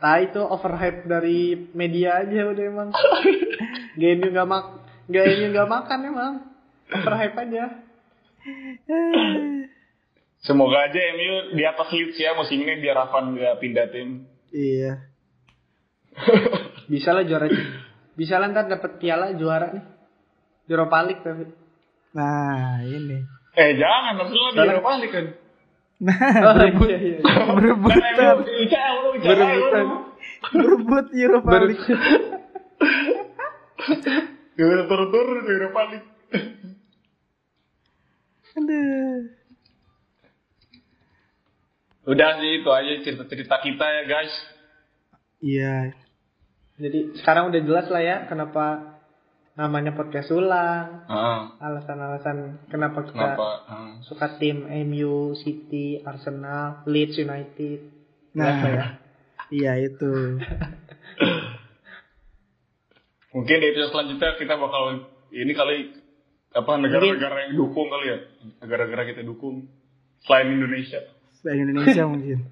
Nah 0.02 0.18
itu 0.18 0.42
overhype 0.42 1.06
dari 1.06 1.70
media 1.78 2.26
aja 2.26 2.50
udah 2.50 2.64
emang. 2.66 2.88
Game 4.02 4.24
nggak 4.34 4.48
mak, 4.48 4.82
game 5.06 5.52
nggak 5.54 5.68
makan 5.70 5.98
emang. 6.10 6.34
Overhype 6.90 7.38
aja. 7.38 7.64
Semoga 10.42 10.90
aja 10.90 11.00
MU 11.14 11.54
di 11.54 11.62
atas 11.62 11.94
Leeds 11.94 12.18
ya 12.18 12.34
musim 12.34 12.66
ini 12.66 12.82
biar 12.82 12.98
Ravan 12.98 13.38
nggak 13.38 13.62
pindah 13.62 13.86
tim. 13.94 14.26
Iya. 14.50 15.06
Bisa 16.90 17.14
lah 17.14 17.22
juara. 17.22 17.46
Bisa 18.18 18.42
lah 18.42 18.50
ntar 18.50 18.66
dapet 18.66 18.98
piala 18.98 19.38
juara 19.38 19.70
nih. 19.70 19.84
Europa 20.66 20.98
League 21.06 21.22
tapi. 21.22 21.46
Nah, 22.12 22.82
ini. 22.82 23.22
Eh 23.54 23.70
jangan, 23.78 24.18
Arsenal 24.18 24.50
di. 24.50 24.58
Europa 24.66 24.92
League 24.98 25.14
kan. 25.14 25.26
Nah, 26.02 26.18
Oh, 26.50 26.54
berebut, 26.58 26.90
iya, 26.90 26.98
iya. 26.98 27.18
berebutan, 27.54 28.02
Kan 28.02 28.42
MU 28.42 28.42
di 28.42 28.54
ICL, 28.66 28.66
lu 28.66 28.66
ICL, 28.66 28.91
Berebutan. 29.22 29.86
berebut 30.52 31.06
Europa 31.14 31.50
League. 31.64 31.86
Gak 34.52 34.66
bisa 34.68 34.84
turun-turun 34.86 35.42
di 35.46 35.52
Europa 35.52 35.80
League. 35.90 36.08
Aduh. 38.52 39.16
Udah 42.02 42.30
sih 42.42 42.50
itu 42.60 42.70
aja 42.70 42.92
cerita-cerita 43.06 43.56
kita 43.62 43.86
ya 43.86 44.02
guys. 44.04 44.34
Iya, 45.42 45.74
Jadi 46.78 47.18
sekarang 47.18 47.50
udah 47.50 47.60
jelas 47.62 47.86
lah 47.90 48.02
ya 48.02 48.16
kenapa 48.26 48.98
namanya 49.54 49.94
podcast 49.94 50.30
ulang. 50.34 51.06
Ah, 51.06 51.54
Alasan-alasan 51.62 52.66
kenapa 52.66 53.06
kita 53.06 53.38
kenapa? 53.38 53.48
Ah. 53.70 53.92
suka 54.02 54.38
tim 54.38 54.66
MU, 54.66 55.34
City, 55.38 56.02
Arsenal, 56.02 56.82
Leeds 56.90 57.18
United. 57.18 57.78
Lah 58.34 58.56
ya. 58.66 58.86
Iya 59.52 59.76
itu. 59.78 60.40
Mungkin 63.32 63.56
di 63.58 63.66
episode 63.68 63.92
selanjutnya 63.92 64.36
kita 64.36 64.54
bakal 64.56 65.08
ini 65.32 65.52
kali 65.52 65.76
apa 66.52 66.72
negara-negara 66.76 67.48
yang 67.48 67.54
dukung 67.56 67.88
kali 67.88 68.06
ya. 68.12 68.18
Negara-negara 68.60 69.08
kita 69.08 69.22
dukung 69.24 69.72
selain 70.20 70.52
Indonesia. 70.52 71.00
Selain 71.40 71.64
Indonesia 71.64 72.04
mungkin. 72.04 72.40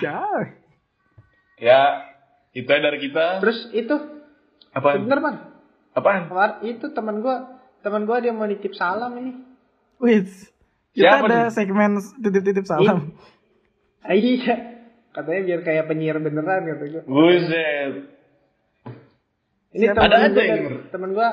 Ya, 0.00 0.24
Ya, 1.60 1.80
itu 2.56 2.64
dari 2.64 2.98
kita. 2.98 3.44
Terus 3.44 3.68
itu 3.70 3.92
Apa? 4.72 4.96
bener 4.96 5.20
man. 5.20 5.36
Apaan? 5.92 6.32
Kemar 6.32 6.50
itu 6.64 6.88
teman 6.90 7.20
gua 7.20 7.60
teman 7.84 8.08
gua 8.08 8.16
dia 8.24 8.32
mau 8.32 8.48
nitip 8.48 8.72
salam 8.72 9.12
ini. 9.20 9.32
wait. 10.00 10.24
Kita 10.96 11.20
Siapa 11.20 11.26
ada 11.28 11.38
nih? 11.46 11.52
segmen 11.52 11.90
titip-titip 12.16 12.64
salam. 12.64 13.12
Iya. 14.08 14.56
Katanya 15.10 15.40
biar 15.42 15.60
kayak 15.66 15.84
penyiar 15.90 16.22
beneran 16.22 16.66
gua. 16.70 17.02
Buset. 17.02 17.92
Ini 19.70 19.84
Siapa? 19.86 19.98
temen 19.98 20.06
Ada 20.06 20.16
gua 20.16 20.26
aja 20.26 20.42
yang 20.42 20.64
temen 20.90 21.10
gua 21.14 21.28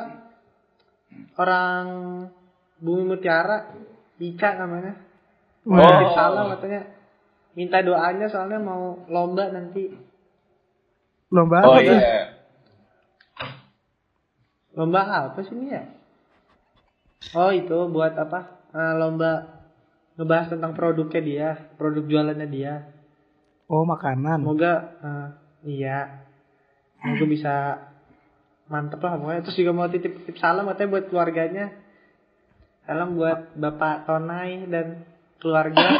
orang 1.37 1.85
Bumi 2.77 3.03
Mutiara, 3.09 3.73
Ica 4.21 4.49
namanya. 4.57 4.93
Wah. 5.65 5.81
nitip 5.81 6.09
salam 6.13 6.45
katanya. 6.57 6.81
Minta 7.57 7.81
doanya 7.81 8.29
soalnya 8.29 8.61
mau 8.61 9.01
lomba 9.09 9.49
nanti. 9.49 9.89
Lomba 11.33 11.65
Oh 11.65 11.73
apa 11.73 11.81
tuh? 11.81 11.97
iya. 11.97 12.21
Lomba 14.77 15.01
apa 15.09 15.39
sih 15.41 15.57
ini 15.57 15.73
ya? 15.73 15.83
Oh 17.33 17.49
itu 17.49 17.77
buat 17.89 18.13
apa? 18.13 18.61
Eh, 18.77 18.93
lomba 19.01 19.57
ngebahas 20.21 20.53
tentang 20.53 20.77
produknya 20.77 21.21
dia, 21.21 21.49
produk 21.81 22.05
jualannya 22.05 22.47
dia. 22.49 22.96
Oh, 23.67 23.83
makanan. 23.83 24.47
Semoga 24.47 24.73
eh, 25.03 25.27
iya. 25.67 26.23
Semoga 27.03 27.25
bisa 27.27 27.55
mantep 28.71 29.03
lah 29.03 29.19
pokoknya. 29.19 29.41
Terus 29.43 29.59
juga 29.59 29.71
mau 29.75 29.91
titip-titip 29.91 30.39
salam 30.39 30.71
katanya 30.71 30.91
buat 30.95 31.05
keluarganya. 31.11 31.75
Salam 32.87 33.19
buat 33.19 33.51
Bapak 33.59 34.07
Tonai 34.07 34.63
dan 34.71 35.03
keluarga. 35.43 35.99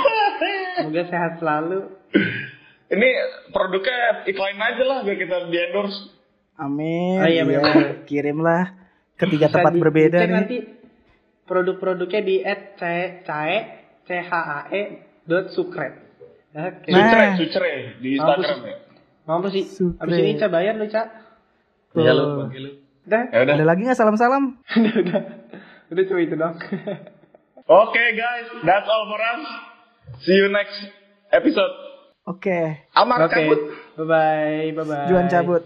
Semoga 0.80 1.04
sehat 1.12 1.44
selalu. 1.44 1.92
Ini 2.88 3.08
produknya 3.52 4.24
iklanin 4.32 4.64
aja 4.64 4.84
lah 4.88 5.00
biar 5.04 5.18
kita 5.20 5.52
di 5.52 5.60
endorse. 5.60 6.00
Amin. 6.56 7.20
Oh, 7.20 7.28
iya, 7.28 7.44
benar. 7.44 8.08
Kirimlah 8.08 8.64
ke 9.20 9.28
tiga 9.28 9.52
tempat 9.52 9.76
di- 9.76 9.82
berbeda 9.84 10.24
nih. 10.24 10.32
nanti 10.32 10.58
produk-produknya 11.44 12.22
di 12.24 12.36
at 12.48 12.80
cae 12.80 13.56
c 14.08 14.10
h 14.16 14.32
a 14.32 14.60
e 14.72 14.82
dot 15.28 15.52
sukret. 15.52 16.07
Oke. 16.58 16.90
Nah. 16.90 17.06
Sucre, 17.06 17.26
sucre 17.38 17.74
di 18.02 18.10
Instagram 18.18 18.60
ya. 18.66 18.78
Mampus 19.30 19.52
sih. 19.54 19.66
Sukret. 19.70 20.02
Abis 20.02 20.16
ini 20.18 20.34
Ca 20.42 20.48
bayar 20.50 20.74
lu, 20.82 20.90
Ca. 20.90 21.04
Iya 21.94 22.12
lu, 22.18 22.24
bagi 22.42 22.60
lu. 22.66 22.72
Udah. 23.06 23.24
Ya 23.30 23.40
udah. 23.46 23.54
Ada 23.62 23.66
lagi 23.66 23.82
nggak 23.86 24.00
salam-salam? 24.00 24.44
udah, 24.82 24.96
udah. 25.06 25.22
Udah 25.94 26.04
cuma 26.10 26.20
itu 26.20 26.36
dong. 26.36 26.56
Oke 27.86 28.04
guys, 28.16 28.48
that's 28.64 28.88
all 28.88 29.12
for 29.12 29.20
us. 29.20 29.44
See 30.24 30.34
you 30.34 30.48
next 30.48 30.88
episode. 31.36 31.74
Oke. 32.24 32.80
Aman 32.96 33.28
Oke. 33.28 33.36
kabut. 33.36 33.62
Bye 34.00 34.08
bye. 34.08 34.68
Bye 34.72 34.86
bye. 34.88 35.08
Juan 35.12 35.28
cabut. 35.28 35.64